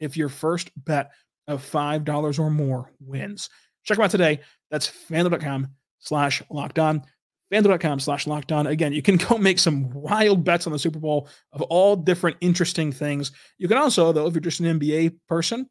if 0.00 0.16
your 0.16 0.28
first 0.28 0.70
bet 0.84 1.10
of 1.50 1.62
$5 1.62 2.38
or 2.38 2.50
more 2.50 2.92
wins. 3.00 3.48
Check 3.84 3.96
them 3.96 4.04
out 4.04 4.10
today. 4.10 4.40
That's 4.70 4.88
fanduel.com 4.88 5.68
slash 5.98 6.42
locked 6.50 6.78
on. 6.78 7.02
FanDuel.com 7.52 7.98
slash 7.98 8.26
locked 8.26 8.52
on. 8.52 8.66
Again, 8.66 8.92
you 8.92 9.02
can 9.02 9.16
go 9.28 9.36
make 9.36 9.58
some 9.58 9.90
wild 9.90 10.44
bets 10.44 10.66
on 10.66 10.72
the 10.72 10.78
Super 10.78 10.98
Bowl 10.98 11.28
of 11.52 11.62
all 11.62 11.96
different 11.96 12.36
interesting 12.40 12.92
things. 12.92 13.32
You 13.58 13.68
can 13.68 13.76
also, 13.76 14.12
though, 14.12 14.26
if 14.26 14.34
you're 14.34 14.40
just 14.40 14.60
an 14.60 14.78
NBA 14.78 15.16
person, 15.28 15.68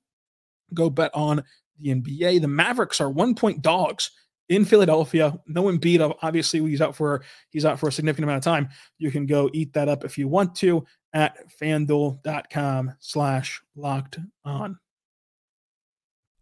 go 0.73 0.89
bet 0.89 1.11
on 1.13 1.43
the 1.79 1.89
NBA. 1.89 2.41
The 2.41 2.47
Mavericks 2.47 2.99
are 2.99 3.09
one 3.09 3.33
point 3.33 3.61
dogs 3.61 4.11
in 4.49 4.65
Philadelphia. 4.65 5.39
No 5.47 5.63
Embiid, 5.65 6.17
obviously, 6.21 6.59
he's 6.61 6.81
out 6.81 6.95
for 6.95 7.23
he's 7.49 7.65
out 7.65 7.79
for 7.79 7.87
a 7.87 7.91
significant 7.91 8.25
amount 8.25 8.39
of 8.39 8.43
time. 8.43 8.69
You 8.97 9.11
can 9.11 9.25
go 9.25 9.49
eat 9.53 9.73
that 9.73 9.87
up 9.87 10.03
if 10.03 10.17
you 10.17 10.27
want 10.27 10.55
to 10.55 10.85
at 11.13 11.37
fanduel.com 11.61 12.93
slash 12.99 13.61
locked 13.75 14.19
on. 14.43 14.77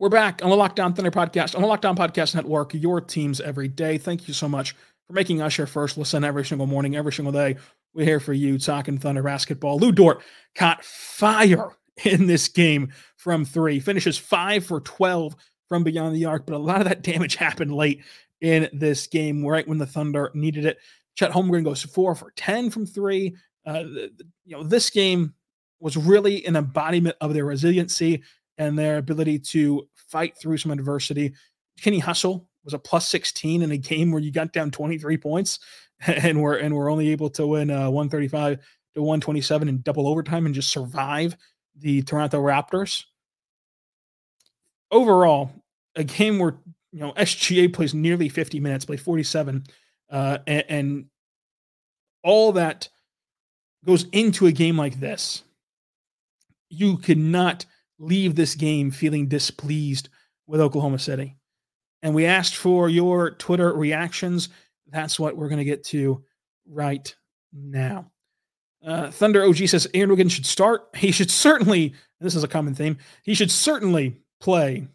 We're 0.00 0.08
back 0.10 0.44
on 0.44 0.50
the 0.50 0.54
Locked 0.54 0.78
On 0.78 0.94
Thunder 0.94 1.10
podcast, 1.10 1.56
on 1.56 1.60
the 1.60 1.66
Locked 1.66 1.84
On 1.84 1.96
Podcast 1.96 2.32
Network, 2.32 2.72
your 2.72 3.00
teams 3.00 3.40
every 3.40 3.66
day. 3.66 3.98
Thank 3.98 4.28
you 4.28 4.34
so 4.34 4.48
much 4.48 4.76
for 5.08 5.12
making 5.12 5.42
us 5.42 5.58
your 5.58 5.66
first 5.66 5.98
listen 5.98 6.22
every 6.22 6.44
single 6.44 6.68
morning, 6.68 6.94
every 6.94 7.12
single 7.12 7.32
day. 7.32 7.56
We're 7.94 8.04
here 8.04 8.20
for 8.20 8.32
you 8.32 8.60
talking 8.60 8.98
Thunder 8.98 9.24
basketball. 9.24 9.76
Lu 9.80 9.90
Dort 9.90 10.22
caught 10.54 10.84
fire 10.84 11.70
in 12.04 12.28
this 12.28 12.46
game 12.46 12.92
from 13.16 13.44
three, 13.44 13.80
finishes 13.80 14.16
five 14.16 14.64
for 14.64 14.78
12 14.82 15.34
from 15.68 15.82
beyond 15.82 16.14
the 16.14 16.26
arc, 16.26 16.46
but 16.46 16.54
a 16.54 16.58
lot 16.58 16.80
of 16.80 16.88
that 16.88 17.02
damage 17.02 17.34
happened 17.34 17.74
late 17.74 18.04
in 18.40 18.68
this 18.72 19.08
game, 19.08 19.44
right 19.44 19.66
when 19.66 19.78
the 19.78 19.86
Thunder 19.86 20.30
needed 20.32 20.64
it. 20.64 20.78
Chet 21.16 21.32
Holmgren 21.32 21.64
goes 21.64 21.82
four 21.82 22.14
for 22.14 22.32
10 22.36 22.70
from 22.70 22.86
three. 22.86 23.34
Uh, 23.66 23.82
you 24.44 24.56
know, 24.56 24.62
this 24.62 24.90
game 24.90 25.34
was 25.80 25.96
really 25.96 26.46
an 26.46 26.54
embodiment 26.54 27.16
of 27.20 27.34
their 27.34 27.44
resiliency 27.44 28.22
and 28.58 28.78
their 28.78 28.98
ability 28.98 29.38
to 29.38 29.88
fight 29.94 30.36
through 30.40 30.58
some 30.58 30.72
adversity. 30.72 31.32
Kenny 31.80 31.98
Hustle 32.00 32.48
was 32.64 32.74
a 32.74 32.78
plus 32.78 33.08
16 33.08 33.62
in 33.62 33.70
a 33.70 33.76
game 33.76 34.10
where 34.10 34.20
you 34.20 34.30
got 34.30 34.52
down 34.52 34.70
23 34.70 35.16
points 35.16 35.60
and 36.06 36.42
we're 36.42 36.58
and 36.58 36.74
we're 36.74 36.90
only 36.90 37.08
able 37.10 37.30
to 37.30 37.46
win 37.46 37.70
uh, 37.70 37.90
135 37.90 38.58
to 38.94 39.02
127 39.02 39.68
in 39.68 39.80
double 39.82 40.08
overtime 40.08 40.46
and 40.46 40.54
just 40.54 40.70
survive 40.70 41.36
the 41.76 42.02
Toronto 42.02 42.42
Raptors. 42.42 43.04
Overall, 44.90 45.50
a 45.96 46.04
game 46.04 46.38
where 46.38 46.56
you 46.92 47.00
know 47.00 47.12
SGA 47.12 47.72
plays 47.72 47.94
nearly 47.94 48.28
50 48.28 48.60
minutes, 48.60 48.84
play 48.84 48.96
47, 48.96 49.64
uh, 50.10 50.38
and, 50.46 50.64
and 50.68 51.04
all 52.22 52.52
that 52.52 52.88
goes 53.84 54.06
into 54.12 54.46
a 54.46 54.52
game 54.52 54.76
like 54.76 54.98
this. 54.98 55.42
You 56.70 56.96
cannot 56.98 57.64
leave 57.98 58.34
this 58.34 58.54
game 58.54 58.90
feeling 58.90 59.28
displeased 59.28 60.08
with 60.46 60.60
Oklahoma 60.60 60.98
City. 60.98 61.36
And 62.02 62.14
we 62.14 62.26
asked 62.26 62.56
for 62.56 62.88
your 62.88 63.32
Twitter 63.32 63.72
reactions. 63.72 64.48
That's 64.88 65.18
what 65.18 65.36
we're 65.36 65.48
going 65.48 65.58
to 65.58 65.64
get 65.64 65.84
to 65.84 66.22
right 66.68 67.14
now. 67.52 68.10
Uh, 68.84 69.10
Thunder 69.10 69.44
OG 69.44 69.56
says 69.68 69.88
Aaron 69.94 70.10
Wiggins 70.10 70.32
should 70.32 70.46
start. 70.46 70.88
He 70.96 71.10
should 71.10 71.30
certainly, 71.30 71.94
this 72.20 72.34
is 72.34 72.44
a 72.44 72.48
common 72.48 72.74
theme, 72.74 72.98
he 73.24 73.34
should 73.34 73.50
certainly 73.50 74.20
play 74.40 74.86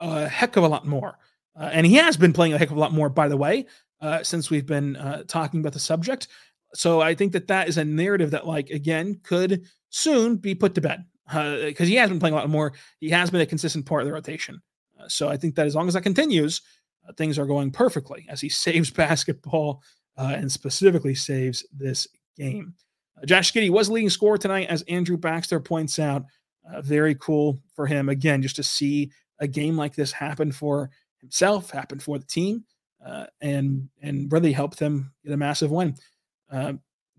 a 0.00 0.28
heck 0.28 0.56
of 0.56 0.64
a 0.64 0.68
lot 0.68 0.86
more. 0.86 1.18
Uh, 1.58 1.70
and 1.72 1.86
he 1.86 1.94
has 1.94 2.16
been 2.16 2.32
playing 2.32 2.54
a 2.54 2.58
heck 2.58 2.70
of 2.70 2.76
a 2.76 2.80
lot 2.80 2.92
more, 2.92 3.08
by 3.08 3.28
the 3.28 3.36
way, 3.36 3.66
uh, 4.00 4.22
since 4.22 4.48
we've 4.48 4.66
been 4.66 4.96
uh, 4.96 5.22
talking 5.26 5.60
about 5.60 5.72
the 5.72 5.78
subject. 5.78 6.28
So 6.74 7.02
I 7.02 7.14
think 7.14 7.32
that 7.32 7.48
that 7.48 7.68
is 7.68 7.76
a 7.76 7.84
narrative 7.84 8.30
that, 8.30 8.46
like, 8.46 8.70
again, 8.70 9.20
could 9.22 9.66
soon 9.90 10.36
be 10.36 10.54
put 10.54 10.74
to 10.76 10.80
bed 10.80 11.04
because 11.26 11.80
uh, 11.80 11.84
he 11.84 11.94
has 11.94 12.08
been 12.08 12.18
playing 12.18 12.34
a 12.34 12.38
lot 12.38 12.48
more. 12.50 12.72
He 12.98 13.10
has 13.10 13.30
been 13.30 13.40
a 13.40 13.46
consistent 13.46 13.86
part 13.86 14.02
of 14.02 14.06
the 14.06 14.12
rotation. 14.12 14.60
Uh, 15.00 15.08
so 15.08 15.28
I 15.28 15.36
think 15.36 15.54
that 15.54 15.66
as 15.66 15.74
long 15.74 15.88
as 15.88 15.94
that 15.94 16.02
continues, 16.02 16.62
uh, 17.08 17.12
things 17.12 17.38
are 17.38 17.46
going 17.46 17.70
perfectly 17.70 18.26
as 18.28 18.40
he 18.40 18.48
saves 18.48 18.90
basketball 18.90 19.82
uh, 20.16 20.34
and 20.36 20.50
specifically 20.50 21.14
saves 21.14 21.66
this 21.72 22.06
game. 22.36 22.74
Uh, 23.20 23.26
Josh 23.26 23.52
Giddey 23.52 23.70
was 23.70 23.88
leading 23.88 24.10
scorer 24.10 24.38
tonight, 24.38 24.68
as 24.68 24.82
Andrew 24.82 25.16
Baxter 25.16 25.60
points 25.60 25.98
out. 25.98 26.24
Uh, 26.70 26.80
very 26.80 27.14
cool 27.16 27.60
for 27.74 27.86
him 27.86 28.08
again, 28.08 28.40
just 28.40 28.56
to 28.56 28.62
see 28.62 29.10
a 29.40 29.48
game 29.48 29.76
like 29.76 29.96
this 29.96 30.12
happen 30.12 30.52
for 30.52 30.90
himself, 31.20 31.70
happen 31.70 31.98
for 31.98 32.18
the 32.18 32.24
team, 32.24 32.64
and 33.40 33.88
and 34.00 34.32
really 34.32 34.52
help 34.52 34.76
them 34.76 35.12
get 35.24 35.32
a 35.32 35.36
massive 35.36 35.72
win. 35.72 35.96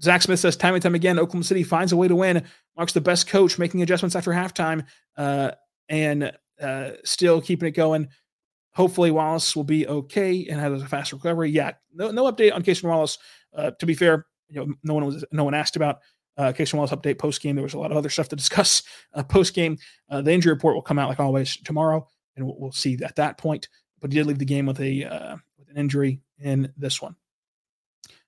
Zach 0.03 0.21
Smith 0.21 0.39
says 0.39 0.57
time 0.57 0.73
and 0.73 0.83
time 0.83 0.95
again, 0.95 1.17
Oklahoma 1.17 1.45
City 1.45 1.63
finds 1.63 1.93
a 1.93 1.97
way 1.97 2.09
to 2.09 2.15
win. 2.15 2.43
Mark's 2.77 2.93
the 2.93 3.01
best 3.01 3.27
coach, 3.27 3.57
making 3.57 3.81
adjustments 3.81 4.15
after 4.15 4.31
halftime, 4.31 4.85
uh, 5.17 5.51
and 5.87 6.31
uh, 6.61 6.91
still 7.05 7.41
keeping 7.41 7.69
it 7.69 7.71
going. 7.71 8.09
Hopefully, 8.73 9.11
Wallace 9.11 9.55
will 9.55 9.63
be 9.63 9.87
okay 9.87 10.45
and 10.49 10.59
has 10.59 10.81
a 10.81 10.87
fast 10.87 11.13
recovery. 11.13 11.51
Yeah, 11.51 11.71
no, 11.93 12.11
no 12.11 12.29
update 12.31 12.53
on 12.53 12.63
Cason 12.63 12.89
Wallace. 12.89 13.17
Uh, 13.55 13.71
to 13.79 13.85
be 13.85 13.93
fair, 13.93 14.25
you 14.49 14.59
know, 14.59 14.73
no 14.83 14.93
one 14.93 15.05
was 15.05 15.23
no 15.31 15.43
one 15.43 15.53
asked 15.53 15.75
about 15.75 15.99
uh, 16.37 16.51
Cason 16.51 16.73
Wallace 16.73 16.91
update 16.91 17.17
post 17.19 17.41
game. 17.41 17.55
There 17.55 17.63
was 17.63 17.75
a 17.75 17.79
lot 17.79 17.91
of 17.91 17.97
other 17.97 18.09
stuff 18.09 18.29
to 18.29 18.35
discuss 18.35 18.83
uh, 19.13 19.23
post 19.23 19.53
game. 19.53 19.77
Uh, 20.09 20.21
the 20.21 20.31
injury 20.31 20.51
report 20.51 20.75
will 20.75 20.81
come 20.81 20.99
out 20.99 21.09
like 21.09 21.19
always 21.19 21.55
tomorrow, 21.57 22.05
and 22.35 22.45
we'll, 22.45 22.59
we'll 22.59 22.71
see 22.71 22.97
at 23.03 23.15
that 23.15 23.37
point. 23.37 23.69
But 24.01 24.11
he 24.11 24.17
did 24.17 24.27
leave 24.27 24.39
the 24.39 24.45
game 24.45 24.65
with 24.65 24.81
a 24.81 25.05
uh, 25.05 25.37
with 25.57 25.69
an 25.69 25.77
injury 25.77 26.19
in 26.39 26.73
this 26.75 27.01
one. 27.01 27.15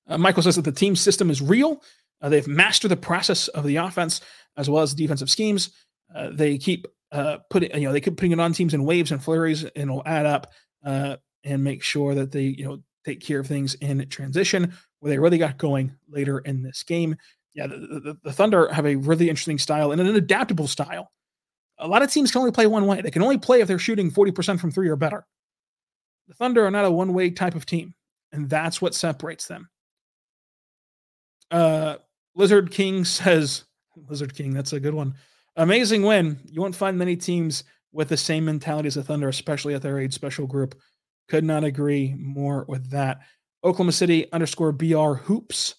Uh, 0.08 0.18
Michael 0.18 0.44
says 0.44 0.56
that 0.56 0.64
the 0.64 0.72
team 0.72 0.96
system 0.96 1.30
is 1.30 1.42
real. 1.42 1.82
Uh, 2.22 2.30
they've 2.30 2.48
mastered 2.48 2.92
the 2.92 2.98
process 2.98 3.48
of 3.50 3.66
the 3.66 3.78
offense 3.78 4.22
as 4.58 4.70
well 4.70 4.84
as 4.84 4.94
defensive 4.94 5.30
schemes. 5.30 5.72
Uh, 6.14 6.30
they 6.32 6.58
keep 6.58 6.88
uh, 7.12 7.38
putting, 7.50 7.74
you 7.74 7.88
know, 7.88 7.94
they 7.94 8.02
keep 8.02 8.18
putting 8.18 8.32
it 8.32 8.40
on 8.40 8.54
teams 8.54 8.74
in 8.74 8.84
waves 8.84 9.12
and 9.12 9.24
flurries, 9.24 9.64
and 9.64 9.90
it'll 9.90 10.04
add 10.06 10.26
up 10.26 10.52
uh, 10.86 11.18
and 11.44 11.64
make 11.64 11.84
sure 11.84 12.16
that 12.16 12.32
they, 12.32 12.44
you 12.44 12.66
know, 12.66 12.82
take 13.06 13.22
care 13.22 13.40
of 13.40 13.48
things 13.48 13.76
in 13.76 14.08
transition 14.10 14.74
where 15.00 15.12
they 15.12 15.20
really 15.20 15.38
got 15.38 15.58
going 15.58 15.96
later 16.10 16.40
in 16.40 16.64
this 16.64 16.84
game. 16.84 17.16
Yeah, 17.54 17.68
the, 17.68 17.78
the, 17.78 18.18
the 18.24 18.34
Thunder 18.34 18.72
have 18.74 18.86
a 18.86 18.96
really 18.96 19.30
interesting 19.30 19.60
style 19.60 19.92
and 19.92 20.02
an 20.02 20.16
adaptable 20.16 20.68
style. 20.68 21.12
A 21.78 21.88
lot 21.88 22.02
of 22.02 22.12
teams 22.12 22.32
can 22.32 22.40
only 22.40 22.52
play 22.52 22.68
one 22.68 22.88
way. 22.88 23.02
They 23.02 23.12
can 23.12 23.22
only 23.22 23.38
play 23.38 23.62
if 23.62 23.68
they're 23.68 23.80
shooting 23.80 24.12
40% 24.12 24.60
from 24.60 24.72
three 24.72 24.90
or 24.90 24.96
better. 24.96 25.26
The 26.28 26.34
Thunder 26.34 26.66
are 26.66 26.72
not 26.72 26.86
a 26.86 26.92
one 26.92 27.14
way 27.14 27.30
type 27.30 27.56
of 27.56 27.66
team, 27.66 27.94
and 28.32 28.50
that's 28.50 28.82
what 28.82 28.96
separates 28.96 29.48
them. 29.48 29.70
Uh, 31.52 31.98
Lizard 32.36 32.72
King 32.72 33.06
says, 33.06 33.64
Lizard 34.10 34.36
King, 34.36 34.54
that's 34.54 34.74
a 34.74 34.80
good 34.80 34.94
one. 34.94 35.16
Amazing 35.56 36.04
win. 36.04 36.40
You 36.50 36.62
won't 36.62 36.76
find 36.76 36.98
many 36.98 37.16
teams 37.16 37.64
with 37.92 38.10
the 38.10 38.18
same 38.18 38.46
mentality 38.46 38.88
as 38.88 38.96
the 38.96 39.04
Thunder, 39.04 39.30
especially 39.30 39.74
at 39.74 39.82
their 39.82 40.00
age 40.00 40.14
special 40.14 40.48
group. 40.48 40.76
Could 41.30 41.46
not 41.46 41.64
agree 41.64 42.14
more 42.18 42.66
with 42.68 42.90
that. 42.92 43.22
Oklahoma 43.64 43.94
City 43.94 44.32
underscore 44.32 44.74
BR 44.74 45.14
hoops. 45.14 45.76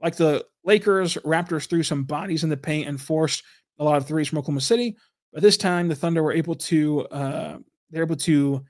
Like 0.00 0.16
the 0.16 0.46
Lakers, 0.64 1.14
Raptors 1.16 1.68
threw 1.68 1.82
some 1.82 2.04
bodies 2.04 2.44
in 2.44 2.50
the 2.50 2.56
paint 2.56 2.88
and 2.88 3.00
forced 3.00 3.42
a 3.78 3.84
lot 3.84 3.96
of 3.96 4.06
threes 4.06 4.28
from 4.28 4.38
Oklahoma 4.38 4.60
City. 4.60 4.96
But 5.32 5.42
this 5.42 5.56
time, 5.56 5.88
the 5.88 5.94
Thunder 5.94 6.22
were 6.22 6.32
able 6.32 6.54
to 6.54 7.06
uh, 7.08 7.58
they're 7.90 8.04
able 8.04 8.16
to 8.16 8.64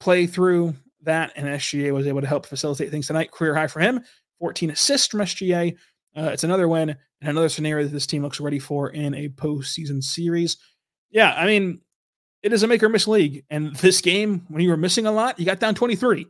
play 0.00 0.26
through 0.26 0.74
that, 1.02 1.32
and 1.34 1.46
SGA 1.46 1.92
was 1.92 2.06
able 2.06 2.20
to 2.20 2.26
help 2.26 2.46
facilitate 2.46 2.90
things 2.90 3.06
tonight. 3.06 3.30
Career 3.30 3.54
high 3.54 3.66
for 3.66 3.80
him. 3.80 4.04
14 4.42 4.70
assists 4.70 5.06
from 5.06 5.20
SGA. 5.20 5.76
Uh, 6.16 6.30
it's 6.32 6.42
another 6.42 6.66
win 6.66 6.90
and 6.90 7.30
another 7.30 7.48
scenario 7.48 7.84
that 7.84 7.92
this 7.92 8.08
team 8.08 8.22
looks 8.22 8.40
ready 8.40 8.58
for 8.58 8.90
in 8.90 9.14
a 9.14 9.28
postseason 9.28 10.02
series. 10.02 10.56
Yeah, 11.12 11.32
I 11.32 11.46
mean, 11.46 11.80
it 12.42 12.52
is 12.52 12.64
a 12.64 12.66
make 12.66 12.82
or 12.82 12.88
miss 12.88 13.06
league. 13.06 13.44
And 13.50 13.76
this 13.76 14.00
game, 14.00 14.44
when 14.48 14.60
you 14.60 14.70
were 14.70 14.76
missing 14.76 15.06
a 15.06 15.12
lot, 15.12 15.38
you 15.38 15.46
got 15.46 15.60
down 15.60 15.76
23, 15.76 16.26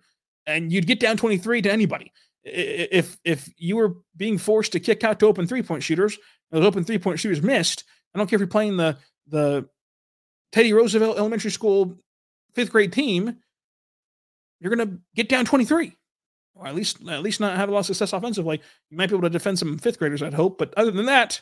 and 0.47 0.71
you'd 0.71 0.87
get 0.87 1.01
down 1.01 1.17
23 1.17 1.63
to 1.63 1.73
anybody. 1.73 2.13
If 2.45 3.19
if 3.25 3.49
you 3.57 3.77
were 3.77 3.97
being 4.15 4.37
forced 4.37 4.73
to 4.73 4.81
kick 4.81 5.05
out 5.05 5.19
to 5.21 5.27
open 5.27 5.47
three 5.47 5.63
point 5.63 5.83
shooters, 5.83 6.19
those 6.51 6.67
open 6.67 6.85
three 6.85 6.99
point 6.99 7.19
shooters 7.19 7.41
missed. 7.41 7.85
I 8.15 8.19
don't 8.19 8.29
care 8.29 8.37
if 8.37 8.41
you're 8.41 8.49
playing 8.49 8.77
the 8.77 8.99
the 9.29 9.69
Teddy 10.51 10.75
Roosevelt 10.75 11.19
Elementary 11.19 11.53
School 11.53 11.97
fifth 12.53 12.73
grade 12.73 12.93
team, 12.93 13.37
you're 14.61 14.75
gonna 14.75 14.99
get 15.15 15.29
down 15.29 15.45
23 15.45 15.97
or 16.63 16.69
at 16.69 16.75
least 16.75 16.99
at 17.09 17.23
least 17.23 17.41
not 17.41 17.57
have 17.57 17.69
a 17.69 17.73
lot 17.73 17.81
of 17.81 17.87
success 17.87 18.13
offensively. 18.13 18.61
You 18.91 18.97
might 18.97 19.09
be 19.09 19.15
able 19.15 19.23
to 19.23 19.31
defend 19.31 19.59
some 19.59 19.79
fifth 19.79 19.99
graders, 19.99 20.23
I'd 20.23 20.35
hope. 20.35 20.59
But 20.59 20.73
other 20.77 20.91
than 20.91 21.07
that, 21.07 21.41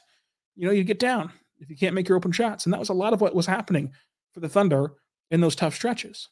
you 0.56 0.66
know, 0.66 0.72
you 0.72 0.82
get 0.82 0.98
down 0.98 1.32
if 1.58 1.68
you 1.68 1.76
can't 1.76 1.94
make 1.94 2.08
your 2.08 2.16
open 2.16 2.32
shots. 2.32 2.64
And 2.64 2.72
that 2.72 2.80
was 2.80 2.88
a 2.88 2.94
lot 2.94 3.12
of 3.12 3.20
what 3.20 3.34
was 3.34 3.46
happening 3.46 3.92
for 4.32 4.40
the 4.40 4.48
Thunder 4.48 4.94
in 5.30 5.40
those 5.40 5.54
tough 5.54 5.74
stretches. 5.74 6.28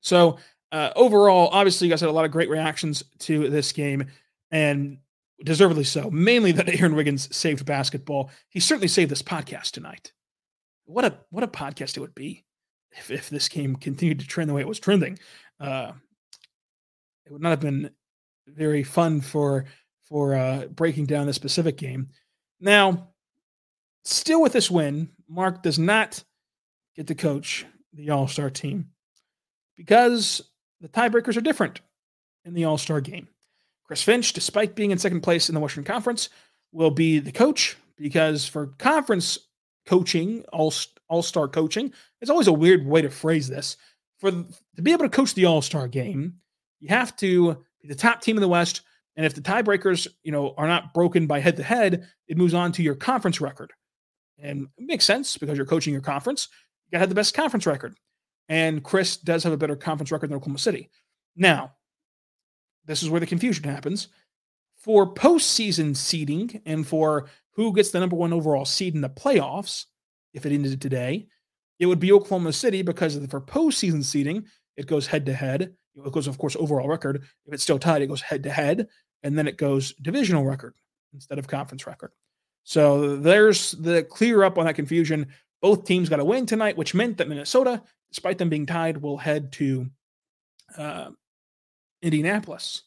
So 0.00 0.38
uh, 0.72 0.90
overall, 0.96 1.48
obviously, 1.52 1.86
you 1.86 1.92
guys 1.92 2.00
had 2.00 2.10
a 2.10 2.12
lot 2.12 2.24
of 2.24 2.30
great 2.30 2.48
reactions 2.48 3.04
to 3.20 3.48
this 3.50 3.72
game, 3.72 4.06
and 4.50 4.98
deservedly 5.44 5.84
so. 5.84 6.10
Mainly 6.10 6.52
that 6.52 6.68
Aaron 6.80 6.96
Wiggins 6.96 7.34
saved 7.36 7.66
basketball. 7.66 8.30
He 8.48 8.60
certainly 8.60 8.88
saved 8.88 9.10
this 9.10 9.22
podcast 9.22 9.72
tonight. 9.72 10.12
What 10.86 11.04
a 11.04 11.18
what 11.30 11.44
a 11.44 11.48
podcast 11.48 11.96
it 11.96 12.00
would 12.00 12.14
be 12.14 12.44
if, 12.92 13.10
if 13.10 13.28
this 13.28 13.48
game 13.48 13.76
continued 13.76 14.20
to 14.20 14.26
trend 14.26 14.48
the 14.48 14.54
way 14.54 14.60
it 14.60 14.68
was 14.68 14.80
trending. 14.80 15.18
Uh, 15.60 15.92
it 17.26 17.32
would 17.32 17.42
not 17.42 17.50
have 17.50 17.60
been 17.60 17.90
very 18.46 18.82
fun 18.82 19.20
for 19.20 19.66
for 20.04 20.34
uh, 20.34 20.66
breaking 20.66 21.06
down 21.06 21.26
the 21.26 21.32
specific 21.32 21.76
game. 21.76 22.08
Now, 22.60 23.08
still 24.04 24.40
with 24.40 24.52
this 24.52 24.70
win, 24.70 25.10
Mark 25.28 25.62
does 25.62 25.78
not 25.78 26.22
get 26.94 27.08
to 27.08 27.14
coach 27.14 27.66
the 27.92 28.10
All 28.10 28.28
Star 28.28 28.50
team 28.50 28.90
because 29.76 30.42
the 30.80 30.88
tiebreakers 30.88 31.36
are 31.36 31.42
different 31.42 31.80
in 32.44 32.54
the 32.54 32.64
All 32.64 32.78
Star 32.78 33.00
game. 33.00 33.28
Chris 33.84 34.02
Finch, 34.02 34.32
despite 34.32 34.74
being 34.74 34.90
in 34.90 34.98
second 34.98 35.20
place 35.20 35.48
in 35.48 35.54
the 35.54 35.60
Western 35.60 35.84
Conference, 35.84 36.28
will 36.72 36.90
be 36.90 37.18
the 37.18 37.32
coach 37.32 37.76
because 37.96 38.46
for 38.46 38.68
conference 38.78 39.38
coaching, 39.86 40.44
all 40.52 40.72
all 41.08 41.22
star 41.22 41.48
coaching, 41.48 41.92
it's 42.20 42.30
always 42.30 42.48
a 42.48 42.52
weird 42.52 42.84
way 42.84 43.02
to 43.02 43.10
phrase 43.10 43.48
this. 43.48 43.76
For 44.18 44.30
to 44.30 44.82
be 44.82 44.92
able 44.92 45.04
to 45.04 45.10
coach 45.10 45.34
the 45.34 45.44
All 45.44 45.62
Star 45.62 45.88
game, 45.88 46.40
you 46.80 46.88
have 46.88 47.16
to 47.16 47.54
be 47.80 47.88
the 47.88 47.94
top 47.94 48.20
team 48.20 48.36
in 48.36 48.40
the 48.40 48.48
West. 48.48 48.82
And 49.16 49.24
if 49.24 49.34
the 49.34 49.40
tiebreakers, 49.40 50.06
you 50.22 50.32
know, 50.32 50.54
are 50.58 50.66
not 50.66 50.92
broken 50.92 51.26
by 51.26 51.40
head 51.40 51.56
to 51.56 51.62
head, 51.62 52.06
it 52.28 52.36
moves 52.36 52.54
on 52.54 52.72
to 52.72 52.82
your 52.82 52.94
conference 52.94 53.40
record. 53.40 53.72
And 54.38 54.68
it 54.76 54.86
makes 54.86 55.04
sense 55.04 55.36
because 55.38 55.56
you're 55.56 55.66
coaching 55.66 55.92
your 55.92 56.02
conference. 56.02 56.48
You 56.84 56.92
got 56.92 56.98
to 56.98 57.00
have 57.00 57.08
the 57.08 57.14
best 57.14 57.34
conference 57.34 57.66
record. 57.66 57.96
And 58.48 58.84
Chris 58.84 59.16
does 59.16 59.42
have 59.44 59.52
a 59.52 59.56
better 59.56 59.76
conference 59.76 60.12
record 60.12 60.30
than 60.30 60.36
Oklahoma 60.36 60.58
City. 60.58 60.90
Now, 61.34 61.72
this 62.84 63.02
is 63.02 63.10
where 63.10 63.20
the 63.20 63.26
confusion 63.26 63.64
happens. 63.64 64.08
For 64.76 65.12
postseason 65.12 65.96
seeding 65.96 66.60
and 66.64 66.86
for 66.86 67.28
who 67.52 67.72
gets 67.72 67.90
the 67.90 68.00
number 68.00 68.16
one 68.16 68.32
overall 68.32 68.64
seed 68.64 68.94
in 68.94 69.00
the 69.00 69.08
playoffs, 69.08 69.86
if 70.32 70.46
it 70.46 70.52
ended 70.52 70.80
today, 70.80 71.26
it 71.78 71.86
would 71.86 71.98
be 71.98 72.12
Oklahoma 72.12 72.52
City 72.52 72.82
because 72.82 73.18
the, 73.18 73.26
for 73.26 73.40
postseason 73.40 74.04
seeding, 74.04 74.44
it 74.76 74.86
goes 74.86 75.06
head 75.06 75.26
to 75.26 75.32
head. 75.32 75.74
It 75.96 76.12
goes, 76.12 76.26
of 76.26 76.38
course, 76.38 76.56
overall 76.56 76.88
record. 76.88 77.22
If 77.46 77.54
it's 77.54 77.62
still 77.62 77.78
tied, 77.78 78.02
it 78.02 78.08
goes 78.08 78.20
head 78.20 78.42
to 78.42 78.50
head, 78.50 78.88
and 79.22 79.36
then 79.36 79.48
it 79.48 79.56
goes 79.56 79.94
divisional 79.94 80.44
record 80.44 80.74
instead 81.14 81.38
of 81.38 81.48
conference 81.48 81.86
record. 81.86 82.12
So 82.64 83.16
there's 83.16 83.72
the 83.72 84.02
clear 84.02 84.42
up 84.42 84.58
on 84.58 84.66
that 84.66 84.74
confusion. 84.74 85.28
Both 85.62 85.84
teams 85.84 86.08
got 86.08 86.20
a 86.20 86.24
win 86.24 86.46
tonight, 86.46 86.76
which 86.76 86.94
meant 86.94 87.16
that 87.18 87.28
Minnesota, 87.28 87.82
despite 88.10 88.38
them 88.38 88.48
being 88.48 88.66
tied, 88.66 88.98
will 88.98 89.16
head 89.16 89.52
to 89.52 89.86
uh, 90.76 91.10
Indianapolis. 92.02 92.82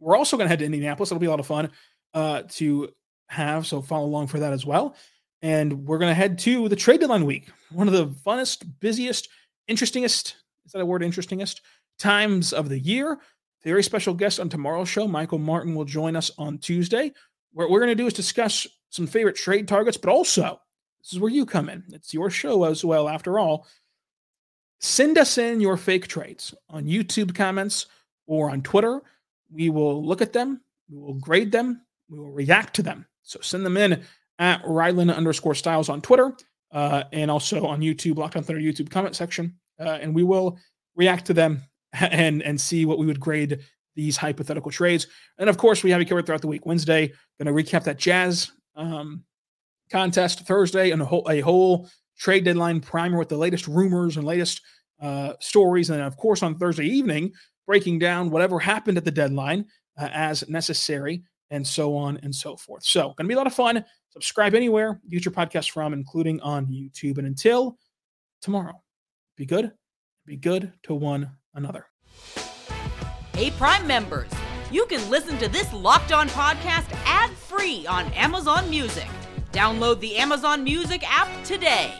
We're 0.00 0.16
also 0.16 0.36
going 0.36 0.46
to 0.46 0.50
head 0.50 0.58
to 0.58 0.64
Indianapolis. 0.66 1.10
It'll 1.10 1.20
be 1.20 1.26
a 1.26 1.30
lot 1.30 1.40
of 1.40 1.46
fun 1.46 1.70
uh, 2.12 2.42
to 2.50 2.90
have. 3.28 3.66
So 3.66 3.80
follow 3.80 4.06
along 4.06 4.26
for 4.26 4.40
that 4.40 4.52
as 4.52 4.66
well. 4.66 4.96
And 5.42 5.86
we're 5.86 5.98
going 5.98 6.10
to 6.10 6.14
head 6.14 6.38
to 6.40 6.68
the 6.68 6.76
trade 6.76 7.00
deadline 7.00 7.24
week, 7.24 7.50
one 7.70 7.86
of 7.86 7.94
the 7.94 8.08
funnest, 8.08 8.66
busiest, 8.80 9.28
interestingest, 9.68 10.36
is 10.64 10.72
that 10.72 10.80
a 10.80 10.86
word, 10.86 11.02
interestingest 11.02 11.62
times 11.98 12.52
of 12.52 12.68
the 12.68 12.78
year. 12.78 13.18
Very 13.62 13.82
special 13.82 14.14
guest 14.14 14.40
on 14.40 14.48
tomorrow's 14.48 14.88
show, 14.88 15.08
Michael 15.08 15.38
Martin, 15.38 15.74
will 15.74 15.84
join 15.84 16.16
us 16.16 16.30
on 16.38 16.58
Tuesday. 16.58 17.12
What 17.52 17.70
we're 17.70 17.80
going 17.80 17.88
to 17.90 17.94
do 17.94 18.06
is 18.06 18.12
discuss 18.12 18.66
some 18.90 19.06
favorite 19.06 19.36
trade 19.36 19.66
targets, 19.66 19.96
but 19.96 20.10
also 20.10 20.60
this 21.02 21.12
is 21.12 21.20
where 21.20 21.30
you 21.30 21.46
come 21.46 21.68
in. 21.68 21.84
It's 21.92 22.12
your 22.12 22.30
show 22.30 22.64
as 22.64 22.84
well, 22.84 23.08
after 23.08 23.38
all. 23.38 23.66
Send 24.80 25.16
us 25.16 25.38
in 25.38 25.60
your 25.60 25.76
fake 25.76 26.08
trades 26.08 26.54
on 26.68 26.84
YouTube 26.84 27.34
comments 27.34 27.86
or 28.26 28.50
on 28.50 28.62
Twitter. 28.62 29.02
We 29.50 29.70
will 29.70 30.04
look 30.04 30.20
at 30.20 30.32
them, 30.32 30.60
we 30.90 30.98
will 30.98 31.14
grade 31.14 31.52
them, 31.52 31.82
we 32.10 32.18
will 32.18 32.30
react 32.30 32.74
to 32.76 32.82
them. 32.82 33.06
So 33.22 33.38
send 33.40 33.64
them 33.64 33.76
in 33.76 34.02
at 34.38 34.62
Rylan 34.64 35.14
underscore 35.14 35.54
Stiles 35.54 35.88
on 35.88 36.02
Twitter 36.02 36.36
uh, 36.72 37.04
and 37.12 37.30
also 37.30 37.64
on 37.64 37.80
YouTube, 37.80 38.16
Locked 38.18 38.36
on 38.36 38.42
Thunder 38.42 38.60
YouTube 38.60 38.90
comment 38.90 39.16
section. 39.16 39.54
Uh, 39.78 39.98
and 40.00 40.14
we 40.14 40.22
will 40.22 40.58
react 40.96 41.26
to 41.26 41.34
them 41.34 41.62
and 41.92 42.42
and 42.42 42.60
see 42.60 42.84
what 42.86 42.98
we 42.98 43.06
would 43.06 43.20
grade 43.20 43.60
these 43.96 44.16
hypothetical 44.16 44.70
trades. 44.70 45.06
And 45.38 45.48
of 45.48 45.56
course, 45.56 45.82
we 45.82 45.90
have 45.90 46.00
you 46.00 46.06
covered 46.06 46.26
throughout 46.26 46.40
the 46.40 46.48
week. 46.48 46.66
Wednesday, 46.66 47.12
going 47.42 47.46
to 47.46 47.52
recap 47.52 47.84
that 47.84 47.98
Jazz 47.98 48.52
um, 48.76 49.24
contest. 49.90 50.46
Thursday, 50.46 50.90
and 50.90 51.00
a 51.00 51.04
whole 51.04 51.26
a 51.30 51.40
whole 51.40 51.88
trade 52.18 52.44
deadline 52.44 52.80
primer 52.80 53.18
with 53.18 53.28
the 53.28 53.36
latest 53.36 53.66
rumors 53.66 54.16
and 54.16 54.26
latest 54.26 54.60
uh, 55.00 55.34
stories. 55.40 55.90
And 55.90 56.02
of 56.02 56.16
course, 56.16 56.42
on 56.42 56.56
Thursday 56.56 56.86
evening, 56.86 57.32
breaking 57.66 57.98
down 57.98 58.30
whatever 58.30 58.58
happened 58.58 58.98
at 58.98 59.04
the 59.04 59.10
deadline 59.10 59.66
uh, 59.98 60.08
as 60.12 60.48
necessary, 60.48 61.22
and 61.50 61.66
so 61.66 61.96
on 61.96 62.18
and 62.22 62.34
so 62.34 62.56
forth. 62.56 62.84
So, 62.84 63.02
going 63.02 63.24
to 63.24 63.24
be 63.24 63.34
a 63.34 63.38
lot 63.38 63.46
of 63.46 63.54
fun. 63.54 63.84
Subscribe 64.10 64.54
anywhere 64.54 65.00
you 65.04 65.18
get 65.18 65.24
your 65.24 65.34
podcast 65.34 65.70
from, 65.70 65.92
including 65.92 66.40
on 66.40 66.66
YouTube. 66.66 67.18
And 67.18 67.26
until 67.26 67.78
tomorrow, 68.40 68.83
be 69.36 69.46
good. 69.46 69.72
Be 70.26 70.36
good 70.36 70.72
to 70.84 70.94
one 70.94 71.30
another. 71.54 71.86
Hey, 73.34 73.50
Prime 73.50 73.86
members, 73.86 74.30
you 74.70 74.86
can 74.86 75.08
listen 75.10 75.36
to 75.38 75.48
this 75.48 75.72
locked 75.72 76.12
on 76.12 76.28
podcast 76.28 76.86
ad 77.04 77.30
free 77.30 77.86
on 77.86 78.06
Amazon 78.12 78.70
Music. 78.70 79.08
Download 79.52 80.00
the 80.00 80.16
Amazon 80.16 80.64
Music 80.64 81.02
app 81.06 81.28
today. 81.44 81.92